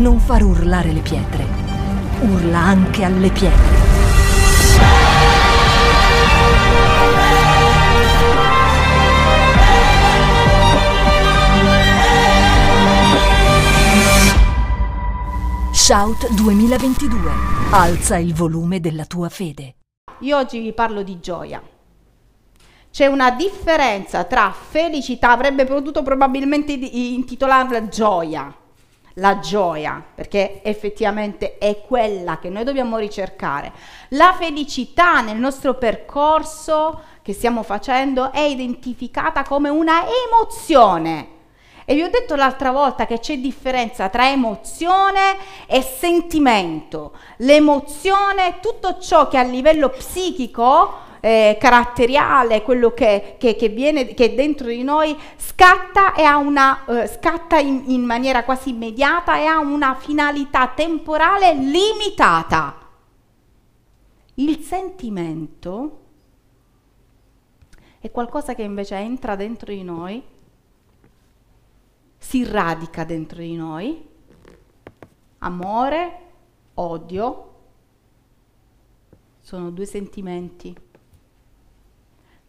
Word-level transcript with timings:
non 0.00 0.18
far 0.18 0.42
urlare 0.42 0.92
le 0.92 1.00
pietre. 1.00 1.44
Urla 2.22 2.58
anche 2.58 3.04
alle 3.04 3.28
pietre. 3.28 3.78
Shout 15.70 16.32
2022. 16.32 17.30
Alza 17.72 18.16
il 18.16 18.32
volume 18.32 18.80
della 18.80 19.04
tua 19.04 19.28
fede. 19.28 19.74
Io 20.20 20.38
oggi 20.38 20.60
vi 20.60 20.72
parlo 20.72 21.02
di 21.02 21.20
gioia. 21.20 21.62
C'è 22.90 23.04
una 23.04 23.30
differenza 23.32 24.24
tra 24.24 24.50
felicità, 24.50 25.30
avrebbe 25.30 25.66
potuto 25.66 26.02
probabilmente 26.02 26.72
intitolarla 26.72 27.88
gioia, 27.88 28.52
la 29.20 29.38
gioia, 29.38 30.02
perché 30.14 30.62
effettivamente 30.62 31.58
è 31.58 31.82
quella 31.82 32.38
che 32.38 32.48
noi 32.48 32.64
dobbiamo 32.64 32.96
ricercare. 32.96 33.70
La 34.10 34.34
felicità 34.36 35.20
nel 35.20 35.36
nostro 35.36 35.74
percorso 35.74 37.02
che 37.22 37.34
stiamo 37.34 37.62
facendo 37.62 38.32
è 38.32 38.40
identificata 38.40 39.44
come 39.44 39.68
una 39.68 40.02
emozione. 40.26 41.38
E 41.84 41.94
vi 41.94 42.02
ho 42.02 42.08
detto 42.10 42.34
l'altra 42.34 42.70
volta 42.70 43.04
che 43.04 43.18
c'è 43.18 43.38
differenza 43.38 44.08
tra 44.08 44.30
emozione 44.30 45.36
e 45.66 45.82
sentimento. 45.82 47.12
L'emozione 47.38 48.46
è 48.46 48.60
tutto 48.60 48.98
ciò 48.98 49.28
che 49.28 49.36
a 49.36 49.42
livello 49.42 49.90
psichico 49.90 51.08
eh, 51.20 51.56
caratteriale, 51.60 52.62
quello 52.62 52.92
che, 52.92 53.36
che, 53.38 53.54
che, 53.54 53.68
viene, 53.68 54.14
che 54.14 54.34
dentro 54.34 54.68
di 54.68 54.82
noi 54.82 55.16
scatta, 55.36 56.14
e 56.14 56.22
ha 56.22 56.38
una, 56.38 56.84
eh, 56.86 57.06
scatta 57.06 57.58
in, 57.58 57.84
in 57.86 58.02
maniera 58.02 58.44
quasi 58.44 58.70
immediata 58.70 59.38
e 59.38 59.44
ha 59.44 59.58
una 59.58 59.94
finalità 59.94 60.68
temporale 60.68 61.54
limitata. 61.54 62.76
Il 64.34 64.60
sentimento 64.60 65.98
è 68.00 68.10
qualcosa 68.10 68.54
che 68.54 68.62
invece 68.62 68.96
entra 68.96 69.36
dentro 69.36 69.72
di 69.72 69.82
noi, 69.82 70.22
si 72.16 72.44
radica 72.44 73.04
dentro 73.04 73.38
di 73.38 73.56
noi, 73.56 74.08
amore, 75.38 76.18
odio, 76.74 77.44
sono 79.40 79.70
due 79.70 79.84
sentimenti 79.84 80.74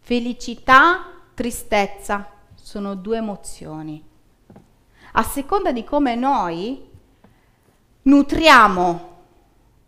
Felicità, 0.04 1.12
tristezza 1.32 2.28
sono 2.54 2.96
due 2.96 3.18
emozioni. 3.18 4.04
A 5.12 5.22
seconda 5.22 5.70
di 5.70 5.84
come 5.84 6.16
noi 6.16 6.90
nutriamo 8.02 9.10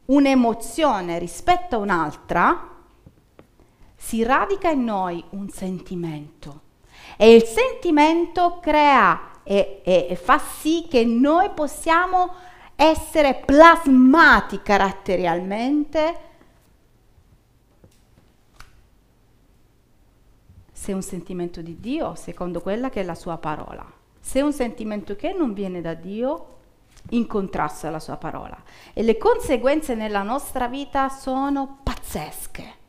un'emozione 0.04 1.18
rispetto 1.18 1.74
a 1.74 1.78
un'altra, 1.78 2.70
si 3.96 4.22
radica 4.22 4.70
in 4.70 4.84
noi 4.84 5.22
un 5.30 5.48
sentimento 5.48 6.60
e 7.16 7.34
il 7.34 7.42
sentimento 7.42 8.60
crea 8.60 9.40
e, 9.42 9.80
e, 9.82 10.06
e 10.10 10.14
fa 10.14 10.38
sì 10.38 10.86
che 10.88 11.04
noi 11.04 11.50
possiamo 11.50 12.32
essere 12.76 13.42
plasmati 13.44 14.62
caratterialmente 14.62 16.33
se 20.84 20.92
è 20.92 20.94
un 20.94 21.00
sentimento 21.00 21.62
di 21.62 21.80
Dio, 21.80 22.14
secondo 22.14 22.60
quella 22.60 22.90
che 22.90 23.00
è 23.00 23.04
la 23.04 23.14
sua 23.14 23.38
parola. 23.38 23.90
Se 24.20 24.40
è 24.40 24.42
un 24.42 24.52
sentimento 24.52 25.16
che 25.16 25.32
non 25.32 25.54
viene 25.54 25.80
da 25.80 25.94
Dio, 25.94 26.48
in 27.10 27.26
contrasto 27.26 27.86
alla 27.86 27.98
sua 27.98 28.18
parola. 28.18 28.62
E 28.92 29.02
le 29.02 29.16
conseguenze 29.16 29.94
nella 29.94 30.22
nostra 30.22 30.68
vita 30.68 31.08
sono 31.08 31.78
pazzesche. 31.82 32.82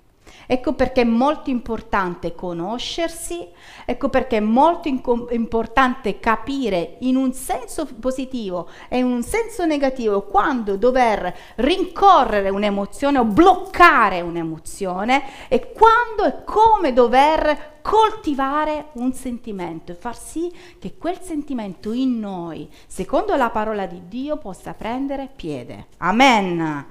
Ecco 0.47 0.73
perché 0.73 1.01
è 1.01 1.05
molto 1.05 1.49
importante 1.49 2.35
conoscersi, 2.35 3.47
ecco 3.85 4.09
perché 4.09 4.37
è 4.37 4.41
molto 4.41 4.87
inco- 4.87 5.27
importante 5.31 6.19
capire 6.19 6.97
in 6.99 7.15
un 7.15 7.33
senso 7.33 7.87
positivo 7.99 8.69
e 8.87 8.99
in 8.99 9.05
un 9.05 9.23
senso 9.23 9.65
negativo 9.65 10.23
quando 10.23 10.77
dover 10.77 11.35
rincorrere 11.55 12.49
un'emozione 12.49 13.17
o 13.17 13.25
bloccare 13.25 14.21
un'emozione 14.21 15.47
e 15.47 15.71
quando 15.71 16.25
e 16.25 16.43
come 16.43 16.93
dover 16.93 17.73
coltivare 17.81 18.87
un 18.93 19.13
sentimento 19.13 19.91
e 19.91 19.95
far 19.95 20.17
sì 20.17 20.51
che 20.79 20.97
quel 20.97 21.19
sentimento 21.21 21.91
in 21.91 22.19
noi, 22.19 22.67
secondo 22.87 23.35
la 23.35 23.51
parola 23.51 23.85
di 23.85 24.01
Dio, 24.07 24.37
possa 24.37 24.73
prendere 24.73 25.29
piede. 25.35 25.87
Amen. 25.97 26.85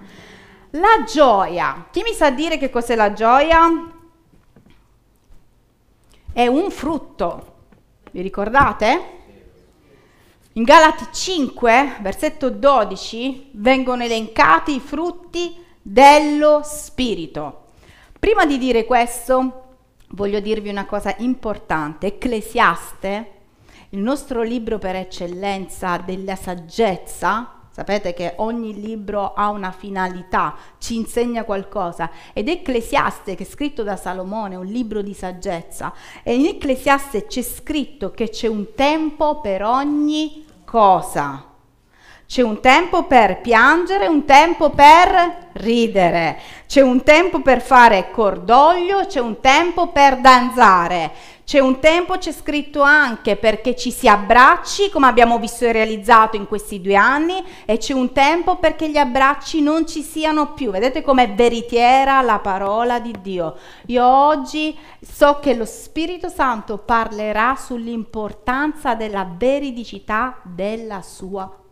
La 0.76 1.04
gioia. 1.06 1.86
Chi 1.92 2.02
mi 2.02 2.12
sa 2.12 2.30
dire 2.30 2.58
che 2.58 2.68
cos'è 2.68 2.96
la 2.96 3.12
gioia? 3.12 3.92
È 6.32 6.46
un 6.48 6.70
frutto. 6.72 7.52
Vi 8.10 8.20
ricordate? 8.20 9.12
In 10.54 10.64
Galati 10.64 11.06
5, 11.12 11.98
versetto 12.00 12.50
12, 12.50 13.50
vengono 13.52 14.02
elencati 14.02 14.74
i 14.74 14.80
frutti 14.80 15.56
dello 15.80 16.62
Spirito. 16.64 17.66
Prima 18.18 18.44
di 18.44 18.58
dire 18.58 18.84
questo, 18.84 19.76
voglio 20.08 20.40
dirvi 20.40 20.70
una 20.70 20.86
cosa 20.86 21.14
importante. 21.18 22.08
Ecclesiaste, 22.08 23.32
il 23.90 24.00
nostro 24.00 24.42
libro 24.42 24.78
per 24.78 24.96
eccellenza 24.96 25.98
della 25.98 26.34
saggezza, 26.34 27.53
Sapete 27.74 28.14
che 28.14 28.34
ogni 28.36 28.80
libro 28.80 29.32
ha 29.34 29.48
una 29.48 29.72
finalità, 29.72 30.54
ci 30.78 30.94
insegna 30.94 31.42
qualcosa. 31.42 32.08
Ed 32.32 32.48
Ecclesiaste, 32.48 33.34
che 33.34 33.42
è 33.42 33.46
scritto 33.46 33.82
da 33.82 33.96
Salomone, 33.96 34.54
è 34.54 34.58
un 34.58 34.66
libro 34.66 35.02
di 35.02 35.12
saggezza, 35.12 35.92
e 36.22 36.36
in 36.36 36.46
Ecclesiaste 36.46 37.26
c'è 37.26 37.42
scritto 37.42 38.12
che 38.12 38.28
c'è 38.28 38.46
un 38.46 38.74
tempo 38.76 39.40
per 39.40 39.64
ogni 39.64 40.44
cosa. 40.64 41.53
C'è 42.26 42.40
un 42.42 42.60
tempo 42.60 43.04
per 43.04 43.40
piangere, 43.42 44.06
un 44.06 44.24
tempo 44.24 44.70
per 44.70 45.50
ridere, 45.52 46.40
c'è 46.66 46.80
un 46.80 47.02
tempo 47.02 47.40
per 47.40 47.60
fare 47.60 48.10
cordoglio, 48.10 49.04
c'è 49.06 49.20
un 49.20 49.40
tempo 49.40 49.88
per 49.88 50.18
danzare, 50.18 51.12
c'è 51.44 51.60
un 51.60 51.78
tempo, 51.78 52.16
c'è 52.16 52.32
scritto 52.32 52.80
anche 52.80 53.36
perché 53.36 53.76
ci 53.76 53.92
si 53.92 54.08
abbracci, 54.08 54.88
come 54.90 55.06
abbiamo 55.06 55.38
visto 55.38 55.66
e 55.66 55.72
realizzato 55.72 56.36
in 56.36 56.48
questi 56.48 56.80
due 56.80 56.96
anni, 56.96 57.44
e 57.66 57.76
c'è 57.76 57.92
un 57.92 58.10
tempo 58.12 58.56
perché 58.56 58.88
gli 58.88 58.96
abbracci 58.96 59.60
non 59.60 59.86
ci 59.86 60.02
siano 60.02 60.54
più. 60.54 60.70
Vedete 60.70 61.02
com'è 61.02 61.34
veritiera 61.34 62.22
la 62.22 62.38
parola 62.38 62.98
di 63.00 63.14
Dio. 63.20 63.56
Io 63.86 64.04
oggi 64.04 64.76
so 65.00 65.38
che 65.40 65.54
lo 65.54 65.66
Spirito 65.66 66.30
Santo 66.30 66.78
parlerà 66.78 67.54
sull'importanza 67.54 68.94
della 68.94 69.28
veridicità 69.30 70.38
della 70.42 71.02
sua 71.02 71.42
parola. 71.42 71.63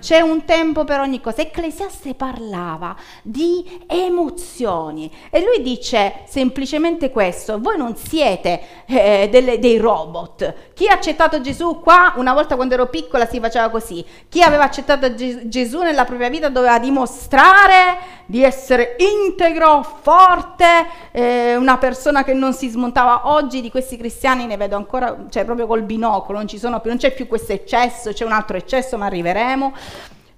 C'è 0.00 0.20
un 0.20 0.44
tempo 0.44 0.84
per 0.84 1.00
ogni 1.00 1.20
cosa. 1.20 1.42
Ecclesiaste 1.42 2.14
parlava 2.14 2.96
di 3.22 3.84
emozioni 3.86 5.12
e 5.28 5.42
lui 5.42 5.60
dice 5.60 6.22
semplicemente 6.26 7.10
questo, 7.10 7.58
voi 7.60 7.76
non 7.76 7.96
siete 7.96 8.84
eh, 8.86 9.28
delle, 9.30 9.58
dei 9.58 9.76
robot. 9.76 10.72
Chi 10.72 10.86
ha 10.86 10.94
accettato 10.94 11.40
Gesù 11.40 11.80
qua, 11.80 12.14
una 12.16 12.32
volta 12.32 12.54
quando 12.54 12.74
ero 12.74 12.86
piccola 12.86 13.26
si 13.26 13.40
faceva 13.40 13.68
così, 13.70 14.04
chi 14.28 14.40
aveva 14.40 14.62
accettato 14.64 15.14
Ges- 15.14 15.46
Gesù 15.48 15.82
nella 15.82 16.04
propria 16.04 16.28
vita 16.28 16.48
doveva 16.48 16.78
dimostrare 16.78 18.17
di 18.30 18.44
essere 18.44 18.96
integro, 18.98 19.82
forte, 19.82 20.86
eh, 21.12 21.56
una 21.56 21.78
persona 21.78 22.24
che 22.24 22.34
non 22.34 22.52
si 22.52 22.68
smontava. 22.68 23.32
Oggi 23.32 23.62
di 23.62 23.70
questi 23.70 23.96
cristiani 23.96 24.44
ne 24.44 24.58
vedo 24.58 24.76
ancora, 24.76 25.24
cioè 25.30 25.46
proprio 25.46 25.66
col 25.66 25.80
binocolo, 25.80 26.36
non, 26.36 26.46
sono 26.46 26.82
non 26.84 26.98
c'è 26.98 27.14
più 27.14 27.26
questo 27.26 27.52
eccesso, 27.52 28.12
c'è 28.12 28.26
un 28.26 28.32
altro 28.32 28.58
eccesso, 28.58 28.98
ma 28.98 29.06
arriveremo. 29.06 29.72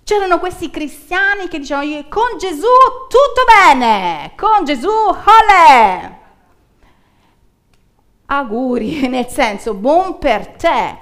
C'erano 0.04 0.38
questi 0.38 0.70
cristiani 0.70 1.48
che 1.48 1.58
dicevano 1.58 2.04
con 2.08 2.38
Gesù 2.38 2.62
tutto 3.08 3.44
bene, 3.66 4.34
con 4.36 4.64
Gesù 4.64 4.88
ole. 4.88 6.18
Auguri, 8.26 9.08
nel 9.10 9.26
senso 9.26 9.74
buon 9.74 10.18
per 10.18 10.46
te. 10.46 10.98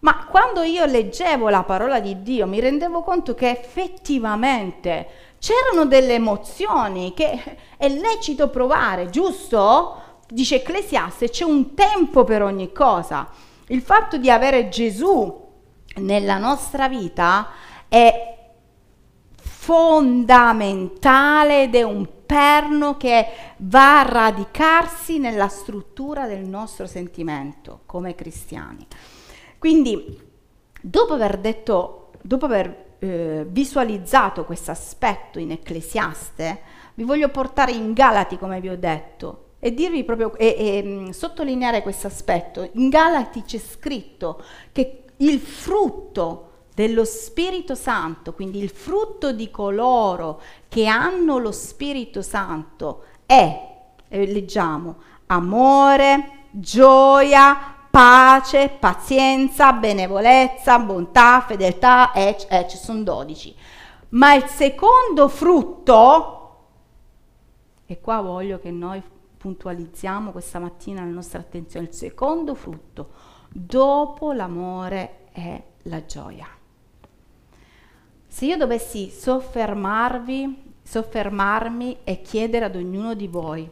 Ma 0.00 0.26
quando 0.28 0.62
io 0.62 0.86
leggevo 0.86 1.48
la 1.48 1.62
parola 1.62 2.00
di 2.00 2.20
Dio 2.22 2.48
mi 2.48 2.58
rendevo 2.58 3.02
conto 3.02 3.34
che 3.34 3.48
effettivamente 3.50 5.31
c'erano 5.42 5.86
delle 5.86 6.14
emozioni 6.14 7.12
che 7.14 7.56
è 7.76 7.88
lecito 7.88 8.48
provare, 8.48 9.10
giusto? 9.10 10.20
Dice 10.28 10.62
Ecclesiaste, 10.62 11.30
c'è 11.30 11.42
un 11.42 11.74
tempo 11.74 12.22
per 12.22 12.42
ogni 12.42 12.70
cosa. 12.70 13.28
Il 13.66 13.82
fatto 13.82 14.18
di 14.18 14.30
avere 14.30 14.68
Gesù 14.68 15.40
nella 15.96 16.38
nostra 16.38 16.88
vita 16.88 17.48
è 17.88 18.36
fondamentale 19.34 21.64
ed 21.64 21.74
è 21.74 21.82
un 21.82 22.06
perno 22.24 22.96
che 22.96 23.26
va 23.56 23.98
a 23.98 24.08
radicarsi 24.08 25.18
nella 25.18 25.48
struttura 25.48 26.28
del 26.28 26.44
nostro 26.44 26.86
sentimento 26.86 27.80
come 27.86 28.14
cristiani. 28.14 28.86
Quindi, 29.58 30.20
dopo 30.80 31.14
aver 31.14 31.38
detto, 31.38 32.12
dopo 32.22 32.44
aver 32.44 32.90
eh, 33.02 33.44
visualizzato 33.48 34.44
questo 34.44 34.70
aspetto 34.70 35.40
in 35.40 35.50
Ecclesiaste, 35.50 36.60
vi 36.94 37.02
voglio 37.02 37.30
portare 37.30 37.72
in 37.72 37.92
Galati, 37.92 38.38
come 38.38 38.60
vi 38.60 38.68
ho 38.68 38.76
detto, 38.76 39.46
e 39.58 39.74
dirvi 39.74 40.04
proprio 40.04 40.36
e, 40.36 40.54
e 40.56 40.82
mm, 40.84 41.08
sottolineare 41.08 41.82
questo 41.82 42.06
aspetto. 42.06 42.68
In 42.74 42.88
Galati 42.88 43.42
c'è 43.42 43.58
scritto 43.58 44.40
che 44.70 45.02
il 45.16 45.40
frutto 45.40 46.50
dello 46.74 47.04
Spirito 47.04 47.74
Santo, 47.74 48.34
quindi 48.34 48.62
il 48.62 48.70
frutto 48.70 49.32
di 49.32 49.50
coloro 49.50 50.40
che 50.68 50.86
hanno 50.86 51.38
lo 51.38 51.50
Spirito 51.50 52.22
Santo 52.22 53.04
è, 53.26 53.70
eh, 54.08 54.26
leggiamo, 54.26 54.96
amore, 55.26 56.46
gioia, 56.52 57.81
pace, 57.92 58.70
pazienza, 58.70 59.74
benevolenza, 59.74 60.78
bontà, 60.78 61.42
fedeltà, 61.42 62.12
e 62.12 62.38
eh, 62.48 62.66
ci 62.66 62.78
sono 62.78 63.02
12. 63.02 63.54
Ma 64.10 64.32
il 64.32 64.46
secondo 64.46 65.28
frutto, 65.28 66.60
e 67.84 68.00
qua 68.00 68.22
voglio 68.22 68.58
che 68.58 68.70
noi 68.70 69.02
puntualizziamo 69.36 70.30
questa 70.30 70.58
mattina 70.58 71.04
la 71.04 71.10
nostra 71.10 71.40
attenzione, 71.40 71.88
il 71.88 71.94
secondo 71.94 72.54
frutto, 72.54 73.10
dopo 73.50 74.32
l'amore 74.32 75.26
è 75.30 75.62
la 75.82 76.06
gioia. 76.06 76.48
Se 78.26 78.46
io 78.46 78.56
dovessi 78.56 79.10
soffermarvi, 79.10 80.76
soffermarmi 80.82 81.98
e 82.04 82.22
chiedere 82.22 82.64
ad 82.64 82.76
ognuno 82.76 83.12
di 83.12 83.28
voi, 83.28 83.70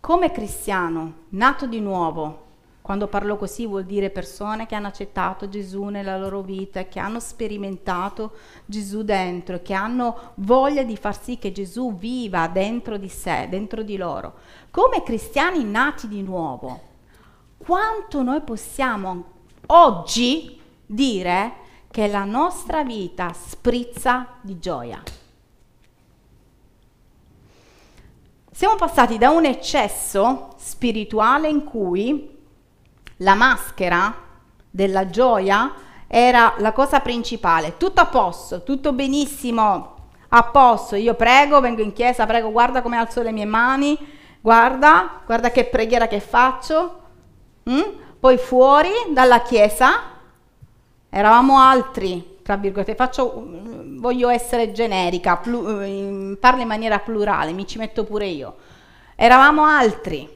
come 0.00 0.32
cristiano, 0.32 1.12
nato 1.30 1.66
di 1.66 1.78
nuovo, 1.78 2.48
quando 2.80 3.06
parlo 3.06 3.36
così 3.36 3.66
vuol 3.66 3.84
dire 3.84 4.10
persone 4.10 4.66
che 4.66 4.74
hanno 4.74 4.88
accettato 4.88 5.48
Gesù 5.48 5.84
nella 5.84 6.18
loro 6.18 6.40
vita, 6.40 6.86
che 6.86 6.98
hanno 6.98 7.20
sperimentato 7.20 8.32
Gesù 8.64 9.02
dentro, 9.02 9.60
che 9.62 9.74
hanno 9.74 10.32
voglia 10.36 10.82
di 10.82 10.96
far 10.96 11.22
sì 11.22 11.38
che 11.38 11.52
Gesù 11.52 11.94
viva 11.96 12.48
dentro 12.48 12.96
di 12.96 13.08
sé, 13.08 13.46
dentro 13.48 13.82
di 13.82 13.96
loro. 13.96 14.34
Come 14.70 15.02
cristiani 15.02 15.62
nati 15.62 16.08
di 16.08 16.22
nuovo, 16.22 16.80
quanto 17.58 18.22
noi 18.22 18.40
possiamo 18.40 19.24
oggi 19.66 20.58
dire 20.86 21.52
che 21.90 22.08
la 22.08 22.24
nostra 22.24 22.82
vita 22.82 23.32
sprizza 23.32 24.26
di 24.40 24.58
gioia. 24.58 25.19
Siamo 28.60 28.76
passati 28.76 29.16
da 29.16 29.30
un 29.30 29.46
eccesso 29.46 30.50
spirituale 30.58 31.48
in 31.48 31.64
cui 31.64 32.36
la 33.16 33.32
maschera 33.32 34.14
della 34.68 35.08
gioia 35.08 35.72
era 36.06 36.52
la 36.58 36.72
cosa 36.72 37.00
principale, 37.00 37.78
tutto 37.78 38.02
a 38.02 38.06
posto, 38.08 38.62
tutto 38.62 38.92
benissimo, 38.92 39.94
a 40.28 40.42
posto, 40.42 40.96
io 40.96 41.14
prego, 41.14 41.62
vengo 41.62 41.80
in 41.80 41.94
chiesa, 41.94 42.26
prego, 42.26 42.52
guarda 42.52 42.82
come 42.82 42.98
alzo 42.98 43.22
le 43.22 43.32
mie 43.32 43.46
mani, 43.46 43.96
guarda, 44.42 45.22
guarda 45.24 45.50
che 45.50 45.64
preghiera 45.64 46.06
che 46.06 46.20
faccio, 46.20 47.00
mm? 47.70 47.80
poi 48.20 48.36
fuori 48.36 48.90
dalla 49.08 49.40
chiesa 49.40 50.18
Eravamo 51.08 51.58
altri, 51.58 52.39
tra 52.50 52.58
virgolette, 52.58 52.96
faccio, 52.96 53.46
voglio 53.98 54.28
essere 54.28 54.72
generica, 54.72 55.36
plu, 55.36 56.36
parlo 56.40 56.60
in 56.60 56.66
maniera 56.66 56.98
plurale, 56.98 57.52
mi 57.52 57.64
ci 57.64 57.78
metto 57.78 58.02
pure 58.02 58.26
io. 58.26 58.56
Eravamo 59.14 59.62
altri, 59.62 60.28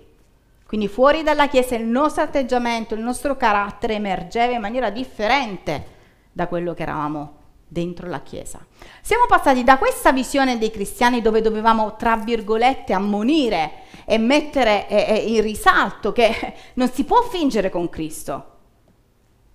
quindi 0.65 0.87
fuori 0.87 1.25
dalla 1.25 1.49
Chiesa 1.49 1.75
il 1.75 1.85
nostro 1.85 2.23
atteggiamento, 2.23 2.95
il 2.95 3.01
nostro 3.01 3.37
carattere 3.37 3.95
emergeva 3.95 4.53
in 4.53 4.61
maniera 4.61 4.91
differente 4.91 5.87
da 6.31 6.47
quello 6.47 6.73
che 6.73 6.83
eravamo 6.83 7.39
dentro 7.67 8.07
la 8.09 8.21
Chiesa. 8.21 8.65
Siamo 9.01 9.25
passati 9.27 9.65
da 9.65 9.77
questa 9.77 10.13
visione 10.13 10.57
dei 10.57 10.71
cristiani 10.71 11.21
dove 11.21 11.41
dovevamo, 11.41 11.97
tra 11.97 12.17
virgolette, 12.17 12.93
ammonire 12.93 13.73
e 14.05 14.19
mettere 14.19 14.87
in 15.27 15.43
risalto 15.43 16.13
che 16.13 16.55
non 16.75 16.89
si 16.91 17.03
può 17.03 17.23
fingere 17.23 17.71
con 17.71 17.89
Cristo 17.89 18.53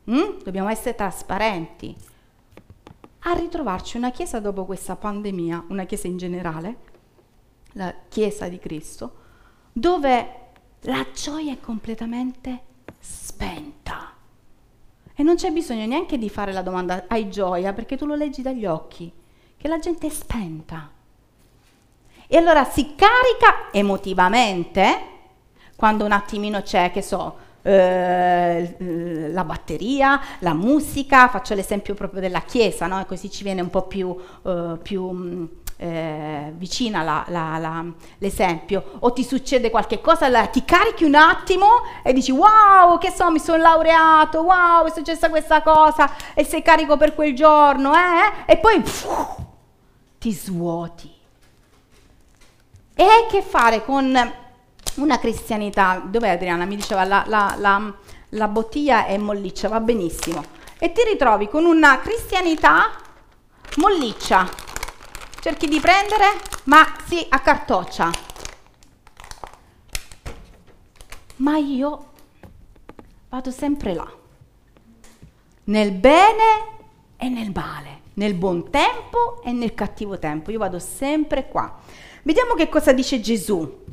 Mm? 0.10 0.42
Dobbiamo 0.44 0.70
essere 0.70 0.96
trasparenti. 0.96 1.96
A 3.24 3.34
ritrovarci 3.34 3.98
una 3.98 4.12
chiesa 4.12 4.40
dopo 4.40 4.66
questa 4.66 4.96
pandemia, 4.96 5.66
una 5.68 5.84
chiesa 5.86 6.08
in 6.08 6.18
generale, 6.18 6.78
la 7.74 7.94
chiesa 8.08 8.48
di 8.48 8.60
Cristo, 8.60 9.16
dove 9.74 10.48
la 10.82 11.06
gioia 11.14 11.52
è 11.52 11.60
completamente 11.60 12.62
spenta. 13.00 14.14
E 15.14 15.24
non 15.24 15.36
c'è 15.36 15.52
bisogno 15.52 15.86
neanche 15.86 16.18
di 16.18 16.30
fare 16.30 16.54
la 16.54 16.62
domanda 16.62 17.06
hai 17.08 17.30
gioia 17.30 17.74
perché 17.74 17.98
tu 17.98 18.06
lo 18.06 18.16
leggi 18.16 18.42
dagli 18.42 18.66
occhi, 18.66 19.12
che 19.58 19.68
la 19.68 19.80
gente 19.80 20.08
è 20.08 20.10
spenta. 20.10 20.90
E 22.26 22.38
allora 22.38 22.64
si 22.64 22.96
carica 22.96 23.70
emotivamente 23.72 25.18
quando 25.76 26.06
un 26.06 26.14
attimino 26.14 26.62
c'è, 26.62 26.92
che 26.92 27.02
so, 27.02 27.48
eh, 27.70 29.30
la 29.32 29.44
batteria, 29.44 30.20
la 30.40 30.54
musica, 30.54 31.28
faccio 31.28 31.54
l'esempio 31.54 31.94
proprio 31.94 32.22
della 32.22 32.42
chiesa, 32.42 32.88
no? 32.88 33.06
così 33.06 33.30
ci 33.30 33.44
viene 33.44 33.62
un 33.62 33.70
po' 33.70 33.84
più, 33.84 34.16
eh, 34.44 34.78
più 34.82 35.10
mm, 35.12 35.46
eh, 35.78 36.54
vicina 36.56 37.04
la, 37.04 37.26
la, 37.28 37.58
la, 37.58 37.86
l'esempio, 38.18 38.98
o 39.00 39.14
ti 39.14 39.24
succede 39.24 39.70
qualche 39.70 40.02
cosa, 40.02 40.48
ti 40.48 40.66
carichi 40.66 41.04
un 41.04 41.16
attimo 41.16 41.68
e 42.04 42.12
dici 42.12 42.32
wow, 42.32 42.98
che 42.98 43.12
so, 43.12 43.30
mi 43.30 43.40
sono 43.40 43.62
laureato, 43.62 44.42
wow, 44.42 44.86
è 44.86 44.92
successa 44.92 45.30
questa 45.30 45.62
cosa 45.62 46.12
e 46.34 46.44
sei 46.44 46.62
carico 46.62 46.98
per 46.98 47.14
quel 47.14 47.36
giorno, 47.36 47.94
eh? 47.94 48.52
e 48.52 48.58
poi 48.58 48.82
pff, 48.82 49.36
ti 50.18 50.32
svuoti. 50.32 51.18
E 52.96 53.08
che 53.30 53.42
fare 53.42 53.86
con 53.86 54.48
una 54.96 55.20
cristianità, 55.20 56.02
dov'è 56.06 56.30
Adriana? 56.30 56.66
Mi 56.66 56.76
diceva 56.76 57.04
la, 57.04 57.24
la, 57.28 57.56
la, 57.58 57.94
la 58.30 58.48
bottiglia 58.48 59.06
è 59.06 59.18
molliccia, 59.18 59.68
va 59.68 59.80
benissimo. 59.80 60.44
E 60.78 60.92
ti 60.92 61.04
ritrovi 61.04 61.48
con 61.48 61.66
una 61.66 62.00
cristianità 62.00 62.92
molliccia. 63.78 64.50
Cerchi 65.42 65.68
di 65.68 65.80
prendere, 65.80 66.26
ma 66.66 66.86
si 67.08 67.26
accartoccia. 67.28 68.12
Ma 71.38 71.58
io 71.58 72.08
vado 73.30 73.52
sempre 73.52 73.94
là, 73.94 74.12
nel 75.66 75.92
bene 75.92 76.78
e 77.16 77.30
nel 77.30 77.52
male, 77.54 78.02
nel 78.16 78.34
buon 78.34 78.70
tempo 78.70 79.42
e 79.44 79.52
nel 79.54 79.74
cattivo 79.74 80.20
tempo. 80.20 80.52
Io 80.52 80.60
vado 80.60 80.80
sempre 80.80 81.48
qua. 81.48 81.80
Vediamo 82.24 82.56
che 82.56 82.68
cosa 82.68 82.92
dice 82.92 83.22
Gesù 83.22 83.86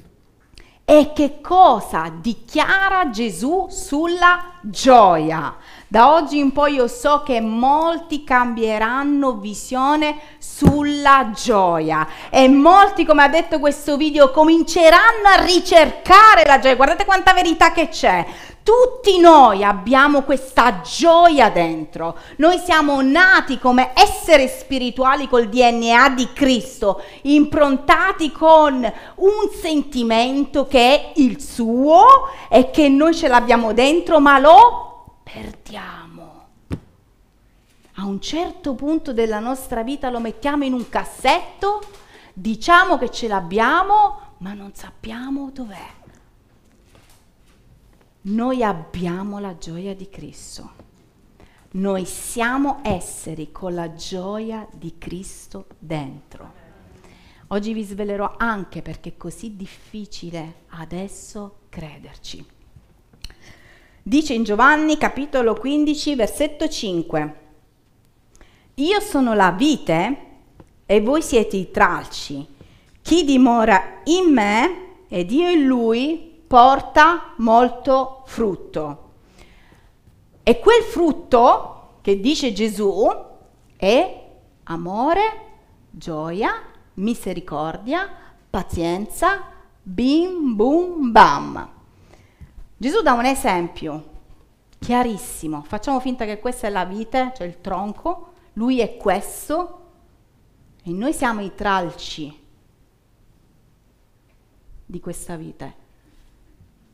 e 0.88 1.10
che 1.12 1.40
cosa 1.40 2.12
dichiara 2.14 3.10
Gesù 3.10 3.66
sulla 3.68 4.52
gioia? 4.60 5.56
Da 5.88 6.14
oggi 6.14 6.38
in 6.38 6.52
poi 6.52 6.74
io 6.74 6.86
so 6.86 7.24
che 7.24 7.40
molti 7.40 8.22
cambieranno 8.22 9.38
visione 9.38 10.16
sulla 10.38 11.32
gioia 11.34 12.06
e 12.30 12.48
molti, 12.48 13.04
come 13.04 13.24
ha 13.24 13.28
detto 13.28 13.58
questo 13.58 13.96
video, 13.96 14.30
cominceranno 14.30 15.26
a 15.36 15.44
ricercare 15.44 16.44
la 16.46 16.60
gioia. 16.60 16.76
Guardate 16.76 17.04
quanta 17.04 17.32
verità 17.32 17.72
che 17.72 17.88
c'è. 17.88 18.24
Tutti 18.66 19.20
noi 19.20 19.62
abbiamo 19.62 20.22
questa 20.22 20.80
gioia 20.80 21.50
dentro. 21.50 22.18
Noi 22.38 22.58
siamo 22.58 23.00
nati 23.00 23.60
come 23.60 23.92
esseri 23.94 24.48
spirituali 24.48 25.28
col 25.28 25.48
DNA 25.48 26.08
di 26.08 26.32
Cristo, 26.32 27.00
improntati 27.22 28.32
con 28.32 28.74
un 28.82 29.50
sentimento 29.52 30.66
che 30.66 30.80
è 30.80 31.12
il 31.14 31.40
suo 31.40 32.04
e 32.50 32.72
che 32.72 32.88
noi 32.88 33.14
ce 33.14 33.28
l'abbiamo 33.28 33.72
dentro, 33.72 34.18
ma 34.18 34.40
lo 34.40 35.20
perdiamo. 35.22 36.46
A 37.98 38.04
un 38.04 38.20
certo 38.20 38.74
punto 38.74 39.12
della 39.12 39.38
nostra 39.38 39.84
vita 39.84 40.10
lo 40.10 40.18
mettiamo 40.18 40.64
in 40.64 40.72
un 40.72 40.88
cassetto, 40.88 41.82
diciamo 42.32 42.98
che 42.98 43.12
ce 43.12 43.28
l'abbiamo, 43.28 44.34
ma 44.38 44.54
non 44.54 44.72
sappiamo 44.74 45.50
dov'è 45.52 46.04
noi 48.26 48.62
abbiamo 48.62 49.38
la 49.38 49.56
gioia 49.56 49.94
di 49.94 50.08
Cristo. 50.08 50.84
Noi 51.72 52.04
siamo 52.06 52.80
esseri 52.82 53.52
con 53.52 53.74
la 53.74 53.94
gioia 53.94 54.66
di 54.72 54.94
Cristo 54.98 55.66
dentro. 55.78 56.64
Oggi 57.48 57.72
vi 57.72 57.84
svelerò 57.84 58.34
anche 58.36 58.82
perché 58.82 59.10
è 59.10 59.16
così 59.16 59.54
difficile 59.54 60.62
adesso 60.70 61.58
crederci. 61.68 62.44
Dice 64.02 64.34
in 64.34 64.42
Giovanni 64.42 64.98
capitolo 64.98 65.54
15 65.54 66.14
versetto 66.16 66.68
5. 66.68 67.34
Io 68.74 69.00
sono 69.00 69.34
la 69.34 69.52
vite 69.52 70.18
e 70.84 71.00
voi 71.00 71.22
siete 71.22 71.56
i 71.56 71.70
tralci. 71.70 72.44
Chi 73.02 73.24
dimora 73.24 74.00
in 74.04 74.32
me 74.32 75.04
ed 75.08 75.30
io 75.30 75.48
in 75.48 75.66
lui 75.66 76.34
porta 76.46 77.34
molto 77.38 78.22
frutto. 78.26 79.04
E 80.42 80.60
quel 80.60 80.82
frutto 80.82 81.98
che 82.02 82.20
dice 82.20 82.52
Gesù 82.52 83.04
è 83.76 84.30
amore, 84.64 85.22
gioia, 85.90 86.52
misericordia, 86.94 88.08
pazienza, 88.48 89.44
bim 89.82 90.54
bum 90.54 91.10
bam. 91.10 91.70
Gesù 92.76 93.02
dà 93.02 93.12
un 93.12 93.24
esempio 93.24 94.14
chiarissimo. 94.78 95.62
Facciamo 95.62 95.98
finta 96.00 96.24
che 96.24 96.38
questa 96.38 96.66
è 96.66 96.70
la 96.70 96.84
vite, 96.84 97.32
cioè 97.36 97.46
il 97.46 97.60
tronco, 97.60 98.34
lui 98.54 98.80
è 98.80 98.96
questo 98.96 99.80
e 100.84 100.92
noi 100.92 101.12
siamo 101.12 101.40
i 101.40 101.54
tralci 101.54 102.44
di 104.86 105.00
questa 105.00 105.36
vite. 105.36 105.85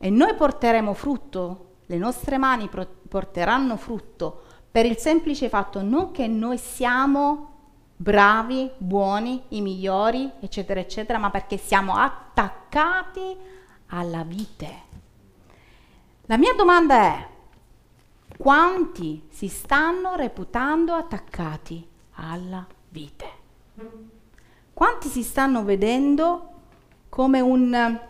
E 0.04 0.10
noi 0.10 0.34
porteremo 0.34 0.94
frutto, 0.94 1.66
le 1.86 1.96
nostre 1.96 2.36
mani 2.36 2.68
porteranno 3.08 3.76
frutto 3.76 4.42
per 4.68 4.84
il 4.84 4.96
semplice 4.96 5.48
fatto 5.48 5.80
non 5.80 6.10
che 6.10 6.26
noi 6.26 6.58
siamo 6.58 7.50
bravi, 7.94 8.68
buoni, 8.78 9.44
i 9.50 9.60
migliori, 9.60 10.28
eccetera, 10.40 10.80
eccetera, 10.80 11.20
ma 11.20 11.30
perché 11.30 11.56
siamo 11.56 11.94
attaccati 11.94 13.36
alla 13.90 14.24
vite. 14.24 14.74
La 16.22 16.36
mia 16.36 16.54
domanda 16.54 16.96
è, 16.96 17.28
quanti 18.36 19.28
si 19.30 19.46
stanno 19.46 20.16
reputando 20.16 20.94
attaccati 20.94 21.88
alla 22.14 22.66
vite? 22.88 23.30
Quanti 24.72 25.06
si 25.06 25.22
stanno 25.22 25.62
vedendo 25.62 26.48
come 27.08 27.38
un, 27.38 28.00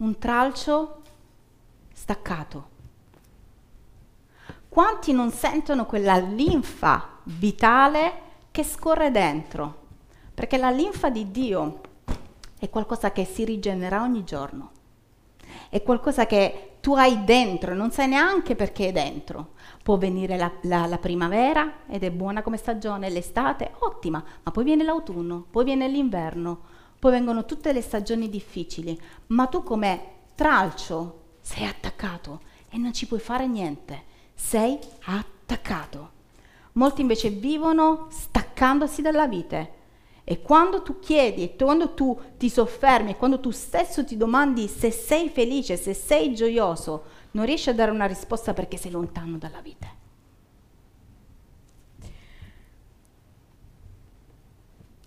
un 0.00 0.18
tralcio 0.18 1.02
staccato? 1.92 2.68
Quanti 4.68 5.12
non 5.12 5.30
sentono 5.30 5.86
quella 5.86 6.16
linfa 6.18 7.18
vitale 7.24 8.12
che 8.50 8.62
scorre 8.62 9.10
dentro? 9.10 9.78
Perché 10.34 10.56
la 10.56 10.70
linfa 10.70 11.10
di 11.10 11.30
Dio 11.30 11.80
è 12.58 12.68
qualcosa 12.68 13.12
che 13.12 13.24
si 13.24 13.44
rigenera 13.44 14.02
ogni 14.02 14.24
giorno 14.24 14.78
è 15.70 15.82
qualcosa 15.82 16.26
che 16.26 16.76
tu 16.80 16.94
hai 16.94 17.24
dentro, 17.24 17.74
non 17.74 17.92
sai 17.92 18.08
neanche 18.08 18.56
perché 18.56 18.88
è 18.88 18.92
dentro. 18.92 19.52
Può 19.82 19.96
venire 19.96 20.36
la, 20.36 20.50
la, 20.62 20.86
la, 20.86 20.98
primavera 20.98 21.84
ed 21.88 22.02
è 22.02 22.10
buona 22.10 22.42
come 22.42 22.56
stagione, 22.56 23.08
l'estate, 23.08 23.72
ottima, 23.78 24.22
ma 24.42 24.50
poi 24.50 24.64
viene 24.64 24.82
l'autunno, 24.82 25.46
poi 25.48 25.64
viene 25.64 25.88
l'inverno, 25.88 26.60
poi 27.00 27.10
vengono 27.12 27.46
tutte 27.46 27.72
le 27.72 27.80
stagioni 27.80 28.28
difficili, 28.28 29.00
ma 29.28 29.46
tu 29.46 29.62
come 29.62 30.18
tralcio 30.34 31.22
sei 31.40 31.64
attaccato 31.64 32.42
e 32.68 32.76
non 32.76 32.92
ci 32.92 33.06
puoi 33.06 33.20
fare 33.20 33.46
niente, 33.48 34.04
sei 34.34 34.78
attaccato. 35.06 36.18
Molti 36.72 37.00
invece 37.00 37.30
vivono 37.30 38.08
staccandosi 38.10 39.00
dalla 39.00 39.26
vite 39.26 39.78
e 40.24 40.42
quando 40.42 40.82
tu 40.82 40.98
chiedi, 41.00 41.56
quando 41.56 41.94
tu 41.94 42.18
ti 42.36 42.50
soffermi, 42.50 43.16
quando 43.16 43.40
tu 43.40 43.50
stesso 43.50 44.04
ti 44.04 44.18
domandi 44.18 44.68
se 44.68 44.90
sei 44.90 45.30
felice, 45.30 45.78
se 45.78 45.94
sei 45.94 46.34
gioioso, 46.34 47.04
non 47.30 47.46
riesci 47.46 47.70
a 47.70 47.74
dare 47.74 47.90
una 47.90 48.04
risposta 48.04 48.52
perché 48.52 48.76
sei 48.76 48.90
lontano 48.90 49.38
dalla 49.38 49.62
vita. 49.62 49.88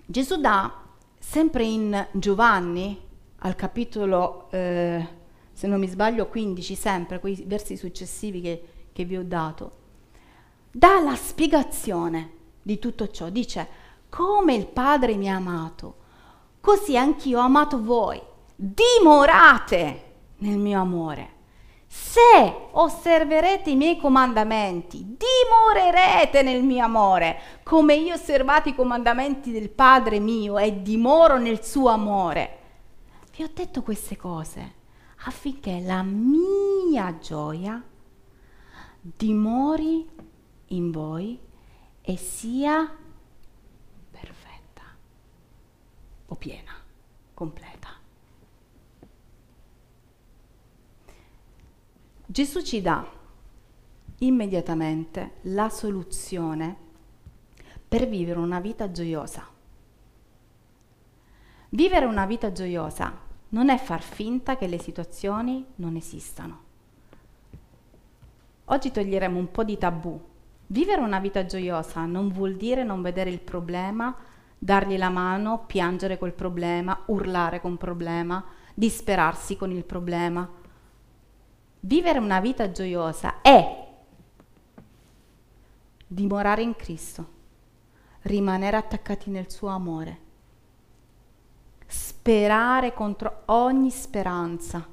Gesù 0.05 0.37
dà 0.41 0.82
sempre 1.33 1.63
in 1.63 2.07
Giovanni, 2.11 2.95
al 3.39 3.55
capitolo, 3.55 4.51
eh, 4.51 5.07
se 5.51 5.65
non 5.65 5.79
mi 5.79 5.87
sbaglio, 5.87 6.27
15, 6.27 6.75
sempre, 6.75 7.19
quei 7.19 7.43
versi 7.47 7.75
successivi 7.75 8.39
che, 8.39 8.63
che 8.93 9.03
vi 9.03 9.17
ho 9.17 9.23
dato, 9.23 9.71
dà 10.69 11.01
la 11.01 11.15
spiegazione 11.15 12.33
di 12.61 12.77
tutto 12.77 13.09
ciò. 13.09 13.29
Dice, 13.29 13.67
come 14.09 14.53
il 14.53 14.67
Padre 14.67 15.15
mi 15.15 15.27
ha 15.27 15.37
amato, 15.37 15.95
così 16.61 16.95
anch'io 16.95 17.39
ho 17.39 17.41
amato 17.41 17.81
voi. 17.81 18.21
Dimorate 18.55 20.03
nel 20.37 20.59
mio 20.59 20.79
amore. 20.79 21.31
Se 22.13 22.67
osserverete 22.73 23.71
i 23.71 23.75
miei 23.75 23.97
comandamenti, 23.97 25.17
dimorerete 25.17 26.43
nel 26.43 26.61
mio 26.61 26.83
amore, 26.83 27.39
come 27.63 27.95
io 27.95 28.11
ho 28.11 28.17
osservato 28.17 28.69
i 28.69 28.75
comandamenti 28.75 29.51
del 29.51 29.71
Padre 29.71 30.19
mio 30.19 30.59
e 30.59 30.83
dimoro 30.83 31.39
nel 31.39 31.63
suo 31.63 31.89
amore. 31.89 32.59
Vi 33.35 33.41
ho 33.41 33.49
detto 33.51 33.81
queste 33.81 34.15
cose 34.15 34.73
affinché 35.25 35.79
la 35.79 36.03
mia 36.03 37.17
gioia 37.17 37.83
dimori 39.01 40.07
in 40.67 40.91
voi 40.91 41.39
e 41.99 42.15
sia 42.15 42.95
o 46.27 46.35
piena, 46.35 46.73
completa. 47.33 47.82
Gesù 52.33 52.63
ci 52.63 52.81
dà 52.81 53.05
immediatamente 54.17 55.33
la 55.41 55.69
soluzione 55.69 56.75
per 57.87 58.07
vivere 58.07 58.39
una 58.39 58.59
vita 58.59 58.89
gioiosa. 58.89 59.47
Vivere 61.69 62.05
una 62.05 62.25
vita 62.25 62.51
gioiosa 62.51 63.15
non 63.49 63.69
è 63.69 63.77
far 63.77 64.01
finta 64.01 64.57
che 64.57 64.65
le 64.65 64.79
situazioni 64.79 65.63
non 65.75 65.95
esistano. 65.95 66.61
Oggi 68.65 68.89
toglieremo 68.89 69.37
un 69.37 69.51
po' 69.51 69.63
di 69.63 69.77
tabù. 69.77 70.19
Vivere 70.65 71.01
una 71.01 71.19
vita 71.19 71.45
gioiosa 71.45 72.03
non 72.05 72.29
vuol 72.29 72.55
dire 72.55 72.83
non 72.83 73.03
vedere 73.03 73.29
il 73.29 73.41
problema 73.41 74.17
dargli 74.57 74.97
la 74.97 75.09
mano, 75.09 75.65
piangere 75.67 76.17
col 76.17 76.33
problema, 76.33 76.99
urlare 77.05 77.61
con 77.61 77.73
il 77.73 77.77
problema, 77.77 78.43
disperarsi 78.73 79.55
con 79.55 79.69
il 79.69 79.83
problema. 79.83 80.61
Vivere 81.85 82.17
una 82.17 82.39
vita 82.39 82.71
gioiosa 82.71 83.41
è 83.41 83.87
dimorare 86.07 86.61
in 86.61 86.77
Cristo, 86.77 87.27
rimanere 88.21 88.77
attaccati 88.77 89.29
nel 89.29 89.51
suo 89.51 89.67
amore, 89.67 90.17
sperare 91.85 92.93
contro 92.93 93.41
ogni 93.47 93.89
speranza. 93.91 94.87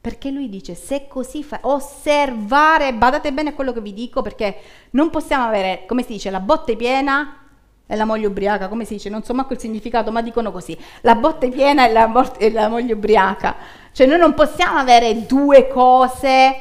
Perché 0.00 0.30
lui 0.30 0.48
dice, 0.48 0.76
se 0.76 1.08
così 1.08 1.42
fa, 1.42 1.58
osservare, 1.62 2.94
badate 2.94 3.32
bene 3.32 3.52
quello 3.52 3.72
che 3.72 3.80
vi 3.80 3.92
dico, 3.92 4.22
perché 4.22 4.56
non 4.90 5.10
possiamo 5.10 5.46
avere, 5.46 5.84
come 5.84 6.02
si 6.02 6.12
dice, 6.12 6.30
la 6.30 6.38
botte 6.38 6.76
piena 6.76 7.47
è 7.88 7.96
la 7.96 8.04
moglie 8.04 8.26
ubriaca, 8.26 8.68
come 8.68 8.84
si 8.84 8.92
dice? 8.96 9.08
Non 9.08 9.22
so 9.24 9.32
manco 9.32 9.54
il 9.54 9.58
significato, 9.58 10.12
ma 10.12 10.20
dicono 10.20 10.52
così. 10.52 10.76
La 11.00 11.14
botte 11.14 11.48
piena 11.48 11.88
e 11.88 11.92
la, 11.92 12.36
e 12.36 12.52
la 12.52 12.68
moglie 12.68 12.92
ubriaca. 12.92 13.56
Cioè 13.92 14.06
noi 14.06 14.18
non 14.18 14.34
possiamo 14.34 14.78
avere 14.78 15.24
due 15.24 15.68
cose 15.68 16.60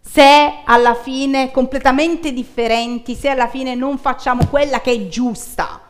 se 0.00 0.52
alla 0.64 0.94
fine 0.94 1.50
completamente 1.50 2.32
differenti, 2.32 3.16
se 3.16 3.28
alla 3.28 3.48
fine 3.48 3.74
non 3.74 3.98
facciamo 3.98 4.46
quella 4.46 4.80
che 4.80 4.92
è 4.92 5.08
giusta. 5.08 5.80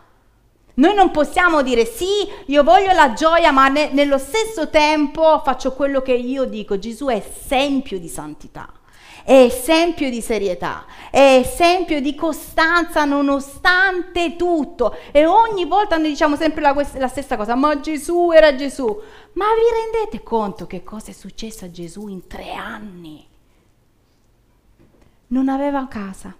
Noi 0.76 0.94
non 0.94 1.10
possiamo 1.10 1.60
dire 1.60 1.84
sì, 1.84 2.06
io 2.46 2.62
voglio 2.62 2.92
la 2.92 3.12
gioia, 3.12 3.52
ma 3.52 3.68
ne, 3.68 3.90
nello 3.92 4.16
stesso 4.16 4.70
tempo 4.70 5.42
faccio 5.44 5.74
quello 5.74 6.00
che 6.00 6.14
io 6.14 6.46
dico. 6.46 6.78
Gesù 6.78 7.08
è 7.08 7.22
esempio 7.22 7.98
di 7.98 8.08
santità 8.08 8.72
è 9.24 9.32
esempio 9.32 10.10
di 10.10 10.20
serietà, 10.20 10.84
è 11.10 11.42
esempio 11.42 12.00
di 12.00 12.14
costanza 12.14 13.04
nonostante 13.04 14.36
tutto. 14.36 14.94
E 15.10 15.24
ogni 15.24 15.64
volta 15.64 15.96
noi 15.96 16.10
diciamo 16.10 16.36
sempre 16.36 16.60
la, 16.60 16.74
la 16.96 17.08
stessa 17.08 17.36
cosa, 17.36 17.54
ma 17.54 17.80
Gesù 17.80 18.30
era 18.32 18.54
Gesù. 18.54 18.84
Ma 19.32 19.46
vi 19.46 19.92
rendete 19.92 20.22
conto 20.22 20.66
che 20.66 20.84
cosa 20.84 21.10
è 21.10 21.14
successo 21.14 21.64
a 21.64 21.70
Gesù 21.70 22.06
in 22.08 22.26
tre 22.26 22.52
anni? 22.52 23.26
Non 25.28 25.48
aveva 25.48 25.88
casa 25.88 26.36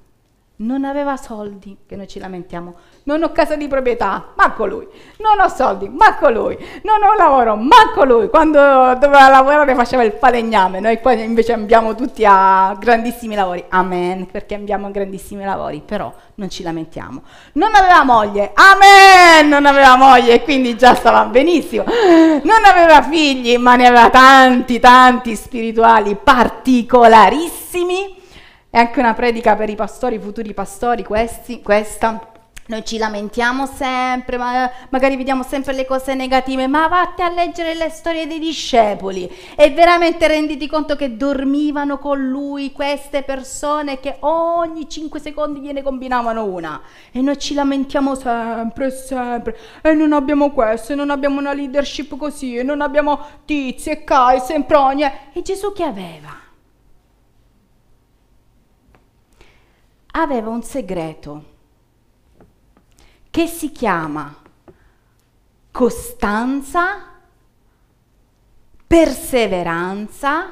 non 0.56 0.84
aveva 0.84 1.16
soldi, 1.16 1.78
che 1.87 1.96
noi 1.96 2.06
ci 2.06 2.20
lamentiamo, 2.20 2.75
non 3.04 3.23
ho 3.23 3.32
casa 3.32 3.56
di 3.56 3.66
proprietà, 3.66 4.32
manco 4.37 4.66
lui, 4.66 4.87
non 5.18 5.40
ho 5.40 5.49
soldi, 5.49 5.88
manco 5.88 6.30
lui, 6.30 6.56
non 6.82 7.02
ho 7.02 7.16
lavoro, 7.16 7.56
manco 7.56 8.04
lui, 8.04 8.28
quando 8.28 8.61
doveva 8.61 9.28
lavorare 9.28 9.75
faceva 9.75 10.04
il 10.04 10.12
falegname, 10.12 10.78
noi 10.78 11.00
qua 11.00 11.12
invece 11.12 11.52
abbiamo 11.52 11.96
tutti 11.96 12.25
a 12.25 12.75
grandissimi 12.78 13.34
lavori, 13.34 13.64
amen, 13.68 14.26
perché 14.30 14.54
abbiamo 14.54 14.92
grandissimi 14.92 15.44
lavori, 15.44 15.82
però 15.84 16.12
non 16.37 16.49
ci 16.49 16.62
lamentiamo. 16.62 17.23
Non 17.54 17.75
aveva 17.75 18.04
moglie, 18.04 18.52
amen, 18.54 19.49
non 19.49 19.66
aveva 19.66 19.96
moglie, 19.96 20.42
quindi 20.42 20.76
già 20.76 20.94
stava 20.94 21.25
benissimo, 21.25 21.84
non 21.84 22.64
aveva 22.64 23.02
figli, 23.02 23.56
ma 23.58 23.75
ne 23.75 23.87
aveva 23.87 24.11
tanti, 24.11 24.78
tanti 24.78 25.34
spirituali 25.34 26.16
particolarissimi, 26.23 28.23
è 28.75 28.78
anche 28.78 28.99
una 28.99 29.14
predica 29.14 29.54
per 29.54 29.69
i 29.69 29.76
pastori, 29.76 30.16
i 30.16 30.19
futuri 30.19 30.52
pastori, 30.52 31.04
questi, 31.04 31.62
questa. 31.62 32.33
Noi 32.66 32.85
ci 32.85 32.99
lamentiamo 32.99 33.66
sempre, 33.66 34.37
ma 34.37 34.69
magari 34.88 35.14
vediamo 35.16 35.45
sempre 35.45 35.75
le 35.75 35.87
cose 35.87 36.14
negative, 36.14 36.66
ma 36.66 36.88
vatti 36.88 37.23
a 37.23 37.28
leggere 37.28 37.76
le 37.76 37.88
storie 37.88 38.26
dei 38.26 38.40
discepoli 38.40 39.31
e 39.54 39.71
veramente 39.71 40.26
renditi 40.26 40.66
conto 40.66 40.97
che 40.97 41.16
dormivano 41.16 41.99
con 41.99 42.19
lui 42.26 42.73
queste 42.73 43.23
persone 43.23 44.00
che 44.00 44.16
ogni 44.21 44.88
5 44.88 45.21
secondi 45.21 45.61
gliene 45.61 45.81
combinavano 45.81 46.43
una. 46.43 46.81
E 47.12 47.21
noi 47.21 47.38
ci 47.38 47.54
lamentiamo 47.54 48.16
sempre, 48.16 48.90
sempre, 48.90 49.57
e 49.83 49.93
non 49.93 50.12
abbiamo 50.12 50.50
questo, 50.50 50.95
e 50.95 50.97
non 50.97 51.11
abbiamo 51.11 51.38
una 51.38 51.52
leadership 51.52 52.16
così, 52.16 52.57
e 52.57 52.64
non 52.64 52.81
abbiamo 52.81 53.21
tizi 53.45 53.90
e 53.90 54.02
Kai, 54.02 54.40
sempre 54.40 54.76
ogni... 54.76 55.04
E 55.04 55.43
Gesù 55.43 55.73
che 55.73 55.85
aveva? 55.85 56.44
Aveva 60.16 60.49
un 60.49 60.62
segreto 60.62 61.52
che 63.30 63.49
si 63.49 63.73
chiama 63.73 64.33
costanza, 65.73 67.14
perseveranza, 68.87 70.50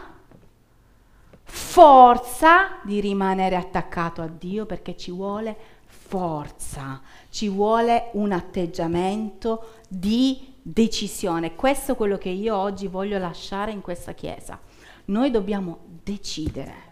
forza 1.44 2.80
di 2.82 3.00
rimanere 3.00 3.54
attaccato 3.54 4.20
a 4.20 4.26
Dio 4.26 4.66
perché 4.66 4.96
ci 4.96 5.12
vuole 5.12 5.56
forza, 5.86 7.00
ci 7.30 7.48
vuole 7.48 8.10
un 8.14 8.32
atteggiamento 8.32 9.74
di 9.86 10.54
decisione. 10.60 11.54
Questo 11.54 11.92
è 11.92 11.96
quello 11.96 12.18
che 12.18 12.30
io 12.30 12.56
oggi 12.56 12.88
voglio 12.88 13.16
lasciare 13.16 13.70
in 13.70 13.80
questa 13.80 14.12
chiesa. 14.12 14.58
Noi 15.04 15.30
dobbiamo 15.30 15.78
decidere. 16.02 16.90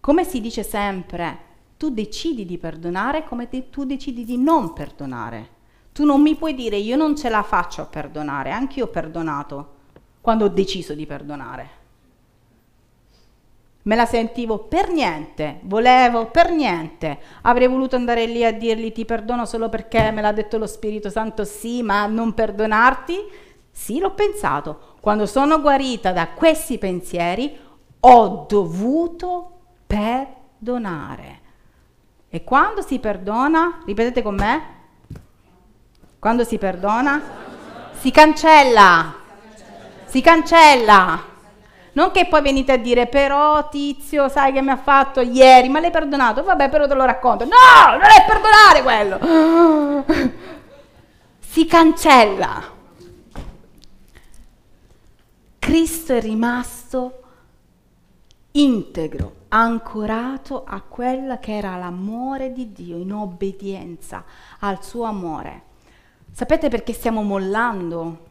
Come 0.00 0.24
si 0.24 0.40
dice 0.40 0.64
sempre, 0.64 1.54
tu 1.76 1.90
decidi 1.90 2.44
di 2.46 2.58
perdonare 2.58 3.24
come 3.24 3.48
tu 3.70 3.84
decidi 3.84 4.24
di 4.24 4.38
non 4.38 4.72
perdonare. 4.72 5.54
Tu 5.92 6.04
non 6.04 6.20
mi 6.20 6.34
puoi 6.34 6.54
dire 6.54 6.76
io 6.76 6.96
non 6.96 7.16
ce 7.16 7.28
la 7.28 7.42
faccio 7.42 7.82
a 7.82 7.86
perdonare, 7.86 8.50
anche 8.50 8.80
io 8.80 8.86
ho 8.86 8.88
perdonato 8.88 9.74
quando 10.20 10.44
ho 10.44 10.48
deciso 10.48 10.94
di 10.94 11.06
perdonare. 11.06 11.70
Me 13.82 13.94
la 13.94 14.04
sentivo 14.04 14.58
per 14.58 14.90
niente, 14.90 15.60
volevo 15.62 16.26
per 16.26 16.50
niente. 16.50 17.18
Avrei 17.42 17.68
voluto 17.68 17.94
andare 17.94 18.26
lì 18.26 18.44
a 18.44 18.52
dirgli 18.52 18.90
ti 18.92 19.04
perdono 19.04 19.46
solo 19.46 19.68
perché 19.68 20.10
me 20.10 20.20
l'ha 20.20 20.32
detto 20.32 20.58
lo 20.58 20.66
Spirito 20.66 21.08
Santo, 21.08 21.44
sì, 21.44 21.82
ma 21.82 22.06
non 22.06 22.34
perdonarti? 22.34 23.16
Sì, 23.70 24.00
l'ho 24.00 24.12
pensato. 24.12 24.94
Quando 25.00 25.24
sono 25.24 25.60
guarita 25.60 26.10
da 26.10 26.30
questi 26.30 26.78
pensieri 26.78 27.56
ho 28.00 28.46
dovuto 28.48 29.50
perdonare. 29.86 31.44
E 32.28 32.44
quando 32.44 32.82
si 32.82 32.98
perdona, 32.98 33.82
ripetete 33.86 34.22
con 34.22 34.34
me, 34.34 34.74
quando 36.18 36.44
si 36.44 36.58
perdona, 36.58 37.22
si 37.98 38.10
cancella, 38.10 39.14
si 40.04 40.20
cancella. 40.20 41.34
Non 41.92 42.10
che 42.10 42.26
poi 42.26 42.42
venite 42.42 42.72
a 42.72 42.76
dire, 42.76 43.06
però 43.06 43.68
tizio, 43.68 44.28
sai 44.28 44.52
che 44.52 44.60
mi 44.60 44.70
ha 44.70 44.76
fatto 44.76 45.20
ieri, 45.20 45.68
ma 45.68 45.80
l'hai 45.80 45.90
perdonato? 45.90 46.42
Vabbè, 46.42 46.68
però 46.68 46.86
te 46.86 46.94
lo 46.94 47.04
racconto. 47.04 47.44
No, 47.44 47.90
non 47.92 48.02
è 48.02 48.24
perdonare 48.26 48.82
quello. 48.82 50.34
Si 51.56 51.64
cancella. 51.64 52.62
Cristo 55.58 56.12
è 56.12 56.20
rimasto 56.20 57.25
integro, 58.60 59.44
ancorato 59.48 60.64
a 60.64 60.80
quella 60.80 61.38
che 61.38 61.56
era 61.56 61.76
l'amore 61.76 62.52
di 62.52 62.72
Dio, 62.72 62.96
in 62.96 63.12
obbedienza 63.12 64.24
al 64.60 64.82
suo 64.82 65.04
amore. 65.04 65.62
Sapete 66.32 66.68
perché 66.68 66.92
stiamo 66.92 67.22
mollando? 67.22 68.24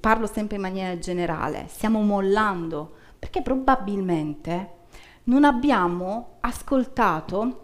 Parlo 0.00 0.26
sempre 0.26 0.56
in 0.56 0.62
maniera 0.62 0.98
generale, 0.98 1.66
stiamo 1.68 2.00
mollando 2.02 2.92
perché 3.18 3.40
probabilmente 3.40 4.70
non 5.24 5.44
abbiamo 5.44 6.36
ascoltato 6.40 7.60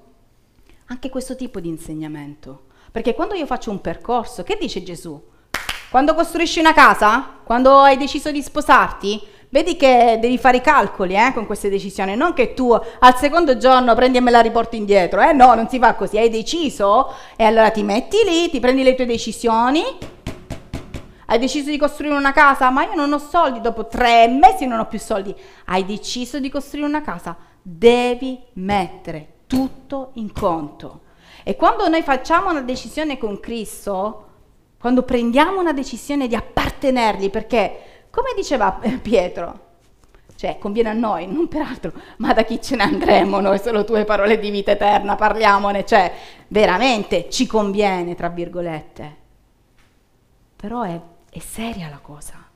anche 0.86 1.10
questo 1.10 1.36
tipo 1.36 1.60
di 1.60 1.68
insegnamento. 1.68 2.68
Perché 2.90 3.14
quando 3.14 3.34
io 3.34 3.46
faccio 3.46 3.70
un 3.70 3.80
percorso, 3.80 4.42
che 4.42 4.56
dice 4.58 4.82
Gesù? 4.82 5.22
Quando 5.90 6.14
costruisci 6.14 6.60
una 6.60 6.72
casa? 6.72 7.38
Quando 7.44 7.78
hai 7.78 7.96
deciso 7.96 8.30
di 8.30 8.42
sposarti? 8.42 9.20
Vedi 9.52 9.74
che 9.76 10.18
devi 10.20 10.38
fare 10.38 10.58
i 10.58 10.60
calcoli 10.60 11.16
eh, 11.16 11.32
con 11.34 11.44
queste 11.44 11.68
decisioni, 11.68 12.14
non 12.14 12.34
che 12.34 12.54
tu 12.54 12.70
al 12.70 13.16
secondo 13.16 13.56
giorno 13.56 13.96
prendi 13.96 14.18
e 14.18 14.20
me 14.20 14.30
la 14.30 14.40
riporti 14.40 14.76
indietro, 14.76 15.20
eh. 15.20 15.32
No, 15.32 15.54
non 15.54 15.68
si 15.68 15.80
fa 15.80 15.96
così, 15.96 16.18
hai 16.18 16.30
deciso? 16.30 17.12
E 17.34 17.42
allora 17.42 17.70
ti 17.70 17.82
metti 17.82 18.18
lì, 18.24 18.48
ti 18.48 18.60
prendi 18.60 18.84
le 18.84 18.94
tue 18.94 19.06
decisioni, 19.06 19.82
hai 21.26 21.38
deciso 21.40 21.68
di 21.68 21.78
costruire 21.78 22.14
una 22.14 22.30
casa, 22.30 22.70
ma 22.70 22.84
io 22.84 22.94
non 22.94 23.12
ho 23.12 23.18
soldi, 23.18 23.60
dopo 23.60 23.88
tre 23.88 24.28
mesi 24.28 24.66
non 24.66 24.78
ho 24.78 24.86
più 24.86 25.00
soldi, 25.00 25.34
hai 25.64 25.84
deciso 25.84 26.38
di 26.38 26.48
costruire 26.48 26.86
una 26.86 27.02
casa, 27.02 27.36
devi 27.60 28.38
mettere 28.52 29.38
tutto 29.48 30.10
in 30.14 30.32
conto. 30.32 31.00
E 31.42 31.56
quando 31.56 31.88
noi 31.88 32.02
facciamo 32.02 32.50
una 32.50 32.60
decisione 32.60 33.18
con 33.18 33.40
Cristo, 33.40 34.26
quando 34.78 35.02
prendiamo 35.02 35.58
una 35.58 35.72
decisione 35.72 36.28
di 36.28 36.36
appartenergli, 36.36 37.30
perché 37.30 37.89
come 38.10 38.32
diceva 38.34 38.78
Pietro, 39.00 39.68
cioè 40.40 40.58
conviene 40.58 40.88
a 40.88 40.94
noi, 40.94 41.26
non 41.26 41.48
per 41.48 41.62
altro, 41.62 41.92
ma 42.16 42.32
da 42.32 42.44
chi 42.44 42.60
ce 42.62 42.74
ne 42.74 42.82
andremo 42.82 43.40
noi, 43.40 43.58
solo 43.58 43.84
tue 43.84 44.04
parole 44.04 44.38
di 44.38 44.50
vita 44.50 44.70
eterna, 44.70 45.14
parliamone, 45.14 45.84
cioè 45.84 46.12
veramente 46.48 47.28
ci 47.28 47.46
conviene, 47.46 48.14
tra 48.14 48.28
virgolette. 48.28 49.16
Però 50.56 50.82
è, 50.82 50.98
è 51.30 51.38
seria 51.38 51.88
la 51.88 51.98
cosa. 51.98 52.48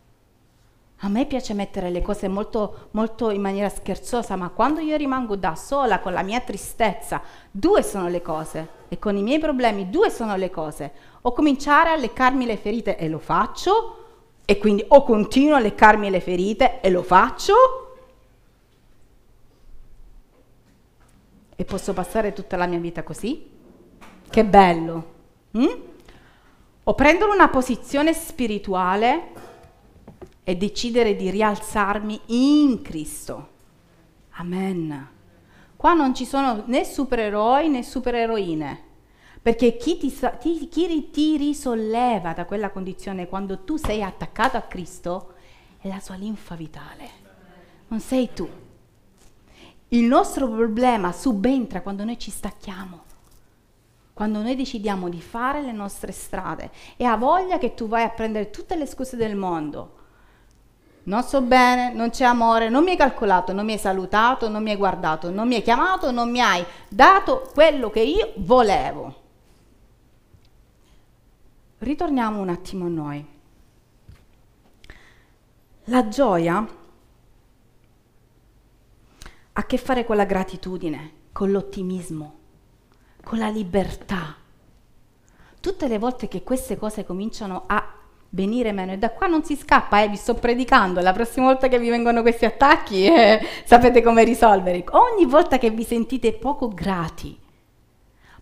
A 0.99 1.09
me 1.09 1.27
piace 1.27 1.53
mettere 1.53 1.90
le 1.90 2.01
cose 2.01 2.29
molto, 2.29 2.88
molto 2.93 3.29
in 3.29 3.43
maniera 3.43 3.69
scherzosa, 3.69 4.37
ma 4.37 4.49
quando 4.49 4.81
io 4.81 4.97
rimango 4.97 5.37
da 5.37 5.55
sola 5.55 6.01
con 6.01 6.14
la 6.14 6.23
mia 6.23 6.40
tristezza, 6.40 7.21
due 7.51 7.83
sono 7.83 8.09
le 8.09 8.23
cose, 8.23 8.69
e 8.88 8.99
con 8.99 9.14
i 9.14 9.23
miei 9.23 9.38
problemi 9.38 9.90
due 9.90 10.09
sono 10.09 10.37
le 10.37 10.49
cose. 10.49 10.93
O 11.21 11.33
cominciare 11.33 11.90
a 11.90 11.97
leccarmi 11.97 12.47
le 12.47 12.57
ferite 12.57 12.97
e 12.97 13.09
lo 13.11 13.19
faccio, 13.19 14.04
e 14.44 14.59
quindi 14.59 14.85
o 14.88 15.02
continuo 15.02 15.57
a 15.57 15.61
leccarmi 15.61 16.11
le 16.11 16.20
ferite 16.20 16.80
e 16.80 16.90
lo 16.90 17.02
faccio, 17.02 17.54
e 21.57 21.64
posso 21.64 21.92
passare 21.92 22.33
tutta 22.33 22.57
la 22.57 22.66
mia 22.66 22.78
vita 22.78 23.02
così? 23.02 23.50
Che 24.28 24.44
bello! 24.44 25.12
Mm? 25.57 25.92
O 26.85 26.94
prendere 26.94 27.30
una 27.30 27.48
posizione 27.48 28.12
spirituale 28.12 29.33
e 30.44 30.57
decidere 30.57 31.16
di 31.16 31.30
rialzarmi 31.30 32.20
in 32.26 32.83
Cristo. 32.83 33.48
Amen. 34.33 35.09
Qua 35.76 35.94
non 35.94 36.14
ci 36.14 36.26
sono 36.26 36.64
né 36.66 36.85
supereroi 36.85 37.68
né 37.68 37.83
supereroine. 37.83 38.83
Perché 39.44 39.76
chi 39.76 39.98
ti, 39.98 40.11
ti, 40.40 40.68
chi 40.70 41.11
ti 41.11 41.37
risolleva 41.37 42.33
da 42.33 42.46
quella 42.46 42.70
condizione 42.70 43.28
quando 43.28 43.59
tu 43.59 43.76
sei 43.76 44.02
attaccato 44.02 44.57
a 44.57 44.62
Cristo 44.62 45.35
è 45.83 45.88
la 45.88 46.00
sua 46.00 46.14
linfa 46.14 46.54
vitale, 46.54 47.09
non 47.88 48.00
sei 48.00 48.30
tu. 48.33 48.48
Il 49.88 50.04
nostro 50.04 50.48
problema 50.48 51.12
subentra 51.12 51.83
quando 51.83 52.04
noi 52.04 52.18
ci 52.18 52.30
stacchiamo, 52.30 53.02
quando 54.14 54.40
noi 54.40 54.57
decidiamo 54.57 55.11
di 55.11 55.20
fare 55.20 55.61
le 55.61 55.72
nostre 55.72 56.11
strade 56.11 56.70
e 56.96 57.04
ha 57.04 57.18
voglia 57.18 57.59
che 57.59 57.74
tu 57.74 57.87
vai 57.87 58.04
a 58.04 58.09
prendere 58.09 58.48
tutte 58.48 58.76
le 58.76 58.87
scuse 58.87 59.18
del 59.18 59.37
mondo. 59.37 59.92
Non 61.02 61.22
so 61.22 61.42
bene, 61.42 61.92
non 61.92 62.09
c'è 62.09 62.24
amore, 62.24 62.70
non 62.70 62.83
mi 62.83 62.92
hai 62.92 62.96
calcolato, 62.96 63.52
non 63.52 63.66
mi 63.66 63.72
hai 63.72 63.78
salutato, 63.78 64.48
non 64.48 64.62
mi 64.62 64.70
hai 64.70 64.76
guardato, 64.76 65.30
non 65.30 65.46
mi 65.46 65.57
hai 65.57 65.62
chiamato, 65.62 66.11
non 66.12 66.30
mi 66.30 66.40
hai 66.40 66.64
dato 66.88 67.50
quello 67.52 67.90
che 67.90 68.00
io 68.00 68.33
volevo. 68.37 69.20
Ritorniamo 71.85 72.40
un 72.40 72.49
attimo 72.49 72.87
a 72.87 72.88
noi. 72.88 73.27
La 75.85 76.09
gioia 76.09 76.57
ha 76.57 76.68
a 79.53 79.66
che 79.66 79.77
fare 79.77 80.07
con 80.07 80.16
la 80.16 80.25
gratitudine, 80.25 81.12
con 81.31 81.51
l'ottimismo, 81.51 82.38
con 83.23 83.38
la 83.38 83.51
libertà. 83.51 84.35
Tutte 85.61 85.87
le 85.87 85.99
volte 85.99 86.27
che 86.27 86.42
queste 86.42 86.79
cose 86.79 87.05
cominciano 87.05 87.64
a 87.66 87.87
venire 88.31 88.73
meno, 88.73 88.92
e 88.92 88.97
da 88.97 89.11
qua 89.11 89.27
non 89.27 89.44
si 89.44 89.55
scappa, 89.55 90.01
eh, 90.01 90.09
vi 90.09 90.16
sto 90.16 90.37
predicando, 90.37 91.03
la 91.03 91.12
prossima 91.12 91.44
volta 91.49 91.68
che 91.68 91.79
vi 91.79 91.90
vengono 91.90 92.23
questi 92.23 92.47
attacchi 92.47 93.05
eh, 93.05 93.47
sapete 93.64 94.03
come 94.03 94.25
risolverli. 94.25 94.87
Ogni 94.92 95.27
volta 95.27 95.59
che 95.59 95.68
vi 95.68 95.85
sentite 95.85 96.33
poco 96.33 96.68
grati, 96.68 97.38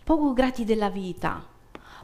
poco 0.04 0.32
grati 0.32 0.64
della 0.64 0.90
vita, 0.90 1.50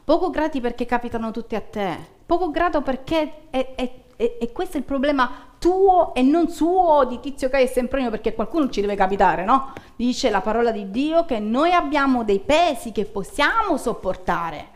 poco 0.09 0.31
grati 0.31 0.59
perché 0.59 0.87
capitano 0.87 1.29
tutti 1.29 1.53
a 1.53 1.61
te, 1.61 1.95
poco 2.25 2.49
grato 2.49 2.81
perché 2.81 3.41
è, 3.51 3.73
è, 3.75 3.91
e, 4.15 4.37
e 4.41 4.51
questo 4.51 4.77
è 4.77 4.79
il 4.79 4.83
problema 4.83 5.29
tuo 5.59 6.15
e 6.15 6.23
non 6.23 6.49
suo 6.49 7.05
di 7.05 7.19
Tizio 7.19 7.47
Caio 7.47 7.65
e 7.65 7.67
Sempronio 7.67 8.09
perché 8.09 8.33
qualcuno 8.33 8.71
ci 8.71 8.81
deve 8.81 8.95
capitare, 8.95 9.45
no? 9.45 9.71
Dice 9.95 10.31
la 10.31 10.41
parola 10.41 10.71
di 10.71 10.89
Dio 10.89 11.25
che 11.25 11.37
noi 11.37 11.73
abbiamo 11.73 12.23
dei 12.23 12.39
pesi 12.39 12.91
che 12.91 13.05
possiamo 13.05 13.77
sopportare. 13.77 14.69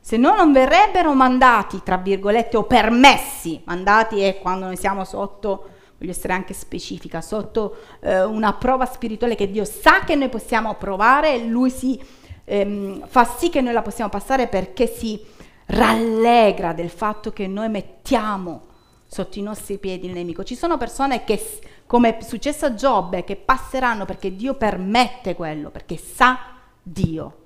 Se 0.00 0.16
no 0.16 0.34
non 0.34 0.50
verrebbero 0.50 1.12
mandati, 1.12 1.82
tra 1.82 1.98
virgolette, 1.98 2.56
o 2.56 2.62
permessi, 2.64 3.60
mandati 3.64 4.22
è 4.22 4.38
quando 4.38 4.64
noi 4.64 4.78
siamo 4.78 5.04
sotto, 5.04 5.68
voglio 5.98 6.12
essere 6.12 6.32
anche 6.32 6.54
specifica, 6.54 7.20
sotto 7.20 7.76
eh, 8.00 8.24
una 8.24 8.54
prova 8.54 8.86
spirituale 8.86 9.34
che 9.34 9.50
Dio 9.50 9.66
sa 9.66 10.04
che 10.04 10.14
noi 10.14 10.30
possiamo 10.30 10.72
provare 10.76 11.34
e 11.34 11.44
Lui 11.44 11.68
si, 11.68 12.00
ehm, 12.44 13.06
fa 13.06 13.24
sì 13.24 13.50
che 13.50 13.60
noi 13.60 13.72
la 13.72 13.82
possiamo 13.82 14.10
passare 14.10 14.46
perché 14.48 14.86
si 14.86 15.20
rallegra 15.66 16.72
del 16.72 16.90
fatto 16.90 17.32
che 17.32 17.46
noi 17.46 17.68
mettiamo 17.68 18.72
sotto 19.06 19.38
i 19.38 19.42
nostri 19.42 19.78
piedi 19.78 20.06
il 20.06 20.12
nemico. 20.12 20.44
Ci 20.44 20.56
sono 20.56 20.76
persone 20.76 21.24
che, 21.24 21.40
come 21.86 22.18
è 22.18 22.22
successo 22.22 22.66
a 22.66 22.74
Giobbe, 22.74 23.24
che 23.24 23.36
passeranno 23.36 24.04
perché 24.04 24.34
Dio 24.34 24.54
permette 24.54 25.34
quello, 25.34 25.70
perché 25.70 25.96
sa 25.96 26.38
Dio 26.82 27.38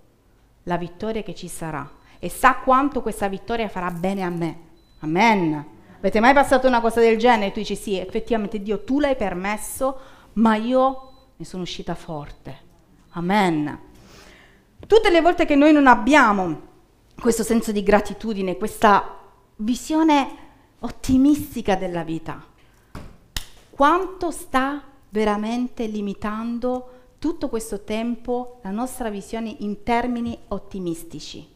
la 0.65 0.77
vittoria 0.77 1.23
che 1.23 1.35
ci 1.35 1.49
sarà 1.49 1.89
e 2.19 2.29
sa 2.29 2.57
quanto 2.57 3.03
questa 3.03 3.29
vittoria 3.29 3.69
farà 3.69 3.91
bene 3.91 4.23
a 4.23 4.31
me. 4.31 4.59
Amen. 5.01 5.77
Avete 5.99 6.21
mai 6.21 6.35
passato 6.35 6.67
una 6.67 6.81
cosa 6.81 7.01
del 7.01 7.19
genere? 7.19 7.53
Tu 7.53 7.61
dici 7.61 7.77
sì, 7.77 7.99
effettivamente 7.99 8.61
Dio 8.61 8.85
tu 8.85 9.01
l'hai 9.01 9.17
permesso, 9.17 9.99
ma 10.35 10.57
io 10.57 11.13
ne 11.37 11.45
sono 11.45 11.63
uscita 11.63 11.95
forte. 11.95 12.67
Amen. 13.11 13.87
Tutte 14.89 15.11
le 15.11 15.21
volte 15.21 15.45
che 15.45 15.55
noi 15.55 15.71
non 15.71 15.87
abbiamo 15.87 16.61
questo 17.21 17.43
senso 17.43 17.73
di 17.73 17.83
gratitudine, 17.83 18.57
questa 18.57 19.19
visione 19.57 20.29
ottimistica 20.79 21.77
della 21.77 22.03
vita. 22.03 22.43
Quanto 23.69 24.31
sta 24.31 24.83
veramente 25.11 25.85
limitando 25.85 26.89
tutto 27.19 27.51
questo 27.51 27.85
tempo 27.85 28.61
la 28.63 28.71
nostra 28.71 29.11
visione 29.11 29.55
in 29.59 29.83
termini 29.83 30.39
ottimistici? 30.49 31.47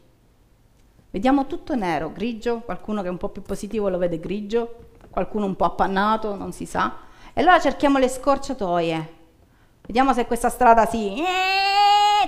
Vediamo 1.11 1.47
tutto 1.47 1.75
nero, 1.75 2.13
grigio, 2.13 2.61
qualcuno 2.61 3.01
che 3.01 3.09
è 3.09 3.11
un 3.11 3.17
po' 3.17 3.31
più 3.31 3.41
positivo 3.41 3.89
lo 3.89 3.97
vede 3.97 4.21
grigio, 4.21 4.89
qualcuno 5.09 5.47
un 5.47 5.57
po' 5.57 5.65
appannato, 5.65 6.35
non 6.35 6.53
si 6.53 6.67
sa. 6.67 6.97
E 7.33 7.41
allora 7.41 7.59
cerchiamo 7.59 7.97
le 7.97 8.11
scorciatoie. 8.11 9.15
Vediamo 9.87 10.13
se 10.13 10.27
questa 10.27 10.51
strada 10.51 10.85
si... 10.85 11.15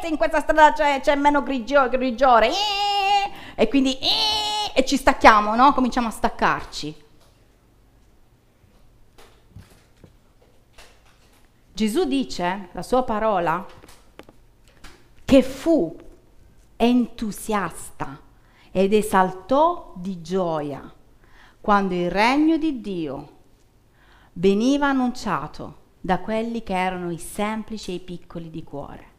Se 0.01 0.09
in 0.09 0.17
questa 0.17 0.41
strada 0.41 0.73
c'è, 0.73 1.01
c'è 1.01 1.15
meno 1.15 1.43
grigio, 1.43 1.89
grigiore. 1.89 2.51
E 3.55 3.69
quindi 3.69 3.97
e 4.77 4.85
ci 4.85 4.97
stacchiamo, 4.97 5.55
no? 5.55 5.73
Cominciamo 5.73 6.09
a 6.09 6.11
staccarci. 6.11 7.03
Gesù 11.73 12.05
dice, 12.05 12.69
la 12.73 12.83
sua 12.83 13.05
parola, 13.05 13.65
che 15.25 15.43
fu 15.43 15.97
entusiasta 16.77 18.21
ed 18.73 18.93
esaltò 18.93 19.93
di 19.97 20.21
gioia 20.21 20.93
quando 21.61 21.95
il 21.95 22.11
regno 22.11 22.57
di 22.57 22.81
Dio 22.81 23.29
veniva 24.35 24.89
annunciato 24.89 25.83
da 26.01 26.19
quelli 26.19 26.63
che 26.63 26.75
erano 26.75 27.11
i 27.11 27.19
semplici 27.19 27.93
e 27.93 27.95
i 27.95 28.01
piccoli 28.01 28.51
di 28.51 28.63
cuore. 28.65 29.14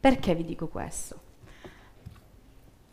Perché 0.00 0.34
vi 0.34 0.44
dico 0.44 0.66
questo? 0.68 1.20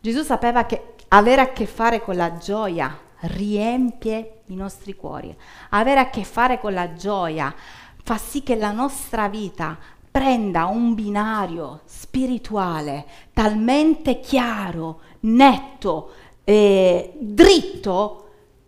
Gesù 0.00 0.22
sapeva 0.22 0.66
che 0.66 0.94
avere 1.08 1.40
a 1.40 1.52
che 1.52 1.66
fare 1.66 2.02
con 2.02 2.16
la 2.16 2.36
gioia 2.36 2.96
riempie 3.20 4.42
i 4.46 4.54
nostri 4.54 4.94
cuori. 4.94 5.34
Avere 5.70 6.00
a 6.00 6.10
che 6.10 6.24
fare 6.24 6.60
con 6.60 6.72
la 6.72 6.92
gioia 6.92 7.54
fa 8.02 8.16
sì 8.16 8.42
che 8.42 8.56
la 8.56 8.72
nostra 8.72 9.28
vita 9.28 9.76
prenda 10.10 10.66
un 10.66 10.94
binario 10.94 11.80
spirituale 11.84 13.06
talmente 13.32 14.20
chiaro, 14.20 15.00
netto, 15.20 16.12
eh, 16.44 17.12
dritto, 17.18 18.24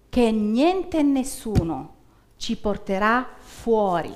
che 0.08 0.30
niente 0.32 0.98
e 0.98 1.02
nessuno 1.02 1.94
ci 2.36 2.56
porterà 2.56 3.26
fuori. 3.38 4.14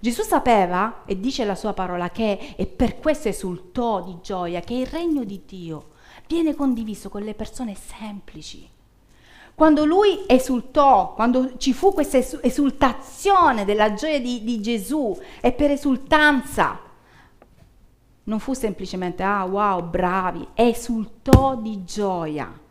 Gesù 0.00 0.22
sapeva, 0.22 1.02
e 1.04 1.18
dice 1.18 1.44
la 1.44 1.54
sua 1.54 1.72
parola, 1.72 2.10
che 2.10 2.54
e 2.56 2.66
per 2.66 2.98
questo 2.98 3.28
esultò 3.28 4.02
di 4.02 4.18
gioia, 4.22 4.60
che 4.60 4.74
il 4.74 4.86
regno 4.86 5.24
di 5.24 5.42
Dio 5.44 5.90
viene 6.26 6.54
condiviso 6.54 7.08
con 7.08 7.22
le 7.22 7.34
persone 7.34 7.74
semplici. 7.74 8.68
Quando 9.54 9.84
lui 9.84 10.24
esultò, 10.28 11.14
quando 11.14 11.56
ci 11.56 11.72
fu 11.72 11.92
questa 11.92 12.18
esultazione 12.18 13.64
della 13.64 13.92
gioia 13.94 14.20
di, 14.20 14.44
di 14.44 14.60
Gesù 14.60 15.18
e 15.40 15.50
per 15.50 15.72
esultanza, 15.72 16.78
non 18.22 18.38
fu 18.38 18.52
semplicemente 18.52 19.24
ah 19.24 19.44
wow 19.44 19.82
bravi, 19.82 20.46
esultò 20.54 21.56
di 21.56 21.82
gioia. 21.82 22.66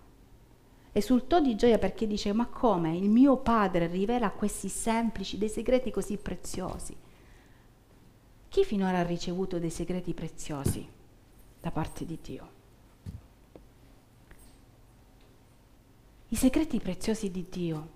Esultò 0.94 1.42
di 1.42 1.56
gioia 1.56 1.78
perché 1.78 2.08
dice 2.08 2.32
ma 2.32 2.46
come 2.46 2.96
il 2.96 3.10
mio 3.10 3.36
padre 3.38 3.88
rivela 3.88 4.28
a 4.28 4.32
questi 4.32 4.70
semplici 4.70 5.38
dei 5.38 5.50
segreti 5.50 5.92
così 5.92 6.16
preziosi. 6.18 6.96
Chi 8.50 8.64
finora 8.64 9.00
ha 9.00 9.04
ricevuto 9.04 9.60
dei 9.60 9.70
segreti 9.70 10.14
preziosi 10.14 10.88
da 11.60 11.72
parte 11.72 12.06
di 12.06 12.18
Dio? 12.22 12.56
i 16.30 16.36
segreti 16.36 16.80
preziosi 16.80 17.32
di 17.32 17.46
Dio. 17.50 17.96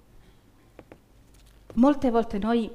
Molte 1.75 2.09
volte 2.09 2.37
noi 2.37 2.69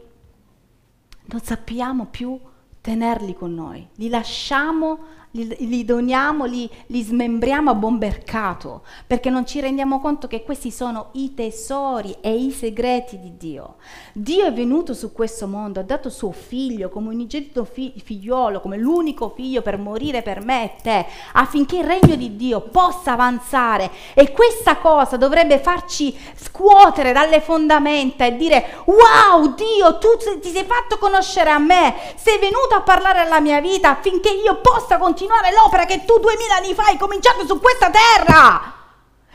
non 1.25 1.41
sappiamo 1.41 2.07
più 2.07 2.39
tenerli 2.81 3.35
con 3.35 3.55
noi, 3.55 3.87
li 3.95 4.09
lasciamo 4.09 5.15
li, 5.37 5.57
li 5.69 5.85
doniamo, 5.85 6.45
li, 6.47 6.69
li 6.87 7.03
smembriamo 7.03 7.71
a 7.71 7.75
buon 7.75 7.97
mercato, 7.97 8.83
perché 9.07 9.29
non 9.29 9.47
ci 9.47 9.61
rendiamo 9.61 10.01
conto 10.01 10.27
che 10.27 10.43
questi 10.43 10.71
sono 10.71 11.09
i 11.13 11.35
tesori 11.35 12.17
e 12.21 12.35
i 12.35 12.51
segreti 12.51 13.19
di 13.21 13.37
Dio. 13.37 13.77
Dio 14.13 14.47
è 14.47 14.53
venuto 14.53 14.95
su 14.95 15.13
questo 15.13 15.47
mondo, 15.47 15.81
ha 15.81 15.83
dato 15.83 16.09
suo 16.09 16.33
figlio 16.33 16.89
come 16.89 17.09
unigenito 17.11 17.65
fi- 17.65 17.93
figliolo, 18.03 18.61
come 18.61 18.79
l'unico 18.79 19.29
figlio 19.29 19.61
per 19.61 19.79
morire 19.79 20.23
per 20.23 20.43
me 20.43 20.65
e 20.65 20.83
te, 20.83 21.07
affinché 21.33 21.79
il 21.79 21.85
regno 21.85 22.15
di 22.17 22.37
Dio 22.37 22.63
possa 22.63 23.13
avanzare 23.13 23.91
e 24.15 24.33
questa 24.33 24.77
cosa 24.77 25.17
dovrebbe 25.17 25.59
farci 25.59 26.17
scuotere 26.35 27.13
dalle 27.13 27.41
fondamenta 27.41 28.25
e 28.25 28.37
dire 28.37 28.83
wow 28.87 29.55
Dio, 29.55 29.99
tu 29.99 30.09
ti 30.41 30.49
sei 30.49 30.65
fatto 30.65 30.97
conoscere 30.99 31.51
a 31.51 31.59
me, 31.59 31.95
sei 32.17 32.39
venuto 32.39 32.75
a 32.75 32.81
parlare 32.81 33.21
alla 33.21 33.41
mia 33.41 33.61
vita 33.61 33.91
affinché 33.91 34.31
io 34.31 34.61
possa 34.61 34.97
continuare 34.97 35.25
continuare 35.27 35.53
l'opera 35.53 35.85
che 35.85 36.05
tu 36.05 36.19
duemila 36.19 36.57
anni 36.57 36.73
fa 36.73 36.85
hai 36.85 36.97
cominciato 36.97 37.45
su 37.45 37.61
questa 37.61 37.91
terra. 37.91 38.75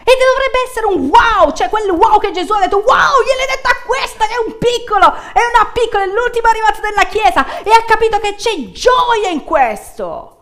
E 0.04 0.18
dovrebbe 0.18 0.64
essere 0.68 0.88
un 0.88 1.12
wow, 1.12 1.54
cioè 1.54 1.70
quel 1.70 1.92
wow 1.92 2.18
che 2.18 2.32
Gesù 2.32 2.54
ha 2.54 2.60
detto, 2.60 2.78
wow, 2.78 3.22
gliel'hai 3.24 3.46
detto 3.46 3.68
a 3.68 3.82
questa 3.86 4.26
che 4.26 4.34
è 4.34 4.44
un 4.44 4.58
piccolo, 4.58 5.14
è 5.14 5.42
una 5.54 5.70
piccola, 5.72 6.04
è 6.04 6.08
l'ultima 6.08 6.50
arrivata 6.50 6.80
della 6.82 7.04
Chiesa 7.04 7.62
e 7.62 7.72
ha 7.72 7.84
capito 7.84 8.18
che 8.18 8.34
c'è 8.36 8.72
gioia 8.72 9.30
in 9.30 9.44
questo. 9.44 10.38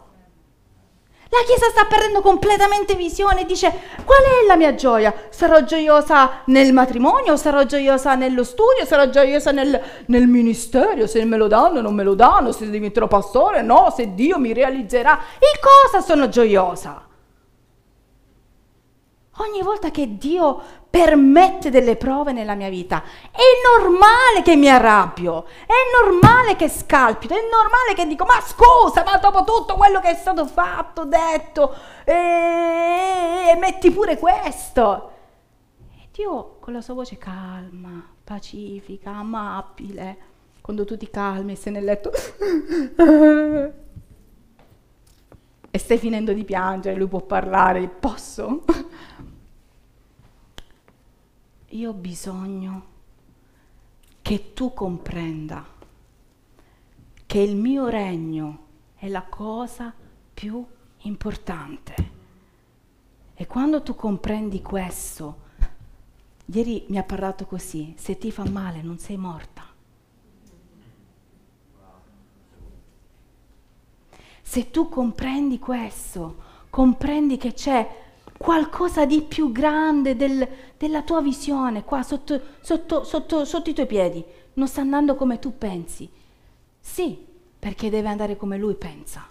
La 1.31 1.43
Chiesa 1.45 1.69
sta 1.69 1.85
perdendo 1.85 2.21
completamente 2.21 2.95
visione 2.95 3.41
e 3.41 3.45
dice 3.45 3.71
qual 4.03 4.19
è 4.19 4.47
la 4.47 4.55
mia 4.55 4.73
gioia? 4.73 5.13
Sarò 5.29 5.63
gioiosa 5.63 6.41
nel 6.45 6.73
matrimonio, 6.73 7.37
sarò 7.37 7.63
gioiosa 7.65 8.15
nello 8.15 8.43
studio, 8.43 8.83
sarò 8.83 9.09
gioiosa 9.09 9.51
nel, 9.51 9.79
nel 10.07 10.25
ministero, 10.25 11.05
se 11.05 11.23
me 11.25 11.37
lo 11.37 11.47
danno, 11.47 11.81
non 11.81 11.93
me 11.93 12.03
lo 12.03 12.15
danno, 12.15 12.51
se 12.51 12.67
diventerò 12.67 13.07
pastore, 13.07 13.61
no, 13.61 13.93
se 13.95 14.15
Dio 14.15 14.39
mi 14.39 14.53
realizzerà. 14.53 15.11
In 15.11 15.59
cosa 15.61 16.03
sono 16.03 16.29
gioiosa? 16.29 17.08
Ogni 19.41 19.61
volta 19.61 19.89
che 19.89 20.17
Dio 20.17 20.61
permette 20.89 21.69
delle 21.69 21.95
prove 21.95 22.33
nella 22.33 22.55
mia 22.55 22.67
vita, 22.67 23.01
è 23.31 23.41
normale 23.77 24.41
che 24.43 24.57
mi 24.57 24.69
arrabbio, 24.69 25.45
è 25.65 26.03
normale 26.03 26.57
che 26.57 26.67
scalpito, 26.67 27.33
è 27.33 27.41
normale 27.49 27.93
che 27.95 28.05
dico, 28.05 28.25
ma 28.25 28.41
scusa, 28.41 29.03
ma 29.05 29.17
dopo 29.17 29.45
tutto 29.45 29.75
quello 29.75 30.01
che 30.01 30.09
è 30.09 30.15
stato 30.15 30.45
fatto, 30.45 31.05
detto, 31.05 31.73
e, 32.03 33.51
e 33.51 33.55
metti 33.57 33.91
pure 33.91 34.17
questo. 34.17 35.11
E 35.97 36.09
Dio 36.11 36.57
con 36.59 36.73
la 36.73 36.81
sua 36.81 36.95
voce 36.95 37.17
calma, 37.17 38.05
pacifica, 38.21 39.11
amabile, 39.11 40.17
quando 40.59 40.83
tu 40.83 40.97
ti 40.97 41.09
calmi 41.09 41.53
e 41.53 41.55
sei 41.55 41.71
nel 41.71 41.85
letto 41.85 42.11
e 45.71 45.77
stai 45.77 45.97
finendo 45.97 46.33
di 46.33 46.43
piangere, 46.43 46.97
lui 46.97 47.07
può 47.07 47.21
parlare, 47.21 47.87
posso? 47.87 48.63
Io 51.79 51.91
ho 51.91 51.93
bisogno 51.93 52.85
che 54.21 54.53
tu 54.53 54.73
comprenda 54.73 55.65
che 57.25 57.39
il 57.39 57.55
mio 57.55 57.87
regno 57.87 58.65
è 58.95 59.07
la 59.07 59.23
cosa 59.23 59.93
più 60.33 60.65
importante. 61.03 62.17
E 63.33 63.47
quando 63.47 63.81
tu 63.81 63.95
comprendi 63.95 64.61
questo, 64.61 65.47
Ieri 66.51 66.85
mi 66.89 66.97
ha 66.97 67.03
parlato 67.03 67.45
così, 67.45 67.93
se 67.97 68.17
ti 68.17 68.31
fa 68.31 68.43
male 68.49 68.81
non 68.81 68.97
sei 68.97 69.15
morta. 69.17 69.65
Se 74.41 74.71
tu 74.71 74.89
comprendi 74.89 75.59
questo, 75.59 76.43
comprendi 76.69 77.37
che 77.37 77.53
c'è 77.53 78.08
qualcosa 78.39 79.05
di 79.05 79.21
più 79.21 79.51
grande 79.51 80.15
del, 80.15 80.47
della 80.77 81.01
tua 81.01 81.21
visione 81.21 81.83
qua 81.83 82.03
sotto, 82.03 82.41
sotto, 82.61 83.03
sotto, 83.03 83.43
sotto 83.43 83.69
i 83.69 83.73
tuoi 83.73 83.85
piedi, 83.85 84.23
non 84.53 84.65
sta 84.69 84.79
andando 84.79 85.15
come 85.15 85.39
tu 85.39 85.57
pensi. 85.57 86.09
Sì, 86.79 87.21
perché 87.59 87.89
deve 87.89 88.07
andare 88.07 88.37
come 88.37 88.57
lui 88.57 88.75
pensa. 88.75 89.27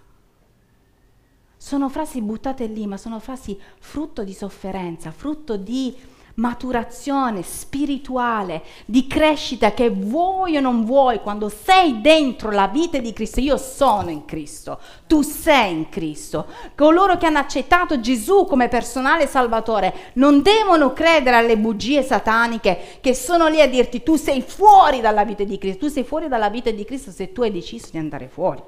Sono 1.57 1.89
frasi 1.89 2.21
buttate 2.21 2.67
lì, 2.67 2.87
ma 2.87 2.99
sono 2.99 3.19
frasi 3.19 3.59
frutto 3.79 4.23
di 4.25 4.35
sofferenza, 4.35 5.11
frutto 5.11 5.57
di 5.57 5.97
maturazione 6.39 7.43
spirituale, 7.43 8.63
di 8.85 9.07
crescita 9.07 9.73
che 9.73 9.91
vuoi 9.91 10.57
o 10.57 10.61
non 10.61 10.85
vuoi, 10.85 11.21
quando 11.21 11.49
sei 11.49 12.01
dentro 12.01 12.51
la 12.51 12.69
vita 12.69 12.99
di 12.99 13.13
Cristo, 13.13 13.41
io 13.41 13.57
sono 13.57 14.11
in 14.11 14.25
Cristo, 14.25 14.81
tu 15.07 15.23
sei 15.23 15.73
in 15.73 15.89
Cristo. 15.89 16.47
Coloro 16.75 17.17
che 17.17 17.27
hanno 17.27 17.39
accettato 17.39 18.01
Gesù 18.01 18.45
come 18.47 18.69
personale 18.69 19.27
salvatore 19.27 20.13
non 20.15 20.43
devono 20.43 20.93
credere 20.93 21.37
alle 21.37 21.59
bugie 21.59 22.03
sataniche 22.03 22.99
che 23.01 23.15
sono 23.15 23.49
lì 23.49 23.61
a 23.61 23.69
dirti 23.69 24.03
tu 24.03 24.17
sei 24.17 24.43
fuori 24.43 25.01
dalla 25.01 25.25
vita 25.25 25.45
di 25.45 25.59
Cristo, 25.59 25.87
tu 25.87 25.93
sei 25.93 26.05
fuori 26.05 26.29
dalla 26.29 26.51
vita 26.51 26.71
di 26.71 26.85
Cristo 26.85 27.11
se 27.11 27.33
tu 27.33 27.43
hai 27.43 27.51
deciso 27.51 27.89
di 27.91 27.99
andare 27.99 28.29
fuori. 28.29 28.63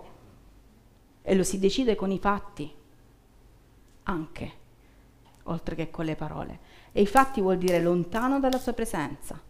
E 1.23 1.35
lo 1.35 1.45
si 1.45 1.59
decide 1.59 1.95
con 1.95 2.11
i 2.11 2.19
fatti, 2.19 2.73
anche, 4.05 4.53
oltre 5.45 5.77
che 5.77 5.91
con 5.91 6.05
le 6.05 6.17
parole. 6.17 6.70
E 6.93 7.01
infatti 7.01 7.41
vuol 7.41 7.59
dire 7.59 7.81
lontano 7.81 8.41
dalla 8.41 8.59
sua 8.59 8.73
presenza. 8.73 9.41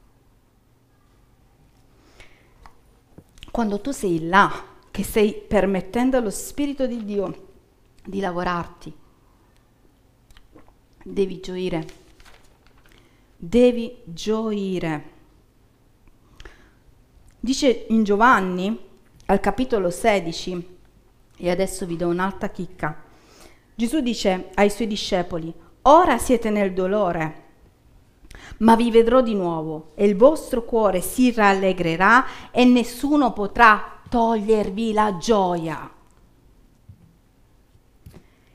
Quando 3.51 3.81
tu 3.81 3.91
sei 3.91 4.29
là, 4.29 4.69
che 4.91 5.03
stai 5.03 5.33
permettendo 5.33 6.17
allo 6.17 6.31
Spirito 6.31 6.87
di 6.87 7.05
Dio 7.05 7.49
di 8.05 8.21
lavorarti, 8.21 8.93
devi 11.05 11.41
gioire. 11.41 11.87
Devi 13.37 13.97
gioire. 14.05 15.19
Dice 17.39 17.87
in 17.89 18.05
Giovanni 18.05 18.79
al 19.27 19.41
capitolo 19.41 19.91
16, 19.91 20.79
e 21.37 21.51
adesso 21.51 21.87
vi 21.87 21.97
do 21.97 22.09
un'altra 22.09 22.51
chicca. 22.51 23.03
Gesù 23.75 24.01
dice 24.01 24.51
ai 24.55 24.69
suoi 24.69 24.87
discepoli, 24.87 25.53
Ora 25.83 26.19
siete 26.19 26.51
nel 26.51 26.75
dolore, 26.75 27.43
ma 28.59 28.77
vi 28.77 28.91
vedrò 28.91 29.23
di 29.23 29.35
nuovo 29.35 29.93
e 29.95 30.05
il 30.05 30.15
vostro 30.15 30.65
cuore 30.65 31.01
si 31.01 31.33
rallegrerà 31.33 32.51
e 32.51 32.67
nessuno 32.67 33.33
potrà 33.33 34.01
togliervi 34.09 34.93
la 34.93 35.17
gioia. 35.17 35.91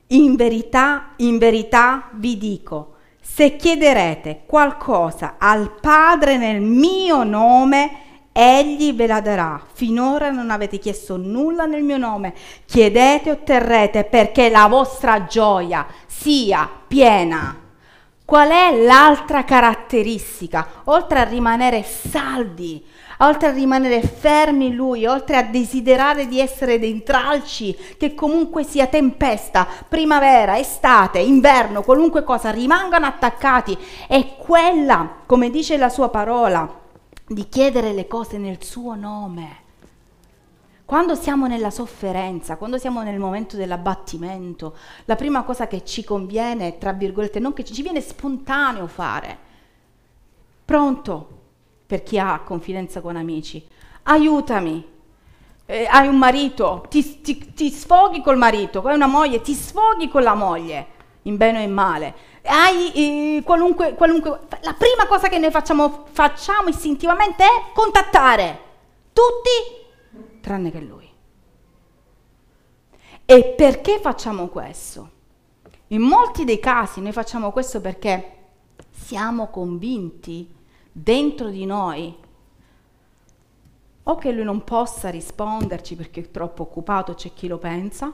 In 0.07 0.35
verità, 0.35 1.13
in 1.17 1.39
verità 1.39 2.09
vi 2.13 2.37
dico, 2.37 2.93
se 3.19 3.55
chiederete 3.55 4.43
qualcosa 4.45 5.37
al 5.39 5.71
Padre 5.81 6.37
nel 6.37 6.61
mio 6.61 7.23
nome, 7.23 8.03
Egli 8.37 8.93
ve 8.93 9.07
la 9.07 9.21
darà. 9.21 9.61
Finora 9.71 10.29
non 10.29 10.49
avete 10.49 10.77
chiesto 10.77 11.15
nulla 11.15 11.63
nel 11.63 11.83
mio 11.83 11.95
nome. 11.95 12.33
Chiedete 12.65 13.29
e 13.29 13.31
otterrete 13.31 14.03
perché 14.03 14.49
la 14.49 14.67
vostra 14.67 15.23
gioia 15.23 15.87
sia 16.05 16.69
piena. 16.85 17.57
Qual 18.25 18.49
è 18.49 18.75
l'altra 18.83 19.45
caratteristica? 19.45 20.67
Oltre 20.85 21.19
a 21.19 21.23
rimanere 21.23 21.83
saldi, 21.83 22.85
oltre 23.19 23.47
a 23.47 23.51
rimanere 23.51 24.01
fermi 24.01 24.65
in 24.65 24.75
lui, 24.75 25.05
oltre 25.05 25.37
a 25.37 25.43
desiderare 25.43 26.27
di 26.27 26.41
essere 26.41 26.77
dei 26.77 27.03
tralci, 27.03 27.73
che 27.97 28.13
comunque 28.13 28.65
sia 28.65 28.87
tempesta, 28.87 29.65
primavera, 29.87 30.59
estate, 30.59 31.19
inverno, 31.19 31.83
qualunque 31.83 32.25
cosa, 32.25 32.49
rimangano 32.49 33.05
attaccati, 33.05 33.77
è 34.09 34.35
quella, 34.35 35.19
come 35.25 35.49
dice 35.49 35.77
la 35.77 35.87
sua 35.87 36.09
parola, 36.09 36.83
di 37.27 37.49
chiedere 37.49 37.93
le 37.93 38.07
cose 38.07 38.37
nel 38.37 38.63
suo 38.63 38.95
nome. 38.95 39.63
Quando 40.85 41.15
siamo 41.15 41.47
nella 41.47 41.71
sofferenza, 41.71 42.57
quando 42.57 42.77
siamo 42.77 43.01
nel 43.01 43.17
momento 43.17 43.57
dell'abbattimento, 43.57 44.77
la 45.05 45.15
prima 45.15 45.43
cosa 45.43 45.65
che 45.65 45.83
ci 45.83 46.03
conviene, 46.03 46.77
tra 46.77 46.93
virgolette, 46.93 47.39
non 47.39 47.53
che 47.53 47.63
ci 47.63 47.81
viene 47.81 48.01
spontaneo 48.01 48.85
fare, 48.85 49.37
pronto 50.63 51.29
per 51.87 52.03
chi 52.03 52.19
ha 52.19 52.41
confidenza 52.41 53.01
con 53.01 53.15
amici, 53.15 53.65
aiutami, 54.03 54.87
eh, 55.65 55.87
hai 55.89 56.07
un 56.07 56.17
marito, 56.17 56.85
ti, 56.87 57.21
ti, 57.21 57.53
ti 57.53 57.69
sfoghi 57.71 58.21
col 58.21 58.37
marito, 58.37 58.83
hai 58.83 58.93
una 58.93 59.07
moglie, 59.07 59.41
ti 59.41 59.55
sfoghi 59.55 60.07
con 60.07 60.21
la 60.21 60.35
moglie, 60.35 60.87
in 61.23 61.37
bene 61.37 61.59
o 61.59 61.61
in 61.63 61.73
male 61.73 62.13
hai 62.45 63.37
eh, 63.37 63.43
qualunque, 63.43 63.93
qualunque... 63.95 64.41
La 64.61 64.73
prima 64.73 65.07
cosa 65.07 65.27
che 65.27 65.37
noi 65.37 65.51
facciamo, 65.51 66.05
facciamo 66.11 66.69
istintivamente 66.69 67.43
è 67.43 67.71
contattare 67.73 68.59
tutti 69.13 70.39
tranne 70.41 70.71
che 70.71 70.79
lui. 70.79 71.09
E 73.25 73.53
perché 73.57 73.99
facciamo 73.99 74.47
questo? 74.47 75.09
In 75.87 76.01
molti 76.01 76.45
dei 76.45 76.59
casi 76.59 77.01
noi 77.01 77.11
facciamo 77.11 77.51
questo 77.51 77.81
perché 77.81 78.31
siamo 78.91 79.49
convinti 79.49 80.53
dentro 80.91 81.49
di 81.49 81.65
noi 81.65 82.15
o 84.03 84.15
che 84.15 84.31
lui 84.31 84.43
non 84.43 84.63
possa 84.63 85.09
risponderci 85.09 85.95
perché 85.95 86.21
è 86.21 86.31
troppo 86.31 86.63
occupato, 86.63 87.15
c'è 87.15 87.33
chi 87.33 87.47
lo 87.47 87.57
pensa, 87.57 88.13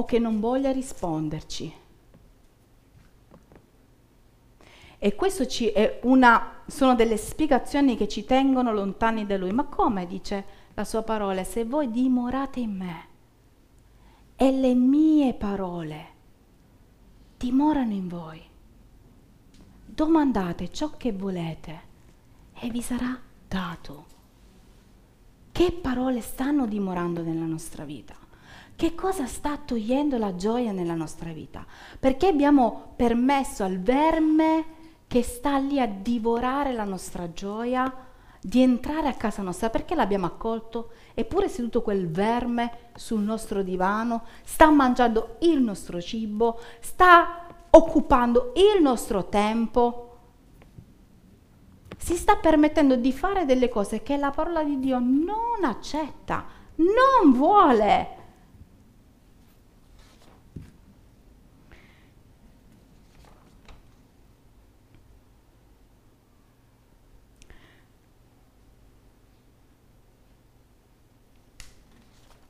o 0.00 0.04
che 0.06 0.18
non 0.18 0.40
voglia 0.40 0.72
risponderci. 0.72 1.74
E 4.98 5.14
questo 5.14 5.44
una, 6.02 6.62
sono 6.66 6.94
delle 6.94 7.16
spiegazioni 7.16 7.96
che 7.96 8.08
ci 8.08 8.24
tengono 8.24 8.72
lontani 8.72 9.26
da 9.26 9.36
Lui. 9.36 9.52
Ma 9.52 9.64
come 9.64 10.06
dice 10.06 10.44
la 10.74 10.84
sua 10.84 11.02
parola? 11.02 11.44
Se 11.44 11.64
voi 11.64 11.90
dimorate 11.90 12.60
in 12.60 12.76
me 12.76 13.08
e 14.36 14.50
le 14.50 14.74
mie 14.74 15.34
parole 15.34 16.08
dimorano 17.36 17.92
in 17.92 18.08
voi, 18.08 18.42
domandate 19.84 20.70
ciò 20.70 20.96
che 20.96 21.12
volete 21.12 21.88
e 22.54 22.70
vi 22.70 22.80
sarà 22.80 23.18
dato. 23.46 24.06
Che 25.52 25.72
parole 25.72 26.20
stanno 26.22 26.66
dimorando 26.66 27.22
nella 27.22 27.44
nostra 27.46 27.84
vita? 27.84 28.19
Che 28.80 28.94
cosa 28.94 29.26
sta 29.26 29.58
togliendo 29.62 30.16
la 30.16 30.34
gioia 30.36 30.72
nella 30.72 30.94
nostra 30.94 31.32
vita? 31.32 31.66
Perché 31.98 32.28
abbiamo 32.28 32.94
permesso 32.96 33.62
al 33.62 33.78
verme 33.78 34.64
che 35.06 35.22
sta 35.22 35.58
lì 35.58 35.78
a 35.78 35.86
divorare 35.86 36.72
la 36.72 36.84
nostra 36.84 37.30
gioia 37.30 37.94
di 38.40 38.62
entrare 38.62 39.08
a 39.08 39.12
casa 39.12 39.42
nostra? 39.42 39.68
Perché 39.68 39.94
l'abbiamo 39.94 40.24
accolto? 40.24 40.92
Eppure 41.12 41.50
seduto 41.50 41.82
quel 41.82 42.08
verme 42.08 42.88
sul 42.94 43.20
nostro 43.20 43.62
divano, 43.62 44.22
sta 44.44 44.70
mangiando 44.70 45.36
il 45.40 45.60
nostro 45.60 46.00
cibo, 46.00 46.58
sta 46.80 47.48
occupando 47.68 48.54
il 48.56 48.80
nostro 48.80 49.26
tempo, 49.26 50.16
si 51.98 52.16
sta 52.16 52.36
permettendo 52.36 52.96
di 52.96 53.12
fare 53.12 53.44
delle 53.44 53.68
cose 53.68 54.02
che 54.02 54.16
la 54.16 54.30
parola 54.30 54.64
di 54.64 54.78
Dio 54.78 54.98
non 54.98 55.64
accetta, 55.64 56.46
non 56.76 57.32
vuole. 57.34 58.16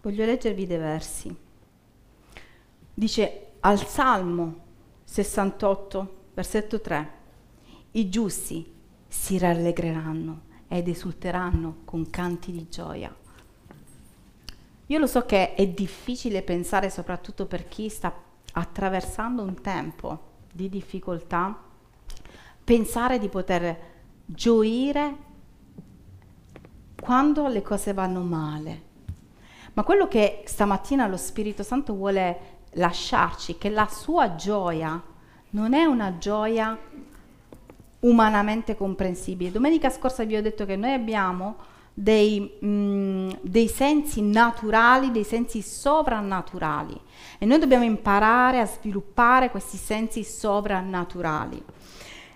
Voglio 0.02 0.24
leggervi 0.24 0.66
dei 0.66 0.78
versi. 0.78 1.36
Dice 2.94 3.46
al 3.60 3.86
Salmo 3.86 4.54
68, 5.04 6.16
versetto 6.32 6.80
3, 6.80 7.10
i 7.92 8.08
giusti 8.08 8.72
si 9.06 9.36
rallegreranno 9.36 10.40
ed 10.68 10.88
esulteranno 10.88 11.78
con 11.84 12.08
canti 12.08 12.50
di 12.50 12.66
gioia. 12.70 13.14
Io 14.86 14.98
lo 14.98 15.06
so 15.06 15.26
che 15.26 15.54
è 15.54 15.68
difficile 15.68 16.42
pensare, 16.42 16.88
soprattutto 16.88 17.44
per 17.46 17.68
chi 17.68 17.90
sta 17.90 18.12
attraversando 18.52 19.42
un 19.42 19.60
tempo 19.60 20.28
di 20.50 20.68
difficoltà, 20.70 21.62
pensare 22.64 23.18
di 23.18 23.28
poter 23.28 23.78
gioire 24.24 25.16
quando 27.00 27.48
le 27.48 27.62
cose 27.62 27.92
vanno 27.92 28.22
male, 28.22 28.88
ma 29.74 29.82
quello 29.82 30.08
che 30.08 30.42
stamattina 30.44 31.06
lo 31.06 31.16
Spirito 31.16 31.62
Santo 31.62 31.94
vuole 31.94 32.58
lasciarci, 32.72 33.58
che 33.58 33.70
la 33.70 33.88
sua 33.90 34.34
gioia 34.34 35.00
non 35.50 35.74
è 35.74 35.84
una 35.84 36.18
gioia 36.18 36.78
umanamente 38.00 38.76
comprensibile. 38.76 39.50
Domenica 39.50 39.90
scorsa 39.90 40.24
vi 40.24 40.36
ho 40.36 40.42
detto 40.42 40.64
che 40.64 40.76
noi 40.76 40.92
abbiamo 40.92 41.56
dei, 41.92 42.40
mh, 42.40 43.38
dei 43.42 43.68
sensi 43.68 44.22
naturali, 44.22 45.10
dei 45.10 45.24
sensi 45.24 45.60
sovrannaturali 45.60 46.98
e 47.38 47.46
noi 47.46 47.58
dobbiamo 47.58 47.84
imparare 47.84 48.60
a 48.60 48.66
sviluppare 48.66 49.50
questi 49.50 49.76
sensi 49.76 50.24
sovrannaturali. 50.24 51.62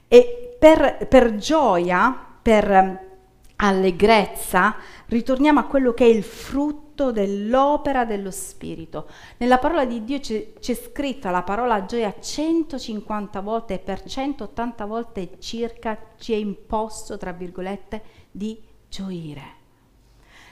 E 0.08 0.56
per, 0.58 1.06
per 1.08 1.36
gioia, 1.36 2.16
per 2.42 3.12
allegrezza, 3.56 4.76
ritorniamo 5.06 5.60
a 5.60 5.64
quello 5.64 5.94
che 5.94 6.04
è 6.04 6.08
il 6.08 6.22
frutto 6.22 6.83
dell'opera 6.94 8.04
dello 8.04 8.30
Spirito. 8.30 9.08
Nella 9.38 9.58
parola 9.58 9.84
di 9.84 10.04
Dio 10.04 10.20
c'è, 10.20 10.52
c'è, 10.58 10.74
scritta 10.74 11.30
la 11.30 11.42
parola 11.42 11.84
gioia 11.84 12.14
150 12.18 13.40
volte 13.40 13.74
e 13.74 13.78
per 13.78 14.02
180 14.04 14.84
volte 14.86 15.36
circa 15.38 15.98
ci 16.18 16.32
è 16.32 16.36
imposto, 16.36 17.16
tra 17.16 17.32
virgolette, 17.32 18.02
di 18.30 18.60
gioire. 18.88 19.62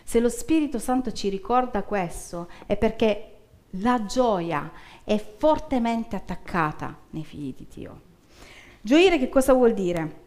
Se 0.04 0.20
lo 0.20 0.28
Spirito 0.28 0.78
Santo 0.78 1.12
ci 1.12 1.28
ricorda 1.28 1.84
questo 1.84 2.48
è 2.66 2.76
perché 2.76 3.28
la 3.76 4.04
gioia 4.04 4.70
è 5.04 5.16
fortemente 5.18 6.16
attaccata 6.16 6.96
nei 7.10 7.24
figli 7.24 7.54
di 7.56 7.66
Dio. 7.72 8.00
Gioire 8.80 9.18
che 9.18 9.28
cosa 9.28 9.52
vuol 9.52 9.74
dire? 9.74 10.20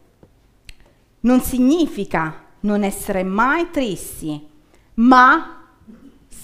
Non 1.21 1.41
significa 1.41 2.43
non 2.61 2.83
essere 2.83 3.23
mai 3.23 3.69
tristi, 3.69 4.47
ma 4.95 5.54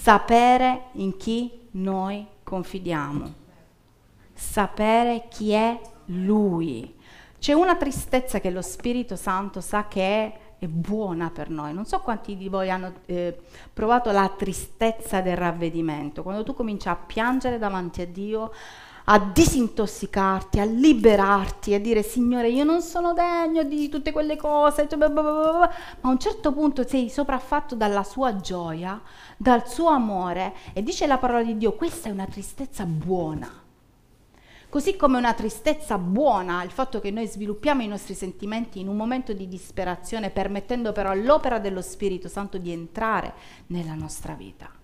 sapere 0.02 0.86
in 0.94 1.16
chi 1.16 1.68
noi 1.72 2.26
confidiamo, 2.42 3.34
sapere 4.34 5.28
chi 5.28 5.52
è 5.52 5.80
Lui. 6.06 6.92
C'è 7.38 7.52
una 7.52 7.76
tristezza 7.76 8.40
che 8.40 8.50
lo 8.50 8.62
Spirito 8.62 9.14
Santo 9.14 9.60
sa 9.60 9.86
che 9.86 10.02
è, 10.02 10.38
è 10.58 10.66
buona 10.66 11.30
per 11.30 11.50
noi. 11.50 11.72
Non 11.72 11.86
so 11.86 12.00
quanti 12.00 12.36
di 12.36 12.48
voi 12.48 12.68
hanno 12.68 12.94
eh, 13.06 13.38
provato 13.72 14.10
la 14.10 14.28
tristezza 14.36 15.20
del 15.20 15.36
ravvedimento, 15.36 16.24
quando 16.24 16.42
tu 16.42 16.52
cominci 16.52 16.88
a 16.88 16.96
piangere 16.96 17.58
davanti 17.58 18.00
a 18.00 18.06
Dio, 18.08 18.50
a 19.04 19.18
disintossicarti, 19.18 20.60
a 20.60 20.64
liberarti, 20.64 21.74
a 21.74 21.80
dire 21.80 22.02
Signore 22.02 22.50
io 22.50 22.64
non 22.64 22.82
sono 22.82 23.12
degno 23.12 23.62
di 23.64 23.88
tutte 23.88 24.12
quelle 24.12 24.36
cose, 24.36 24.86
cioè, 24.88 25.08
ma 25.08 25.62
a 26.00 26.08
un 26.08 26.18
certo 26.18 26.52
punto 26.52 26.86
sei 26.86 27.08
sopraffatto 27.08 27.74
dalla 27.74 28.04
sua 28.04 28.36
gioia, 28.36 29.00
dal 29.36 29.68
suo 29.68 29.88
amore 29.88 30.54
e 30.72 30.82
dice 30.82 31.06
la 31.06 31.18
parola 31.18 31.42
di 31.42 31.56
Dio, 31.56 31.72
questa 31.72 32.08
è 32.08 32.12
una 32.12 32.26
tristezza 32.26 32.84
buona. 32.84 33.60
Così 34.68 34.96
come 34.96 35.18
una 35.18 35.34
tristezza 35.34 35.98
buona, 35.98 36.62
il 36.62 36.70
fatto 36.70 36.98
che 36.98 37.10
noi 37.10 37.26
sviluppiamo 37.26 37.82
i 37.82 37.88
nostri 37.88 38.14
sentimenti 38.14 38.80
in 38.80 38.88
un 38.88 38.96
momento 38.96 39.34
di 39.34 39.46
disperazione, 39.46 40.30
permettendo 40.30 40.92
però 40.92 41.10
all'opera 41.10 41.58
dello 41.58 41.82
Spirito 41.82 42.26
Santo 42.28 42.56
di 42.56 42.72
entrare 42.72 43.34
nella 43.66 43.92
nostra 43.92 44.32
vita. 44.32 44.81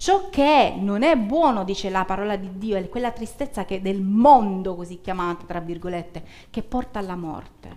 Ciò 0.00 0.30
che 0.30 0.76
non 0.78 1.02
è 1.02 1.14
buono, 1.14 1.62
dice 1.62 1.90
la 1.90 2.06
parola 2.06 2.36
di 2.36 2.56
Dio, 2.56 2.78
è 2.78 2.88
quella 2.88 3.10
tristezza 3.10 3.66
che 3.66 3.82
del 3.82 4.00
mondo, 4.00 4.74
così 4.74 5.02
chiamata, 5.02 5.44
tra 5.44 5.60
virgolette, 5.60 6.24
che 6.48 6.62
porta 6.62 6.98
alla 6.98 7.16
morte. 7.16 7.76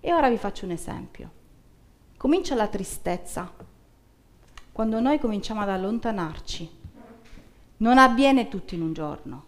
E 0.00 0.12
ora 0.12 0.28
vi 0.28 0.36
faccio 0.36 0.64
un 0.64 0.72
esempio. 0.72 1.30
Comincia 2.16 2.56
la 2.56 2.66
tristezza 2.66 3.52
quando 4.72 4.98
noi 4.98 5.20
cominciamo 5.20 5.60
ad 5.60 5.68
allontanarci. 5.68 6.70
Non 7.76 7.98
avviene 7.98 8.48
tutto 8.48 8.74
in 8.74 8.82
un 8.82 8.92
giorno. 8.92 9.44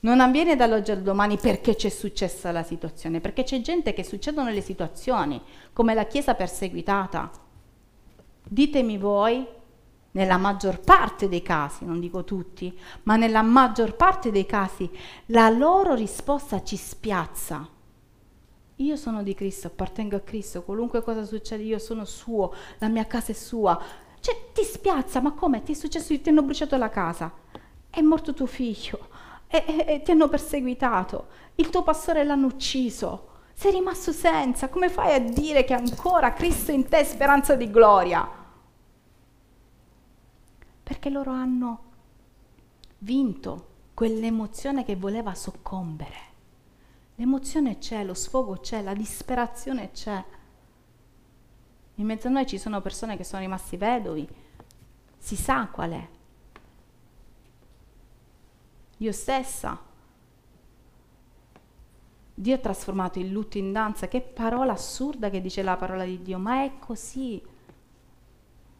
Non 0.00 0.18
avviene 0.18 0.56
dall'oggi 0.56 0.90
al 0.90 1.02
domani 1.02 1.38
perché 1.38 1.76
c'è 1.76 1.90
successa 1.90 2.50
la 2.50 2.64
situazione, 2.64 3.20
perché 3.20 3.44
c'è 3.44 3.60
gente 3.60 3.92
che 3.92 4.02
succedono 4.02 4.50
le 4.50 4.62
situazioni, 4.62 5.40
come 5.72 5.94
la 5.94 6.06
Chiesa 6.06 6.34
perseguitata. 6.34 7.30
Ditemi 8.42 8.98
voi 8.98 9.54
nella 10.16 10.38
maggior 10.38 10.80
parte 10.80 11.28
dei 11.28 11.42
casi, 11.42 11.84
non 11.84 12.00
dico 12.00 12.24
tutti, 12.24 12.76
ma 13.02 13.16
nella 13.16 13.42
maggior 13.42 13.96
parte 13.96 14.30
dei 14.30 14.46
casi, 14.46 14.90
la 15.26 15.50
loro 15.50 15.94
risposta 15.94 16.62
ci 16.62 16.76
spiazza. 16.76 17.68
Io 18.76 18.96
sono 18.96 19.22
di 19.22 19.34
Cristo, 19.34 19.66
appartengo 19.66 20.16
a 20.16 20.20
Cristo, 20.20 20.62
qualunque 20.62 21.02
cosa 21.02 21.22
succede 21.22 21.64
io 21.64 21.78
sono 21.78 22.06
suo, 22.06 22.54
la 22.78 22.88
mia 22.88 23.06
casa 23.06 23.32
è 23.32 23.34
sua. 23.34 23.78
Cioè 24.18 24.52
ti 24.54 24.64
spiazza, 24.64 25.20
ma 25.20 25.32
come? 25.32 25.62
Ti 25.62 25.72
è 25.72 25.74
successo, 25.74 26.18
ti 26.18 26.30
hanno 26.30 26.42
bruciato 26.42 26.78
la 26.78 26.88
casa, 26.88 27.30
è 27.90 28.00
morto 28.00 28.32
tuo 28.32 28.46
figlio, 28.46 29.08
e, 29.48 29.64
e, 29.66 29.84
e 29.86 30.02
ti 30.02 30.12
hanno 30.12 30.30
perseguitato, 30.30 31.26
il 31.56 31.68
tuo 31.68 31.82
pastore 31.82 32.24
l'hanno 32.24 32.46
ucciso, 32.46 33.28
sei 33.52 33.72
rimasto 33.72 34.12
senza, 34.12 34.70
come 34.70 34.88
fai 34.88 35.12
a 35.12 35.20
dire 35.20 35.64
che 35.64 35.74
ancora 35.74 36.32
Cristo 36.32 36.72
in 36.72 36.88
te 36.88 37.00
è 37.00 37.04
speranza 37.04 37.54
di 37.54 37.70
gloria? 37.70 38.44
Perché 40.86 41.10
loro 41.10 41.32
hanno 41.32 41.80
vinto 42.98 43.70
quell'emozione 43.92 44.84
che 44.84 44.94
voleva 44.94 45.34
soccombere. 45.34 46.14
L'emozione 47.16 47.78
c'è, 47.78 48.04
lo 48.04 48.14
sfogo 48.14 48.58
c'è, 48.60 48.82
la 48.82 48.94
disperazione 48.94 49.90
c'è. 49.90 50.24
In 51.96 52.06
mezzo 52.06 52.28
a 52.28 52.30
noi 52.30 52.46
ci 52.46 52.56
sono 52.56 52.80
persone 52.82 53.16
che 53.16 53.24
sono 53.24 53.42
rimasti 53.42 53.76
vedovi, 53.76 54.28
si 55.18 55.34
sa 55.34 55.66
qual 55.66 55.90
è. 55.90 56.08
Io 58.98 59.10
stessa. 59.10 59.82
Dio 62.32 62.54
ha 62.54 62.58
trasformato 62.58 63.18
il 63.18 63.32
lutto 63.32 63.58
in 63.58 63.72
danza. 63.72 64.06
Che 64.06 64.20
parola 64.20 64.74
assurda 64.74 65.30
che 65.30 65.40
dice 65.40 65.64
la 65.64 65.76
parola 65.76 66.04
di 66.04 66.22
Dio, 66.22 66.38
ma 66.38 66.62
è 66.62 66.78
così. 66.78 67.54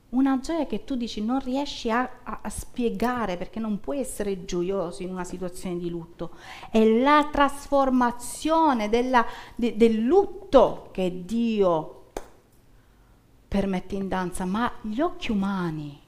Una 0.09 0.38
gioia 0.38 0.66
che 0.66 0.85
tu 0.85 0.95
dici 0.95 1.23
non 1.23 1.40
riesci 1.40 1.90
a, 1.90 2.09
a, 2.23 2.38
a, 2.42 2.49
spiegare 2.49 3.37
perché 3.37 3.59
non 3.59 3.81
puoi 3.81 3.99
essere 3.99 4.45
gioioso 4.45 5.03
in 5.03 5.11
una 5.11 5.25
situazione 5.25 5.79
di 5.79 5.90
lutto. 5.90 6.31
È 6.71 6.83
la 6.85 7.29
trasformazione 7.31 8.88
della, 8.88 9.27
de, 9.57 9.77
del 9.77 9.99
lutto 9.99 10.88
che 10.92 11.25
Dio 11.25 12.05
permette 13.49 13.97
in 13.97 14.07
danza, 14.07 14.45
ma 14.45 14.71
gli 14.81 15.01
occhi 15.01 15.33
umani 15.33 16.05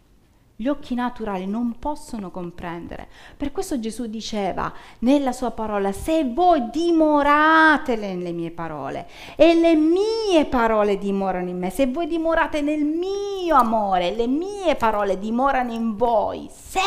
gli 0.61 0.66
occhi 0.66 0.97
naturali 0.97 1.47
non 1.47 1.79
possono 1.79 2.33
comprendere. 2.33 3.07
Per 3.37 3.53
questo 3.53 3.79
Gesù 3.79 4.07
diceva 4.07 4.73
nella 5.01 5.31
sua 5.31 5.53
parola, 5.53 5.92
se 5.92 6.25
voi 6.25 6.68
dimorate 6.71 7.94
nelle 7.94 8.33
mie 8.33 8.51
parole 8.51 9.09
e 9.37 9.55
le 9.55 9.77
mie 9.77 10.47
parole 10.47 10.99
dimorano 10.99 11.49
in 11.49 11.59
me, 11.59 11.71
se 11.71 11.87
voi 11.87 12.09
dimorate 12.09 12.61
nel 12.61 12.83
mio 12.83 13.55
amore, 13.55 14.11
le 14.16 14.27
mie 14.27 14.75
parole 14.75 15.21
dimorano 15.21 15.73
in 15.73 15.94
voi, 15.97 16.49
se 16.51 16.81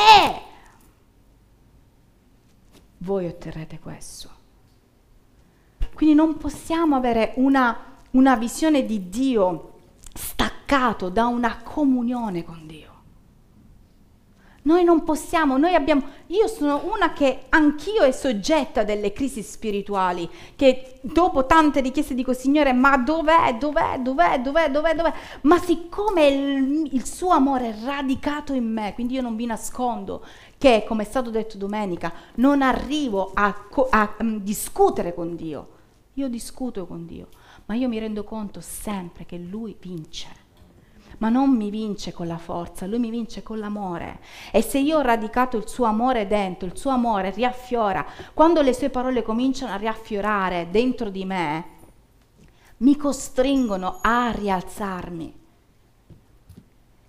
voi 2.97 3.25
otterrete 3.25 3.79
questo. 3.79 4.29
Quindi 5.93 6.13
non 6.13 6.35
possiamo 6.35 6.97
avere 6.97 7.31
una, 7.37 7.77
una 8.11 8.35
visione 8.35 8.85
di 8.85 9.07
Dio 9.07 9.75
staccato 10.13 11.07
da 11.07 11.27
una 11.27 11.61
comunione 11.63 12.43
con 12.43 12.67
Dio. 12.67 12.89
Noi 14.63 14.83
non 14.83 15.03
possiamo, 15.03 15.57
noi 15.57 15.73
abbiamo, 15.73 16.03
io 16.27 16.47
sono 16.47 16.81
una 16.93 17.13
che 17.13 17.45
anch'io 17.49 18.03
è 18.03 18.11
soggetta 18.11 18.81
a 18.81 18.83
delle 18.83 19.11
crisi 19.11 19.41
spirituali, 19.41 20.29
che 20.55 20.99
dopo 21.01 21.47
tante 21.47 21.81
richieste 21.81 22.13
dico 22.13 22.33
Signore, 22.33 22.71
ma 22.71 22.95
dov'è, 22.97 23.57
dov'è, 23.57 23.99
dov'è, 23.99 24.39
dov'è, 24.39 24.69
dov'è, 24.69 24.95
dov'è? 24.95 25.13
Ma 25.41 25.57
siccome 25.57 26.27
il, 26.27 26.89
il 26.93 27.05
suo 27.05 27.31
amore 27.31 27.69
è 27.69 27.83
radicato 27.83 28.53
in 28.53 28.71
me, 28.71 28.93
quindi 28.93 29.15
io 29.15 29.21
non 29.21 29.35
vi 29.35 29.47
nascondo 29.47 30.23
che, 30.59 30.85
come 30.87 31.03
è 31.03 31.07
stato 31.07 31.31
detto 31.31 31.57
domenica, 31.57 32.13
non 32.35 32.61
arrivo 32.61 33.31
a, 33.33 33.67
a, 33.89 34.15
um, 34.19 34.41
discutere 34.41 35.15
con 35.15 35.35
Dio. 35.35 35.79
Io 36.15 36.27
discuto 36.27 36.85
con 36.85 37.07
Dio, 37.07 37.29
ma 37.65 37.73
io 37.73 37.87
mi 37.87 37.97
rendo 37.97 38.23
conto 38.23 38.61
sempre 38.61 39.25
che 39.25 39.37
Lui 39.37 39.75
vince 39.79 40.40
ma 41.21 41.29
non 41.29 41.51
mi 41.51 41.69
vince 41.69 42.13
con 42.13 42.27
la 42.27 42.37
forza, 42.37 42.87
lui 42.87 42.97
mi 42.97 43.11
vince 43.11 43.43
con 43.43 43.59
l'amore. 43.59 44.19
E 44.51 44.61
se 44.61 44.79
io 44.79 44.97
ho 44.97 45.01
radicato 45.01 45.55
il 45.55 45.67
suo 45.67 45.85
amore 45.85 46.25
dentro, 46.27 46.67
il 46.67 46.75
suo 46.75 46.89
amore 46.89 47.29
riaffiora, 47.29 48.05
quando 48.33 48.61
le 48.61 48.73
sue 48.73 48.89
parole 48.89 49.21
cominciano 49.21 49.71
a 49.71 49.77
riaffiorare 49.77 50.69
dentro 50.71 51.09
di 51.09 51.23
me, 51.25 51.65
mi 52.77 52.97
costringono 52.97 53.99
a 54.01 54.31
rialzarmi. 54.31 55.39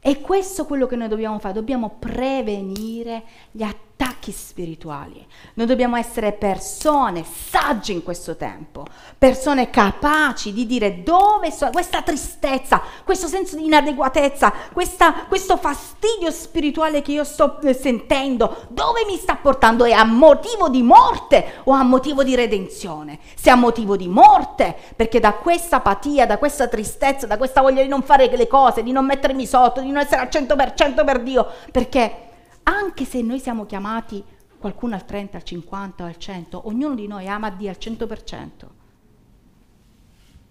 E 0.01 0.21
questo 0.21 0.63
è 0.63 0.67
quello 0.67 0.87
che 0.87 0.97
noi 0.97 1.09
dobbiamo 1.09 1.39
fare, 1.39 1.55
dobbiamo 1.55 1.97
prevenire 1.99 3.23
gli 3.51 3.63
attacchi 3.63 3.91
attacchi 4.03 4.33
spirituali. 4.33 5.25
Noi 5.55 5.67
dobbiamo 5.67 5.97
essere 5.97 6.33
persone 6.33 7.25
sagge 7.25 7.93
in 7.93 8.03
questo 8.03 8.37
tempo, 8.37 8.85
persone 9.17 9.71
capaci 9.71 10.53
di 10.53 10.67
dire 10.67 11.03
dove 11.05 11.53
sono 11.53 11.71
questa 11.71 12.03
tristezza, 12.03 12.83
questo 13.05 13.29
senso 13.29 13.57
di 13.57 13.67
inadeguatezza, 13.67 14.53
questa, 14.73 15.13
questo 15.29 15.57
fastidio 15.57 16.31
spirituale 16.33 17.01
che 17.01 17.13
io 17.13 17.25
sto 17.25 17.61
eh, 17.61 17.75
sentendo, 17.75 18.67
dove 18.71 19.05
mi 19.07 19.17
sta 19.17 19.37
portando? 19.37 19.85
È 19.85 19.93
a 19.93 20.05
motivo 20.05 20.69
di 20.69 20.83
morte 20.83 21.61
o 21.65 21.73
a 21.73 21.85
motivo 21.85 22.25
di 22.25 22.35
redenzione? 22.35 23.21
Se 23.35 23.51
a 23.51 23.55
motivo 23.55 23.97
di 23.97 24.09
morte, 24.09 24.77
perché 24.97 25.21
da 25.21 25.35
questa 25.35 25.77
apatia, 25.77 26.27
da 26.27 26.39
questa 26.39 26.67
tristezza, 26.67 27.27
da 27.27 27.37
questa 27.37 27.61
voglia 27.61 27.83
di 27.83 27.89
non 27.89 28.03
fare 28.03 28.29
le 28.35 28.49
cose, 28.49 28.83
di 28.83 28.93
non 28.93 29.05
mettermi 29.05 29.47
sotto, 29.47 29.81
di 29.81 29.91
non 29.91 30.03
essere 30.03 30.23
al 30.23 30.29
100% 30.29 31.05
per 31.05 31.21
Dio, 31.21 31.47
perché 31.71 32.31
anche 32.65 33.05
se 33.05 33.23
noi 33.23 33.39
siamo 33.41 33.67
chiamati 33.67 34.23
qualcuno 34.59 34.95
al 34.95 35.05
30, 35.05 35.37
al 35.37 35.43
50 35.43 36.05
al 36.05 36.17
100, 36.17 36.69
ognuno 36.69 36.95
di 36.95 37.07
noi 37.07 37.29
ama 37.29 37.51
Dio 37.51 37.69
al 37.69 37.77
100%. 37.79 38.51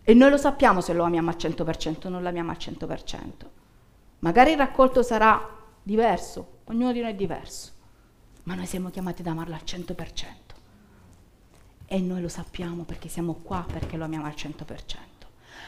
E 0.03 0.13
noi 0.13 0.29
lo 0.29 0.37
sappiamo 0.37 0.81
se 0.81 0.93
lo 0.93 1.03
amiamo 1.03 1.29
al 1.29 1.37
100% 1.37 2.07
o 2.07 2.09
non 2.09 2.23
l'amiamo 2.23 2.51
al 2.51 2.57
100%. 2.59 3.45
Magari 4.19 4.51
il 4.51 4.57
raccolto 4.57 5.01
sarà 5.03 5.57
diverso, 5.81 6.59
ognuno 6.65 6.91
di 6.91 6.99
noi 7.01 7.11
è 7.11 7.15
diverso, 7.15 7.71
ma 8.43 8.55
noi 8.55 8.65
siamo 8.65 8.89
chiamati 8.89 9.21
ad 9.21 9.27
amarlo 9.27 9.53
al 9.53 9.61
100%. 9.63 9.95
E 11.85 11.99
noi 11.99 12.21
lo 12.21 12.29
sappiamo 12.29 12.83
perché 12.83 13.09
siamo 13.09 13.35
qua, 13.35 13.65
perché 13.71 13.97
lo 13.97 14.05
amiamo 14.05 14.25
al 14.25 14.33
100%. 14.35 15.11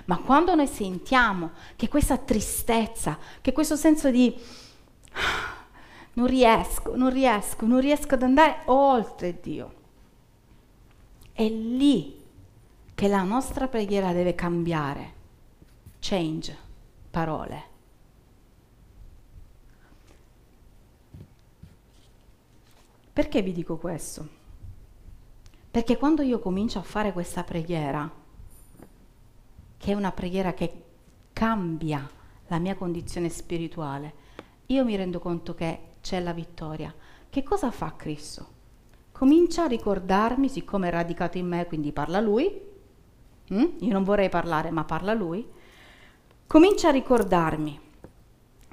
Ma 0.05 0.17
quando 0.17 0.55
noi 0.55 0.67
sentiamo 0.67 1.51
che 1.75 1.87
questa 1.87 2.17
tristezza, 2.17 3.17
che 3.41 3.51
questo 3.51 3.75
senso 3.75 4.09
di 4.09 4.35
non 6.13 6.27
riesco, 6.27 6.95
non 6.95 7.09
riesco, 7.09 7.65
non 7.65 7.79
riesco 7.79 8.13
ad 8.13 8.23
andare 8.23 8.61
oltre 8.65 9.39
Dio. 9.41 9.73
È 11.31 11.47
lì 11.47 12.21
che 12.93 13.07
la 13.07 13.23
nostra 13.23 13.67
preghiera 13.67 14.13
deve 14.13 14.35
cambiare. 14.35 15.13
Change, 15.99 16.57
parole. 17.09 17.71
Perché 23.11 23.41
vi 23.41 23.51
dico 23.51 23.77
questo? 23.77 24.41
Perché 25.69 25.97
quando 25.97 26.21
io 26.21 26.39
comincio 26.39 26.79
a 26.79 26.83
fare 26.83 27.13
questa 27.13 27.43
preghiera, 27.43 28.11
che 29.77 29.91
è 29.91 29.95
una 29.95 30.11
preghiera 30.11 30.53
che 30.53 30.83
cambia 31.33 32.07
la 32.47 32.59
mia 32.59 32.75
condizione 32.75 33.29
spirituale, 33.29 34.13
io 34.67 34.83
mi 34.83 34.95
rendo 34.95 35.19
conto 35.19 35.55
che 35.55 35.92
c'è 36.03 36.19
la 36.19 36.33
vittoria. 36.33 36.93
Che 37.29 37.43
cosa 37.43 37.71
fa 37.71 37.95
Cristo? 37.95 38.47
Comincia 39.13 39.63
a 39.63 39.67
ricordarmi, 39.67 40.49
siccome 40.49 40.89
è 40.89 40.91
radicato 40.91 41.37
in 41.37 41.47
me, 41.47 41.65
quindi 41.65 41.93
parla 41.93 42.19
lui, 42.19 42.61
mm? 43.53 43.65
io 43.79 43.93
non 43.93 44.03
vorrei 44.03 44.27
parlare, 44.27 44.69
ma 44.69 44.83
parla 44.83 45.13
lui, 45.13 45.47
comincia 46.45 46.89
a 46.89 46.91
ricordarmi, 46.91 47.79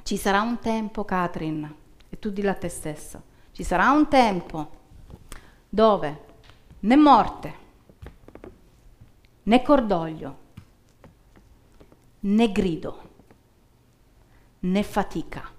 ci 0.03 0.16
sarà 0.16 0.41
un 0.41 0.59
tempo, 0.59 1.05
Catherine, 1.05 1.74
e 2.09 2.18
tu 2.18 2.31
dillo 2.31 2.51
a 2.51 2.55
te 2.55 2.68
stessa, 2.68 3.22
ci 3.53 3.62
sarà 3.62 3.91
un 3.93 4.09
tempo. 4.09 4.78
Dove? 5.68 6.24
Né 6.81 6.97
morte, 6.97 7.55
né 9.45 9.62
cordoglio, 9.62 10.39
né 12.20 12.51
grido, 12.51 13.03
né 14.61 14.83
fatica 14.83 15.59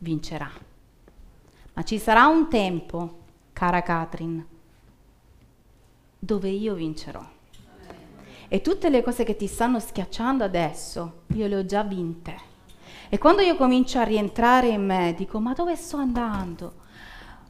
vincerà. 0.00 0.50
Ma 1.72 1.82
ci 1.82 1.98
sarà 1.98 2.26
un 2.26 2.48
tempo, 2.48 3.18
cara 3.52 3.82
Catherine, 3.82 4.44
dove 6.18 6.48
io 6.48 6.74
vincerò. 6.74 7.24
E 8.48 8.60
tutte 8.60 8.88
le 8.88 9.02
cose 9.02 9.24
che 9.24 9.36
ti 9.36 9.46
stanno 9.46 9.78
schiacciando 9.78 10.42
adesso, 10.42 11.22
io 11.28 11.46
le 11.46 11.56
ho 11.56 11.64
già 11.64 11.82
vinte. 11.82 12.48
E 13.08 13.18
quando 13.18 13.42
io 13.42 13.56
comincio 13.56 13.98
a 13.98 14.04
rientrare 14.04 14.68
in 14.68 14.84
me, 14.84 15.14
dico, 15.16 15.38
ma 15.38 15.52
dove 15.52 15.76
sto 15.76 15.96
andando? 15.96 16.74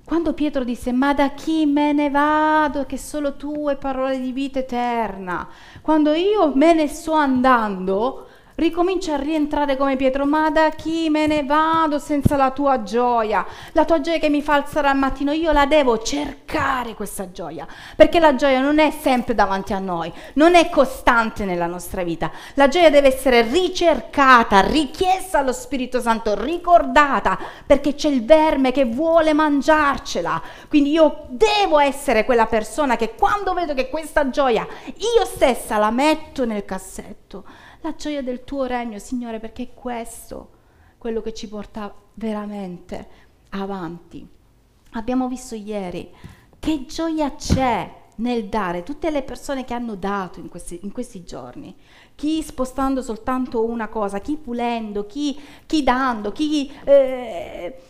Quando 0.05 0.34
Pietro 0.34 0.64
disse, 0.64 0.92
ma 0.92 1.14
da 1.14 1.30
chi 1.30 1.66
me 1.66 1.92
ne 1.92 2.11
vado, 2.11 2.84
che 2.84 2.98
solo 2.98 3.36
tu 3.36 3.68
hai 3.68 3.76
parole 3.76 4.20
di 4.20 4.32
vita 4.32 4.59
eterna? 4.59 5.48
Quando 5.80 6.12
io 6.12 6.55
me 6.55 6.74
ne 6.74 6.88
sto 6.88 7.12
andando, 7.12 8.28
ricomincia 8.61 9.14
a 9.14 9.16
rientrare 9.16 9.76
come 9.76 9.96
Pietro, 9.96 10.26
ma 10.26 10.50
da 10.50 10.68
chi 10.68 11.08
me 11.11 11.26
ne 11.26 11.42
vado 11.42 11.98
senza 11.98 12.36
la 12.36 12.50
tua 12.50 12.82
gioia? 12.82 13.44
La 13.72 13.84
tua 13.84 14.00
gioia 14.00 14.18
che 14.18 14.28
mi 14.28 14.42
fa 14.42 14.54
alzare 14.54 14.88
al 14.88 14.96
mattino, 14.96 15.32
io 15.32 15.50
la 15.50 15.66
devo 15.66 15.98
cercare 15.98 16.94
questa 16.94 17.32
gioia, 17.32 17.66
perché 17.96 18.20
la 18.20 18.36
gioia 18.36 18.61
non 18.61 18.78
è 18.78 18.90
sempre 18.92 19.34
davanti 19.34 19.72
a 19.72 19.78
noi, 19.78 20.12
non 20.34 20.54
è 20.54 20.68
costante 20.68 21.44
nella 21.44 21.66
nostra 21.66 22.04
vita. 22.04 22.30
La 22.54 22.68
gioia 22.68 22.90
deve 22.90 23.08
essere 23.08 23.42
ricercata, 23.42 24.61
richiesta 24.61 25.38
allo 25.38 25.52
Spirito 25.52 26.00
Santo, 26.00 26.40
ricordata, 26.40 27.38
perché 27.66 27.94
c'è 27.94 28.08
il 28.08 28.24
verme 28.24 28.70
che 28.70 28.84
vuole 28.84 29.32
mangiarcela. 29.32 30.40
Quindi 30.68 30.90
io 30.90 31.24
devo 31.28 31.78
essere 31.78 32.24
quella 32.24 32.46
persona 32.46 32.96
che 32.96 33.14
quando 33.14 33.54
vedo 33.54 33.72
che 33.72 33.88
questa 33.88 34.28
gioia 34.28 34.66
io 34.84 35.24
stessa 35.24 35.78
la 35.78 35.90
metto 35.90 36.44
nel 36.44 36.64
cassetto, 36.66 37.44
la 37.81 37.95
gioia 37.95 38.22
del 38.22 38.45
tuo 38.45 38.64
regno, 38.64 38.99
Signore, 38.99 39.41
perché 39.41 39.62
è 39.62 39.74
questo 39.74 40.59
quello 40.99 41.22
che 41.22 41.33
ci 41.33 41.49
porta 41.49 41.95
veramente 42.14 43.09
avanti. 43.51 44.26
Abbiamo 44.93 45.28
visto 45.28 45.55
ieri 45.55 46.12
che 46.59 46.85
gioia 46.87 47.35
c'è 47.37 47.99
nel 48.16 48.47
dare, 48.47 48.83
tutte 48.83 49.11
le 49.11 49.22
persone 49.22 49.64
che 49.64 49.72
hanno 49.72 49.95
dato 49.95 50.41
in 50.41 50.49
questi, 50.51 50.81
in 50.83 50.93
questi 50.93 51.24
giorni, 51.24 51.74
chi 52.14 52.43
spostando 52.43 53.01
soltanto 53.01 53.64
una 53.64 53.89
cosa, 53.89 54.20
chi 54.20 54.37
pulendo, 54.37 55.07
chi, 55.07 55.39
chi 55.66 55.83
dando, 55.83 56.33
chi... 56.33 56.70
Eh, 56.85 57.81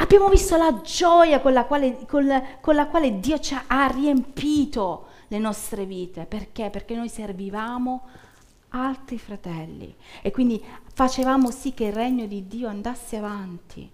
abbiamo 0.00 0.28
visto 0.28 0.56
la 0.56 0.80
gioia 0.82 1.40
con 1.40 1.52
la, 1.52 1.64
quale, 1.64 2.04
con, 2.06 2.42
con 2.60 2.74
la 2.74 2.86
quale 2.86 3.20
Dio 3.20 3.38
ci 3.38 3.56
ha 3.66 3.86
riempito 3.86 5.06
le 5.28 5.38
nostre 5.38 5.84
vite. 5.84 6.26
Perché? 6.26 6.70
Perché 6.70 6.94
noi 6.94 7.08
servivamo 7.08 8.02
altri 8.70 9.18
fratelli 9.18 9.94
e 10.22 10.30
quindi 10.30 10.62
facevamo 10.92 11.50
sì 11.50 11.72
che 11.72 11.84
il 11.84 11.92
regno 11.92 12.26
di 12.26 12.46
Dio 12.46 12.68
andasse 12.68 13.16
avanti. 13.16 13.90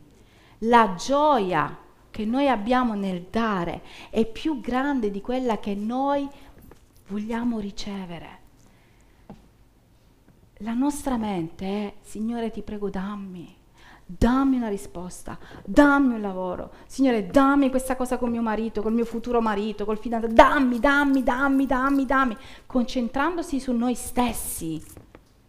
La 0.59 0.95
gioia 0.95 1.79
che 2.11 2.25
noi 2.25 2.49
abbiamo 2.49 2.95
nel 2.95 3.27
dare 3.31 3.83
è 4.11 4.25
più 4.25 4.61
grande 4.61 5.11
di 5.11 5.21
quella 5.21 5.59
che 5.59 5.75
noi 5.75 6.29
vogliamo 7.09 7.59
ricevere. 7.59 8.43
La 10.59 10.75
nostra 10.75 11.17
mente 11.17 11.67
è, 11.67 11.95
Signore 12.03 12.51
ti 12.51 12.63
prego 12.63 12.89
dammi, 12.89 13.55
dammi 14.07 14.57
una 14.57 14.69
risposta, 14.69 15.39
dammi 15.65 16.15
un 16.15 16.21
lavoro, 16.21 16.73
Signore, 16.87 17.27
dammi 17.27 17.71
questa 17.71 17.97
cosa 17.97 18.19
con 18.19 18.31
mio 18.31 18.43
marito, 18.43 18.83
col 18.83 18.93
mio 18.93 19.05
futuro 19.05 19.41
marito, 19.41 19.85
col 19.85 19.99
fidanzato, 19.99 20.35
dammi, 20.35 20.79
dammi, 20.79 21.23
dammi, 21.23 21.67
dammi, 21.67 22.05
dammi, 22.05 22.37
concentrandosi 22.67 23.61
su 23.61 23.73
noi 23.73 23.95
stessi. 23.95 24.83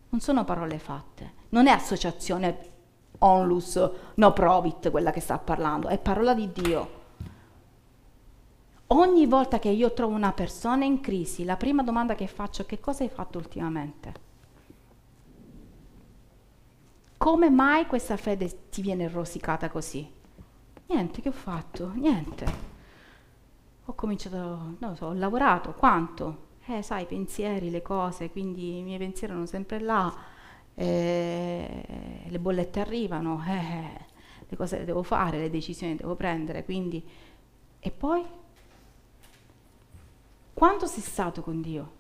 Non 0.10 0.22
sono 0.22 0.46
parole 0.46 0.80
fatte, 0.80 1.34
non 1.50 1.68
è 1.68 1.72
associazione 1.72 2.74
onlus, 3.20 3.90
no 4.16 4.34
profit 4.34 4.90
quella 4.92 5.12
che 5.12 5.20
sta 5.20 5.38
parlando, 5.38 5.90
è 5.90 5.98
parola 5.98 6.34
di 6.34 6.52
Dio. 6.52 7.04
Ogni 8.88 9.26
volta 9.26 9.60
che 9.60 9.70
io 9.70 9.94
trovo 9.94 10.16
una 10.16 10.32
persona 10.32 10.86
in 10.86 11.02
crisi, 11.02 11.44
la 11.44 11.58
prima 11.58 11.84
domanda 11.84 12.16
che 12.16 12.28
faccio 12.28 12.62
è 12.62 12.66
che 12.66 12.80
cosa 12.80 13.04
hai 13.04 13.10
fatto 13.10 13.38
ultimamente? 13.38 14.24
Come 17.26 17.50
mai 17.50 17.88
questa 17.88 18.18
fede 18.18 18.70
ti 18.70 18.84
viene 18.84 19.08
rosicata 19.08 19.68
così? 19.68 20.08
Niente, 20.86 21.22
che 21.22 21.30
ho 21.30 21.32
fatto? 21.32 21.92
Niente. 21.96 22.46
Ho 23.86 23.94
cominciato, 23.96 24.38
non 24.78 24.92
lo 24.92 24.94
so, 24.94 25.06
ho 25.08 25.14
lavorato, 25.14 25.74
quanto? 25.74 26.50
Eh, 26.68 26.84
sai, 26.84 27.02
i 27.02 27.06
pensieri, 27.08 27.72
le 27.72 27.82
cose, 27.82 28.30
quindi 28.30 28.78
i 28.78 28.84
miei 28.84 29.00
pensieri 29.00 29.34
erano 29.34 29.48
sempre 29.48 29.80
là, 29.80 30.16
eh, 30.76 32.26
le 32.28 32.40
bollette 32.40 32.80
arrivano, 32.80 33.44
eh, 33.48 34.06
le 34.48 34.56
cose 34.56 34.78
le 34.78 34.86
devo 34.86 35.02
fare, 35.02 35.40
le 35.40 35.50
decisioni 35.50 35.94
le 35.94 36.02
devo 36.02 36.14
prendere, 36.14 36.64
quindi... 36.64 37.04
E 37.80 37.90
poi? 37.90 38.24
Quanto 40.54 40.86
sei 40.86 41.02
stato 41.02 41.42
con 41.42 41.60
Dio 41.60 41.92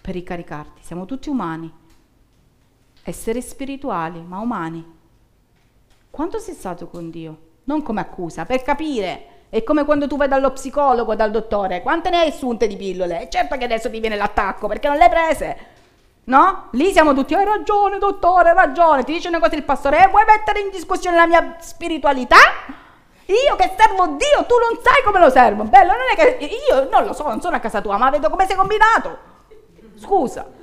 per 0.00 0.14
ricaricarti? 0.14 0.84
Siamo 0.84 1.04
tutti 1.04 1.28
umani 1.30 1.80
esseri 3.04 3.42
spirituali, 3.42 4.20
ma 4.20 4.38
umani. 4.38 5.00
Quanto 6.10 6.38
sei 6.38 6.54
stato 6.54 6.88
con 6.88 7.10
Dio? 7.10 7.38
Non 7.64 7.82
come 7.82 8.00
accusa, 8.00 8.44
per 8.44 8.62
capire. 8.62 9.26
È 9.48 9.62
come 9.64 9.84
quando 9.84 10.06
tu 10.06 10.16
vai 10.16 10.28
dallo 10.28 10.50
psicologo, 10.50 11.14
dal 11.14 11.30
dottore. 11.30 11.82
Quante 11.82 12.10
ne 12.10 12.20
hai 12.20 12.28
assunte 12.28 12.66
di 12.66 12.76
pillole? 12.76 13.22
E 13.22 13.30
certo 13.30 13.56
che 13.56 13.64
adesso 13.64 13.90
ti 13.90 14.00
viene 14.00 14.16
l'attacco, 14.16 14.66
perché 14.66 14.88
non 14.88 14.96
le 14.96 15.04
hai 15.04 15.10
prese. 15.10 15.56
No? 16.24 16.68
Lì 16.72 16.92
siamo 16.92 17.12
tutti, 17.14 17.34
hai 17.34 17.44
ragione, 17.44 17.98
dottore, 17.98 18.50
hai 18.50 18.54
ragione. 18.54 19.04
Ti 19.04 19.12
dice 19.12 19.28
una 19.28 19.40
cosa 19.40 19.56
il 19.56 19.64
pastore, 19.64 20.04
eh, 20.04 20.08
vuoi 20.08 20.24
mettere 20.24 20.60
in 20.60 20.70
discussione 20.70 21.16
la 21.16 21.26
mia 21.26 21.56
spiritualità? 21.60 22.36
Io 23.26 23.56
che 23.56 23.72
servo 23.76 24.06
Dio, 24.06 24.44
tu 24.46 24.54
non 24.58 24.82
sai 24.82 25.02
come 25.04 25.18
lo 25.18 25.30
servo. 25.30 25.64
Bello, 25.64 25.92
non 25.92 26.06
è 26.12 26.14
che 26.14 26.44
io 26.44 26.88
non 26.90 27.04
lo 27.04 27.12
so, 27.12 27.26
non 27.26 27.40
sono 27.40 27.56
a 27.56 27.60
casa 27.60 27.80
tua, 27.80 27.96
ma 27.96 28.10
vedo 28.10 28.30
come 28.30 28.46
sei 28.46 28.56
combinato. 28.56 29.18
Scusa. 29.96 30.60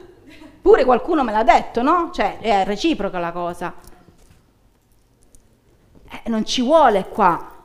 Pure 0.62 0.86
qualcuno 0.86 1.24
me 1.24 1.32
l'ha 1.32 1.43
detto, 1.43 1.82
no? 1.82 2.12
Cioè, 2.12 2.39
è 2.39 2.66
reciproca 2.66 3.20
la 3.20 3.32
cosa. 3.32 3.74
Eh, 6.10 6.30
non 6.30 6.45
ci 6.45 6.62
vuole 6.62 7.07
qua 7.07 7.64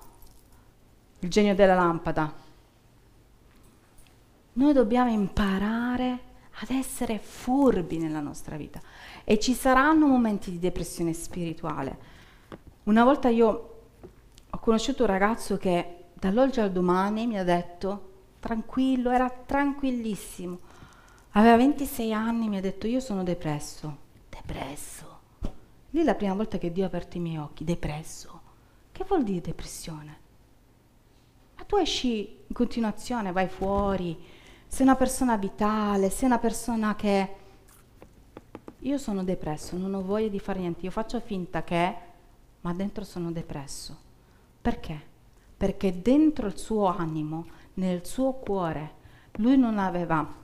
il 1.20 1.30
genio 1.30 1.54
della 1.54 1.74
lampada. 1.74 2.32
Noi 4.52 4.72
dobbiamo 4.72 5.10
imparare 5.10 6.32
ad 6.60 6.70
essere 6.70 7.18
furbi 7.18 7.98
nella 7.98 8.20
nostra 8.20 8.56
vita 8.56 8.80
e 9.24 9.40
ci 9.40 9.54
saranno 9.54 10.06
momenti 10.06 10.50
di 10.50 10.58
depressione 10.58 11.12
spirituale. 11.12 12.12
Una 12.84 13.02
volta 13.02 13.28
io 13.28 13.70
ho 14.50 14.58
conosciuto 14.58 15.02
un 15.02 15.08
ragazzo 15.08 15.56
che 15.56 16.04
dall'oggi 16.12 16.60
al 16.60 16.70
domani 16.70 17.26
mi 17.26 17.38
ha 17.38 17.44
detto, 17.44 18.12
tranquillo, 18.38 19.10
era 19.10 19.28
tranquillissimo, 19.28 20.58
aveva 21.36 21.56
26 21.56 22.12
anni, 22.12 22.48
mi 22.48 22.56
ha 22.56 22.60
detto 22.60 22.86
io 22.86 23.00
sono 23.00 23.22
depresso, 23.22 23.96
depresso. 24.28 25.12
Lì 25.90 26.00
è 26.00 26.04
la 26.04 26.14
prima 26.14 26.34
volta 26.34 26.58
che 26.58 26.72
Dio 26.72 26.84
ha 26.84 26.88
aperto 26.88 27.16
i 27.16 27.20
miei 27.20 27.38
occhi, 27.38 27.64
depresso. 27.64 28.40
Che 28.92 29.04
vuol 29.06 29.24
dire 29.24 29.40
depressione? 29.40 30.18
Ma 31.56 31.64
tu 31.64 31.76
esci 31.76 32.38
in 32.46 32.54
continuazione, 32.54 33.32
vai 33.32 33.48
fuori, 33.48 34.16
sei 34.66 34.86
una 34.86 34.96
persona 34.96 35.36
vitale, 35.36 36.10
sei 36.10 36.26
una 36.26 36.38
persona 36.38 36.94
che... 36.96 37.36
Io 38.80 38.98
sono 38.98 39.24
depresso, 39.24 39.78
non 39.78 39.94
ho 39.94 40.02
voglia 40.02 40.28
di 40.28 40.38
fare 40.38 40.58
niente, 40.58 40.84
io 40.84 40.90
faccio 40.90 41.18
finta 41.18 41.64
che, 41.64 41.96
ma 42.60 42.74
dentro 42.74 43.02
sono 43.02 43.32
depresso. 43.32 43.96
Perché? 44.60 45.00
Perché 45.56 46.02
dentro 46.02 46.46
il 46.46 46.58
suo 46.58 46.84
animo, 46.84 47.46
nel 47.74 48.04
suo 48.04 48.34
cuore, 48.34 48.92
lui 49.36 49.56
non 49.56 49.78
aveva 49.78 50.42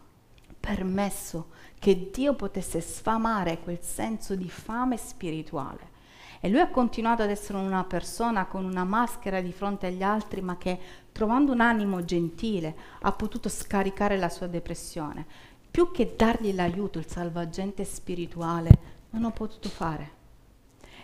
permesso 0.61 1.49
che 1.79 2.11
Dio 2.13 2.35
potesse 2.35 2.81
sfamare 2.83 3.61
quel 3.61 3.81
senso 3.81 4.37
di 4.37 4.49
fame 4.49 4.99
spirituale. 4.99 5.99
E 6.43 6.49
lui 6.49 6.61
ha 6.61 6.69
continuato 6.69 7.23
ad 7.23 7.31
essere 7.31 7.59
una 7.59 7.85
persona 7.85 8.47
con 8.47 8.65
una 8.65 8.85
maschera 8.85 9.41
di 9.41 9.53
fronte 9.53 9.87
agli 9.87 10.03
altri, 10.03 10.41
ma 10.41 10.57
che 10.57 10.79
trovando 11.13 11.53
un 11.53 11.61
animo 11.61 12.05
gentile 12.05 12.77
ha 13.01 13.13
potuto 13.13 13.49
scaricare 13.49 14.17
la 14.17 14.29
sua 14.29 14.47
depressione. 14.47 15.27
Più 15.71 15.91
che 15.91 16.15
dargli 16.17 16.55
l'aiuto, 16.55 16.99
il 16.99 17.07
salvagente 17.07 17.85
spirituale, 17.85 18.71
non 19.11 19.25
ho 19.25 19.31
potuto 19.33 19.69
fare. 19.69 20.19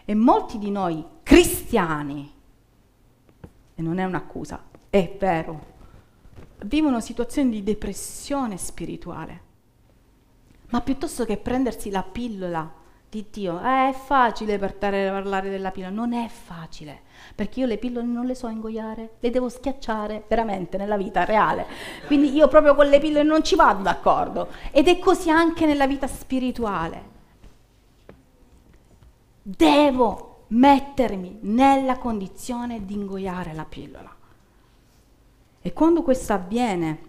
E 0.05 0.15
molti 0.15 0.59
di 0.59 0.71
noi 0.71 1.05
cristiani, 1.23 2.33
e 3.75 3.83
non 3.83 3.99
è 3.99 4.05
un'accusa, 4.05 4.63
è 4.89 5.17
vero, 5.19 5.75
vivono 6.65 7.01
situazioni 7.01 7.51
di 7.51 7.63
depressione 7.63 8.57
spirituale. 8.57 9.46
Ma 10.69 10.81
piuttosto 10.81 11.25
che 11.25 11.37
prendersi 11.37 11.91
la 11.91 12.03
pillola 12.03 12.85
di 13.09 13.27
Dio, 13.31 13.61
eh, 13.61 13.91
è 13.91 13.93
facile 13.93 14.59
parlare 14.59 15.49
della 15.49 15.71
pillola, 15.71 15.93
non 15.93 16.13
è 16.13 16.29
facile, 16.29 17.03
perché 17.35 17.61
io 17.61 17.67
le 17.67 17.79
pillole 17.79 18.07
non 18.07 18.27
le 18.27 18.35
so 18.35 18.49
ingoiare, 18.49 19.15
le 19.21 19.31
devo 19.31 19.49
schiacciare 19.49 20.25
veramente 20.29 20.77
nella 20.77 20.97
vita 20.97 21.25
reale. 21.25 21.67
Quindi 22.07 22.35
io 22.35 22.49
proprio 22.49 22.75
con 22.75 22.87
le 22.89 22.99
pillole 22.99 23.23
non 23.23 23.45
ci 23.45 23.55
vado 23.55 23.83
d'accordo. 23.83 24.49
Ed 24.73 24.89
è 24.89 24.99
così 24.99 25.31
anche 25.31 25.67
nella 25.67 25.87
vita 25.87 26.07
spirituale. 26.07 27.15
Devo 29.43 30.45
mettermi 30.49 31.39
nella 31.43 31.99
condizione 31.99 32.85
di 32.85 32.95
ingoiare 32.95 33.55
la 33.55 33.65
pillola. 33.65 34.15
E 35.63 35.73
quando 35.73 36.03
questo 36.03 36.33
avviene, 36.33 37.06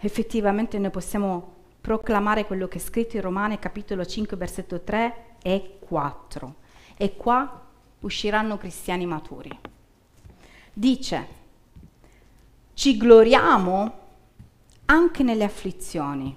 effettivamente 0.00 0.78
noi 0.78 0.90
possiamo 0.90 1.58
proclamare 1.80 2.46
quello 2.46 2.68
che 2.68 2.78
è 2.78 2.80
scritto 2.80 3.16
in 3.16 3.22
Romani 3.22 3.58
capitolo 3.58 4.04
5 4.04 4.36
versetto 4.36 4.80
3 4.80 5.14
e 5.42 5.78
4. 5.80 6.54
E 6.96 7.16
qua 7.16 7.62
usciranno 8.00 8.58
cristiani 8.58 9.06
maturi. 9.06 9.58
Dice, 10.72 11.38
ci 12.74 12.96
gloriamo 12.96 13.98
anche 14.86 15.22
nelle 15.22 15.44
afflizioni 15.44 16.36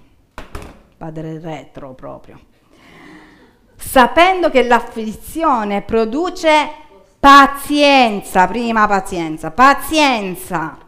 padre 0.96 1.38
retro 1.38 1.92
proprio. 1.92 2.40
Sapendo 3.76 4.48
che 4.50 4.62
l'afflizione 4.62 5.82
produce 5.82 6.68
pazienza, 7.20 8.46
prima 8.46 8.86
pazienza, 8.86 9.50
pazienza. 9.50 10.78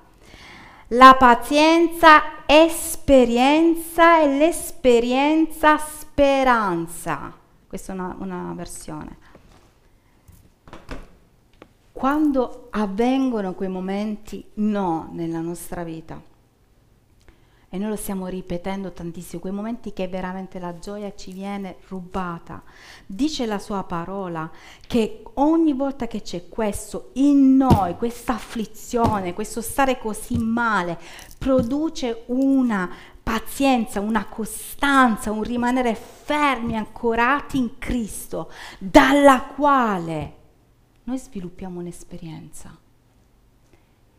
La 0.89 1.17
pazienza 1.19 2.36
esperienza 2.47 4.23
e 4.23 4.39
l'esperienza 4.39 5.77
speranza. 5.79 7.33
Questa 7.67 7.93
è 7.93 7.95
una, 7.95 8.17
una 8.19 8.53
versione. 8.55 9.19
Quando 11.93 12.69
avvengono 12.71 13.55
quei 13.55 13.69
momenti 13.69 14.45
no 14.55 15.09
nella 15.13 15.41
nostra 15.41 15.83
vita, 15.83 16.21
e 17.77 17.79
noi 17.79 17.91
lo 17.91 17.97
stiamo 17.97 18.27
ripetendo 18.27 18.91
tantissimo, 18.91 19.43
quei 19.43 19.53
momenti 19.53 19.93
che 19.93 20.09
veramente 20.09 20.59
la 20.59 20.79
gioia 20.79 21.15
ci 21.15 21.33
viene 21.33 21.77
rubata. 21.89 22.63
Dice 23.05 23.45
la 23.45 23.59
sua 23.59 23.83
parola 23.85 24.51
che 24.87 25.23
ogni 25.35 25.75
volta 25.75 26.07
che 26.07 26.23
c'è 26.23 26.49
questo 26.49 27.11
in 27.15 27.59
noi, 27.59 27.97
questa 27.97 28.33
afflizione, 28.33 29.35
questo 29.35 29.61
stare 29.61 29.99
così 29.99 30.39
male, 30.39 30.99
produce 31.37 32.23
una 32.29 32.91
pazienza, 33.23 34.01
una 34.01 34.25
costanza, 34.25 35.31
un 35.31 35.43
rimanere 35.43 35.95
fermi, 35.95 36.79
ancorati 36.79 37.59
in 37.59 37.77
Cristo, 37.77 38.51
dalla 38.79 39.53
quale 39.55 40.35
noi 41.05 41.19
sviluppiamo 41.19 41.81
un'esperienza 41.81 42.85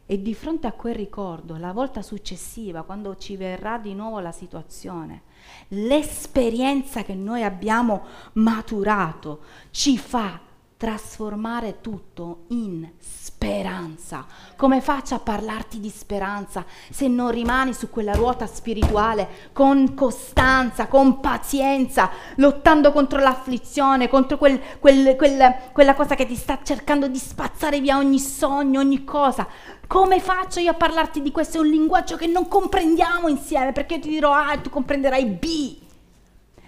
e 0.10 0.22
di 0.22 0.34
fronte 0.34 0.68
a 0.68 0.72
quel 0.72 0.96
ricordo, 0.96 1.58
la 1.58 1.74
volta 1.74 2.02
successiva, 2.02 2.84
quando 2.84 3.18
ci 3.18 3.36
verrà 3.36 3.78
di 3.78 3.94
nuovo 3.94 4.20
la 4.20 4.32
situazione, 4.32 5.24
l'esperienza 5.70 7.04
che 7.04 7.14
noi 7.14 7.44
abbiamo 7.44 8.06
maturato 8.34 9.42
ci 9.70 9.98
fa 9.98 10.40
trasformare 10.78 11.82
tutto 11.82 12.44
in 12.50 12.88
speranza. 13.00 14.26
Come 14.56 14.80
faccio 14.80 15.16
a 15.16 15.20
parlarti 15.20 15.80
di 15.80 15.90
speranza 15.90 16.64
se 16.92 17.08
non 17.08 17.32
rimani 17.32 17.74
su 17.74 17.90
quella 17.90 18.14
ruota 18.14 18.46
spirituale 18.46 19.50
con 19.54 19.96
costanza, 19.96 20.88
con 20.88 21.20
pazienza, 21.20 22.12
lottando 22.36 22.92
contro 22.92 23.20
l'afflizione, 23.20 24.08
contro 24.08 24.38
quel, 24.38 24.62
quel, 24.80 25.16
quel, 25.16 25.56
quella 25.74 25.96
cosa 25.96 26.14
che 26.14 26.28
ti 26.28 26.36
sta 26.36 26.60
cercando 26.62 27.08
di 27.08 27.18
spazzare 27.18 27.82
via 27.82 27.98
ogni 27.98 28.20
sogno, 28.20 28.80
ogni 28.80 29.04
cosa? 29.04 29.48
Come 29.88 30.20
faccio 30.20 30.60
io 30.60 30.72
a 30.72 30.74
parlarti 30.74 31.22
di 31.22 31.32
questo? 31.32 31.58
È 31.58 31.62
un 31.62 31.68
linguaggio 31.68 32.18
che 32.18 32.28
non 32.28 32.50
comprendiamo 32.50 33.30
insieme 33.30 33.72
perché 33.72 33.96
io 33.96 34.02
ti 34.02 34.10
dirò 34.10 34.34
A 34.34 34.54
e 34.54 34.62
tu 34.62 34.70
comprenderai 34.70 35.26
B. 35.26 35.78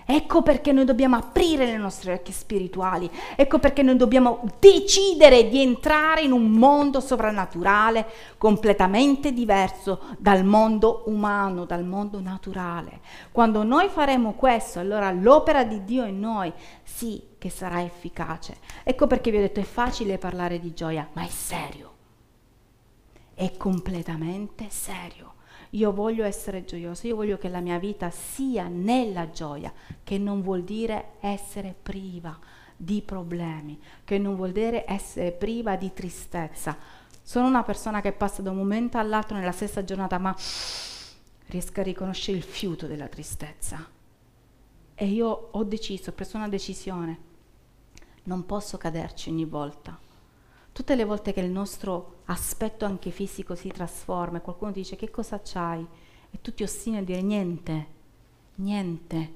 Ecco 0.05 0.41
perché 0.41 0.71
noi 0.71 0.85
dobbiamo 0.85 1.17
aprire 1.17 1.65
le 1.65 1.77
nostre 1.77 2.11
orecchie 2.11 2.33
spirituali, 2.33 3.11
ecco 3.35 3.59
perché 3.59 3.83
noi 3.83 3.95
dobbiamo 3.95 4.43
decidere 4.57 5.49
di 5.49 5.61
entrare 5.61 6.21
in 6.21 6.31
un 6.31 6.49
mondo 6.49 6.99
sovrannaturale 6.99 8.07
completamente 8.39 9.33
diverso 9.33 9.99
dal 10.17 10.43
mondo 10.43 11.03
umano, 11.05 11.65
dal 11.65 11.83
mondo 11.83 12.21
naturale. 12.21 13.01
Quando 13.31 13.61
noi 13.63 13.89
faremo 13.89 14.33
questo, 14.33 14.79
allora 14.79 15.11
l'opera 15.11 15.63
di 15.63 15.83
Dio 15.83 16.05
in 16.05 16.19
noi 16.19 16.51
sì 16.81 17.21
che 17.37 17.51
sarà 17.51 17.83
efficace. 17.83 18.57
Ecco 18.83 19.05
perché 19.05 19.29
vi 19.29 19.37
ho 19.37 19.41
detto 19.41 19.59
è 19.59 19.63
facile 19.63 20.17
parlare 20.17 20.59
di 20.59 20.73
gioia, 20.73 21.07
ma 21.13 21.23
è 21.23 21.29
serio. 21.29 21.88
È 23.39 23.55
completamente 23.55 24.69
serio. 24.69 25.35
Io 25.69 25.93
voglio 25.93 26.25
essere 26.25 26.65
gioioso, 26.65 27.07
io 27.07 27.15
voglio 27.15 27.37
che 27.37 27.47
la 27.47 27.61
mia 27.61 27.79
vita 27.79 28.09
sia 28.09 28.67
nella 28.67 29.29
gioia, 29.29 29.71
che 30.03 30.17
non 30.17 30.41
vuol 30.41 30.65
dire 30.65 31.11
essere 31.21 31.73
priva 31.81 32.37
di 32.75 33.01
problemi, 33.01 33.79
che 34.03 34.17
non 34.17 34.35
vuol 34.35 34.51
dire 34.51 34.83
essere 34.85 35.31
priva 35.31 35.77
di 35.77 35.93
tristezza. 35.93 36.77
Sono 37.21 37.47
una 37.47 37.63
persona 37.63 38.01
che 38.01 38.11
passa 38.11 38.41
da 38.41 38.51
un 38.51 38.57
momento 38.57 38.97
all'altro 38.97 39.37
nella 39.37 39.53
stessa 39.53 39.85
giornata, 39.85 40.17
ma 40.17 40.35
riesco 41.45 41.79
a 41.79 41.83
riconoscere 41.83 42.35
il 42.35 42.43
fiuto 42.43 42.87
della 42.87 43.07
tristezza. 43.07 43.87
E 44.95 45.05
io 45.05 45.47
ho 45.51 45.63
deciso, 45.63 46.09
ho 46.09 46.13
preso 46.13 46.35
una 46.35 46.49
decisione, 46.49 47.17
non 48.23 48.45
posso 48.45 48.77
caderci 48.77 49.29
ogni 49.29 49.45
volta 49.45 49.97
Tutte 50.79 50.95
le 50.95 51.03
volte 51.03 51.33
che 51.33 51.41
il 51.41 51.51
nostro 51.51 52.18
aspetto 52.31 52.85
anche 52.85 53.09
fisico 53.09 53.55
si 53.55 53.69
trasforma 53.69 54.37
e 54.37 54.41
qualcuno 54.41 54.71
dice 54.71 54.95
che 54.95 55.09
cosa 55.09 55.41
c'hai 55.43 55.85
e 56.31 56.41
tu 56.41 56.53
ti 56.53 56.63
ostini 56.63 56.97
a 56.97 57.03
dire 57.03 57.21
niente, 57.21 57.87
niente, 58.55 59.33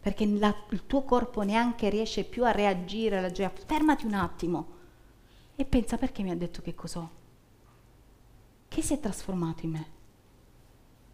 perché 0.00 0.26
la, 0.26 0.54
il 0.70 0.86
tuo 0.86 1.02
corpo 1.02 1.42
neanche 1.42 1.88
riesce 1.88 2.24
più 2.24 2.44
a 2.44 2.50
reagire 2.50 3.18
alla 3.18 3.30
gioia. 3.30 3.50
Fermati 3.50 4.04
un 4.04 4.14
attimo 4.14 4.74
e 5.56 5.64
pensa 5.64 5.96
perché 5.96 6.22
mi 6.22 6.30
ha 6.30 6.36
detto 6.36 6.60
che 6.60 6.74
cos'ho. 6.74 7.10
Che 8.68 8.82
si 8.82 8.92
è 8.92 9.00
trasformato 9.00 9.64
in 9.64 9.70
me? 9.70 9.86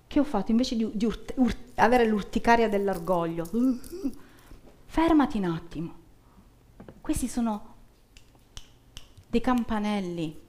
Che 0.08 0.18
ho 0.18 0.24
fatto 0.24 0.50
invece 0.50 0.74
di, 0.76 0.90
di 0.92 1.04
urt, 1.04 1.34
urt, 1.36 1.58
avere 1.76 2.04
l'urticaria 2.04 2.68
dell'orgoglio? 2.68 3.48
Fermati 4.86 5.38
un 5.38 5.44
attimo. 5.44 5.94
Questi 7.00 7.28
sono 7.28 7.74
dei 9.28 9.40
campanelli. 9.40 10.41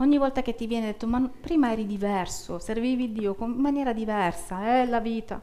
Ogni 0.00 0.16
volta 0.16 0.40
che 0.40 0.54
ti 0.54 0.66
viene 0.66 0.86
detto, 0.86 1.06
ma 1.06 1.28
prima 1.28 1.72
eri 1.72 1.84
diverso, 1.84 2.58
servivi 2.58 3.12
Dio 3.12 3.36
in 3.40 3.52
maniera 3.52 3.92
diversa, 3.92 4.62
è 4.64 4.80
eh, 4.80 4.86
la 4.86 4.98
vita. 4.98 5.40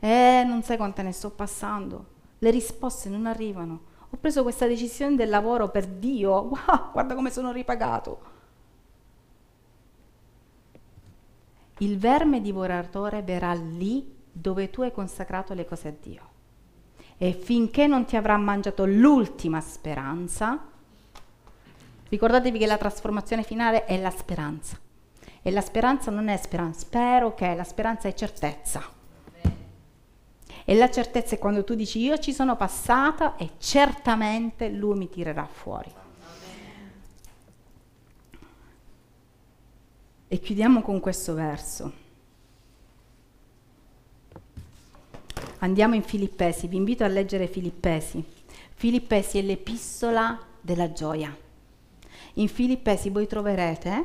Eh, 0.00 0.42
non 0.46 0.62
sai 0.62 0.78
quante 0.78 1.02
ne 1.02 1.12
sto 1.12 1.30
passando. 1.30 2.06
Le 2.38 2.50
risposte 2.50 3.10
non 3.10 3.26
arrivano. 3.26 3.92
Ho 4.08 4.16
preso 4.16 4.42
questa 4.42 4.66
decisione 4.66 5.16
del 5.16 5.28
lavoro 5.28 5.68
per 5.68 5.86
Dio. 5.86 6.48
Wow, 6.66 6.92
guarda 6.92 7.14
come 7.14 7.30
sono 7.30 7.52
ripagato. 7.52 8.32
Il 11.78 11.98
verme 11.98 12.40
divoratore 12.40 13.22
verrà 13.22 13.52
lì 13.52 14.14
dove 14.32 14.70
tu 14.70 14.80
hai 14.80 14.92
consacrato 14.92 15.52
le 15.52 15.66
cose 15.66 15.88
a 15.88 15.94
Dio. 16.00 16.28
E 17.18 17.32
finché 17.32 17.86
non 17.86 18.06
ti 18.06 18.16
avrà 18.16 18.38
mangiato 18.38 18.86
l'ultima 18.86 19.60
speranza, 19.60 20.72
ricordatevi 22.14 22.58
che 22.58 22.66
la 22.66 22.78
trasformazione 22.78 23.42
finale 23.42 23.86
è 23.86 23.98
la 23.98 24.10
speranza. 24.10 24.78
E 25.42 25.50
la 25.50 25.60
speranza 25.60 26.12
non 26.12 26.28
è 26.28 26.36
speranza, 26.36 26.80
spero 26.80 27.34
che 27.34 27.54
la 27.54 27.64
speranza 27.64 28.08
è 28.08 28.14
certezza. 28.14 28.82
E 30.64 30.74
la 30.76 30.90
certezza 30.90 31.34
è 31.34 31.38
quando 31.38 31.64
tu 31.64 31.74
dici 31.74 31.98
io 31.98 32.16
ci 32.18 32.32
sono 32.32 32.56
passata 32.56 33.36
e 33.36 33.50
certamente 33.58 34.68
lui 34.68 34.96
mi 34.96 35.10
tirerà 35.10 35.44
fuori. 35.44 35.92
E 40.28 40.40
chiudiamo 40.40 40.82
con 40.82 41.00
questo 41.00 41.34
verso. 41.34 41.92
Andiamo 45.58 45.94
in 45.94 46.02
Filippesi, 46.02 46.68
vi 46.68 46.76
invito 46.76 47.04
a 47.04 47.08
leggere 47.08 47.48
Filippesi. 47.48 48.24
Filippesi 48.74 49.38
è 49.38 49.42
l'epistola 49.42 50.38
della 50.60 50.92
gioia. 50.92 51.43
In 52.34 52.48
Filippesi 52.48 53.10
voi 53.10 53.26
troverete 53.26 54.04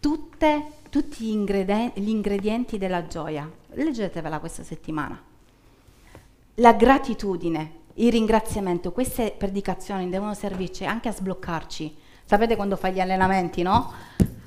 tutte, 0.00 0.66
tutti 0.90 1.24
gli 1.24 1.30
ingredienti, 1.30 2.00
gli 2.00 2.08
ingredienti 2.08 2.78
della 2.78 3.06
gioia. 3.06 3.50
Leggetevela 3.74 4.38
questa 4.38 4.62
settimana 4.62 5.30
la 6.56 6.74
gratitudine, 6.74 7.80
il 7.94 8.10
ringraziamento, 8.10 8.92
queste 8.92 9.34
predicazioni 9.36 10.10
devono 10.10 10.34
servirci 10.34 10.84
anche 10.84 11.08
a 11.08 11.12
sbloccarci. 11.12 11.96
Sapete 12.24 12.56
quando 12.56 12.76
fai 12.76 12.92
gli 12.92 13.00
allenamenti, 13.00 13.62
no? 13.62 13.90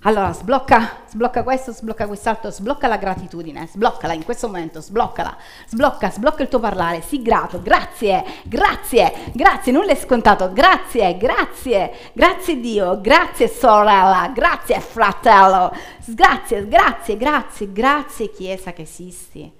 Allora, 0.08 0.34
sblocca, 0.34 0.98
sblocca 1.08 1.42
questo, 1.42 1.72
sblocca 1.72 2.06
quest'altro, 2.06 2.52
sblocca 2.52 2.88
la 2.88 2.98
gratitudine, 2.98 3.66
sbloccala 3.66 4.14
in 4.14 4.24
questo 4.24 4.46
momento, 4.46 4.80
sbloccala, 4.80 5.36
sblocca, 5.66 6.12
sblocca 6.12 6.44
il 6.44 6.48
tuo 6.48 6.60
parlare, 6.60 7.02
sii 7.02 7.24
grato, 7.24 7.60
grazie, 7.60 8.24
grazie, 8.44 9.32
grazie, 9.34 9.72
nulla 9.72 9.94
è 9.94 9.96
scontato, 9.96 10.54
grazie, 10.54 11.18
grazie, 11.18 11.92
grazie 12.14 12.60
Dio, 12.60 13.02
grazie 13.02 13.48
sorella, 13.48 14.30
grazie 14.32 14.80
fratello, 14.80 15.74
grazie, 16.06 16.68
grazie, 16.68 17.18
grazie, 17.18 17.72
grazie 17.72 18.30
Chiesa 18.30 18.74
che 18.74 18.84
esisti. 18.84 19.52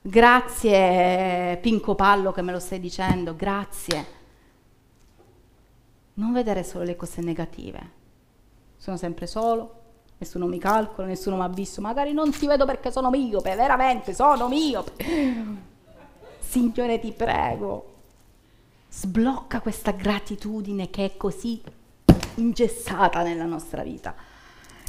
Grazie 0.00 1.58
Pinco 1.60 1.94
Pallo 1.94 2.32
che 2.32 2.40
me 2.40 2.52
lo 2.52 2.60
stai 2.60 2.80
dicendo, 2.80 3.36
grazie. 3.36 4.06
Non 6.14 6.32
vedere 6.32 6.64
solo 6.64 6.84
le 6.84 6.96
cose 6.96 7.20
negative. 7.20 7.97
Sono 8.78 8.96
sempre 8.96 9.26
solo, 9.26 9.74
nessuno 10.18 10.46
mi 10.46 10.58
calcola, 10.58 11.08
nessuno 11.08 11.36
mi 11.36 11.42
ha 11.42 11.48
visto, 11.48 11.80
magari 11.80 12.12
non 12.12 12.30
ti 12.30 12.46
vedo 12.46 12.64
perché 12.64 12.92
sono 12.92 13.10
miope, 13.10 13.56
veramente 13.56 14.14
sono 14.14 14.48
miope. 14.48 14.92
Signore 16.38 17.00
ti 17.00 17.12
prego, 17.12 17.94
sblocca 18.88 19.60
questa 19.60 19.90
gratitudine 19.90 20.90
che 20.90 21.04
è 21.04 21.16
così 21.16 21.60
ingessata 22.36 23.22
nella 23.22 23.44
nostra 23.44 23.82
vita. 23.82 24.14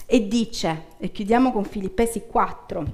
E 0.06 0.28
dice, 0.28 0.86
e 0.98 1.12
chiudiamo 1.12 1.52
con 1.52 1.66
Filippesi 1.66 2.24
4, 2.28 2.86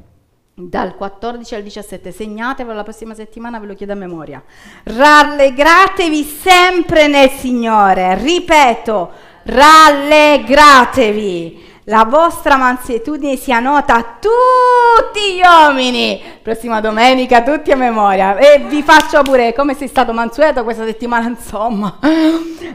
dal 0.56 0.96
14 0.96 1.56
al 1.56 1.64
17, 1.64 2.12
segnatevelo 2.12 2.76
la 2.76 2.84
prossima 2.84 3.14
settimana, 3.14 3.60
ve 3.60 3.68
lo 3.68 3.74
chiedo 3.74 3.92
a 3.92 3.98
memoria. 3.98 4.44
Rallegratevi 4.84 6.24
sempre 6.24 7.08
nel 7.08 7.30
Signore, 7.30 8.18
ripeto, 8.18 9.34
rallegratevi. 9.46 11.64
La 11.88 12.04
vostra 12.06 12.56
mansuetudine 12.56 13.36
sia 13.36 13.60
nota 13.60 13.94
a 13.96 14.18
tutti 14.20 15.36
gli 15.36 15.42
uomini. 15.42 16.20
Prossima 16.42 16.82
domenica, 16.82 17.44
tutti 17.44 17.72
a 17.72 17.76
memoria. 17.76 18.38
E 18.38 18.64
vi 18.68 18.82
faccio 18.82 19.22
pure 19.22 19.54
come 19.54 19.76
sei 19.76 19.88
stato 19.88 20.12
mansueto 20.12 20.64
questa 20.64 20.84
settimana, 20.84 21.28
insomma. 21.28 22.00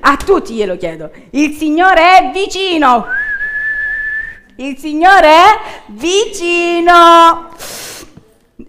A 0.00 0.16
tutti 0.16 0.54
glielo 0.54 0.76
chiedo. 0.76 1.10
Il 1.30 1.56
Signore 1.56 2.18
è 2.18 2.30
vicino. 2.32 3.06
Il 4.56 4.78
Signore 4.78 5.28
è 5.28 5.58
vicino. 5.86 7.49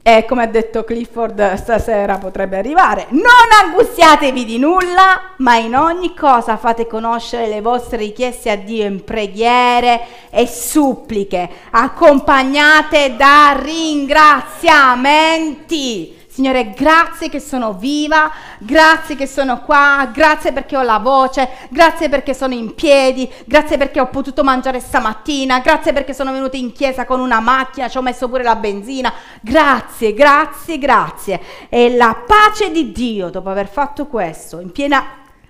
E 0.04 0.26
come 0.26 0.42
ha 0.42 0.48
detto 0.48 0.84
Clifford 0.84 1.54
stasera 1.54 2.18
potrebbe 2.18 2.58
arrivare. 2.58 3.06
Non 3.10 3.52
angustiatevi 3.64 4.46
di 4.46 4.58
nulla, 4.58 5.34
ma 5.38 5.58
in 5.58 5.76
ogni 5.76 6.16
cosa 6.16 6.58
fate 6.58 6.88
conoscere 6.88 7.48
le 7.48 7.62
vostre 7.62 7.98
richieste 7.98 8.50
a 8.50 8.56
Dio 8.56 8.86
in 8.86 9.04
preghiere 9.04 10.02
e 10.32 10.48
suppliche, 10.48 11.48
accompagnate 11.70 13.16
da 13.16 13.56
ringraziamenti. 13.62 16.21
Signore, 16.32 16.70
grazie 16.70 17.28
che 17.28 17.42
sono 17.42 17.74
viva, 17.74 18.32
grazie 18.60 19.18
che 19.18 19.28
sono 19.28 19.64
qua, 19.64 20.10
grazie 20.14 20.54
perché 20.54 20.78
ho 20.78 20.82
la 20.82 21.00
voce, 21.00 21.68
grazie 21.70 22.08
perché 22.08 22.34
sono 22.34 22.54
in 22.54 22.74
piedi, 22.74 23.30
grazie 23.44 23.78
perché 23.78 24.00
ho 24.00 24.08
potuto 24.08 24.42
mangiare 24.42 24.80
stamattina, 24.80 25.60
grazie 25.60 25.92
perché 25.92 26.14
sono 26.14 26.32
venuta 26.32 26.56
in 26.56 26.72
chiesa 26.72 27.04
con 27.04 27.20
una 27.20 27.42
macchina, 27.42 27.90
ci 27.90 27.98
ho 27.98 28.02
messo 28.02 28.30
pure 28.30 28.44
la 28.44 28.56
benzina. 28.56 29.12
Grazie, 29.42 30.14
grazie, 30.14 30.78
grazie. 30.78 31.42
E 31.68 31.98
la 31.98 32.24
pace 32.26 32.72
di 32.72 32.94
Dio, 32.94 33.30
dopo 33.30 33.50
aver 33.50 33.68
fatto 33.68 34.08
questo, 34.08 34.62
in 34.62 34.72
piena 34.72 35.04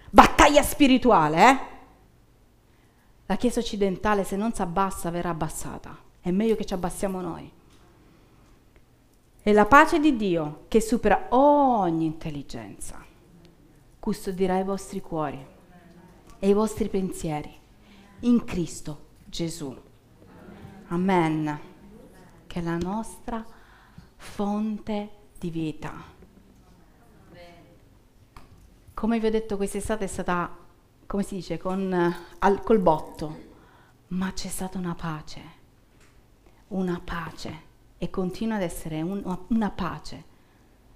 battaglia 0.09 0.63
spirituale, 0.63 1.47
eh? 1.47 1.59
La 3.27 3.35
Chiesa 3.35 3.59
occidentale 3.59 4.23
se 4.23 4.35
non 4.35 4.51
si 4.51 4.63
abbassa 4.63 5.11
verrà 5.11 5.29
abbassata. 5.29 5.95
È 6.19 6.31
meglio 6.31 6.55
che 6.55 6.65
ci 6.65 6.73
abbassiamo 6.73 7.21
noi. 7.21 7.60
E 9.43 9.53
la 9.53 9.65
pace 9.65 9.99
di 9.99 10.15
Dio, 10.15 10.65
che 10.67 10.79
supera 10.79 11.25
ogni 11.29 12.05
intelligenza, 12.05 13.03
custodirà 13.99 14.59
i 14.59 14.63
vostri 14.63 15.01
cuori 15.01 15.43
e 16.37 16.47
i 16.47 16.53
vostri 16.53 16.89
pensieri 16.89 17.51
in 18.19 18.43
Cristo 18.43 19.05
Gesù. 19.25 19.75
Amen. 20.89 21.59
Che 22.45 22.59
è 22.59 22.61
la 22.61 22.77
nostra 22.77 23.43
fonte 24.17 25.09
di 25.39 25.49
vita. 25.49 25.91
Come 28.93 29.19
vi 29.19 29.25
ho 29.25 29.31
detto, 29.31 29.57
quest'estate 29.57 30.03
è 30.03 30.07
stata, 30.07 30.55
come 31.07 31.23
si 31.23 31.33
dice, 31.33 31.57
con, 31.57 32.15
al, 32.37 32.61
col 32.61 32.77
botto, 32.77 33.37
ma 34.09 34.31
c'è 34.33 34.49
stata 34.49 34.77
una 34.77 34.93
pace, 34.93 35.41
una 36.67 37.01
pace 37.03 37.69
e 38.03 38.09
continua 38.09 38.55
ad 38.55 38.63
essere 38.63 39.03
un, 39.03 39.21
una 39.49 39.69
pace, 39.69 40.23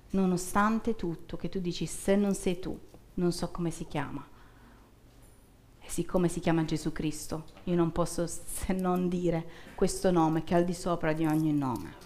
nonostante 0.09 0.95
tutto, 0.95 1.37
che 1.37 1.49
tu 1.49 1.59
dici 1.59 1.85
se 1.85 2.15
non 2.15 2.33
sei 2.33 2.57
tu, 2.59 2.75
non 3.13 3.31
so 3.31 3.51
come 3.51 3.69
si 3.69 3.85
chiama. 3.85 4.27
E 5.79 5.87
siccome 5.87 6.29
si 6.29 6.39
chiama 6.39 6.65
Gesù 6.65 6.91
Cristo, 6.91 7.45
io 7.65 7.75
non 7.75 7.91
posso 7.91 8.25
se 8.25 8.73
non 8.73 9.07
dire 9.07 9.47
questo 9.75 10.09
nome 10.09 10.43
che 10.43 10.55
è 10.55 10.57
al 10.57 10.65
di 10.65 10.73
sopra 10.73 11.13
di 11.13 11.27
ogni 11.27 11.53
nome. 11.53 12.05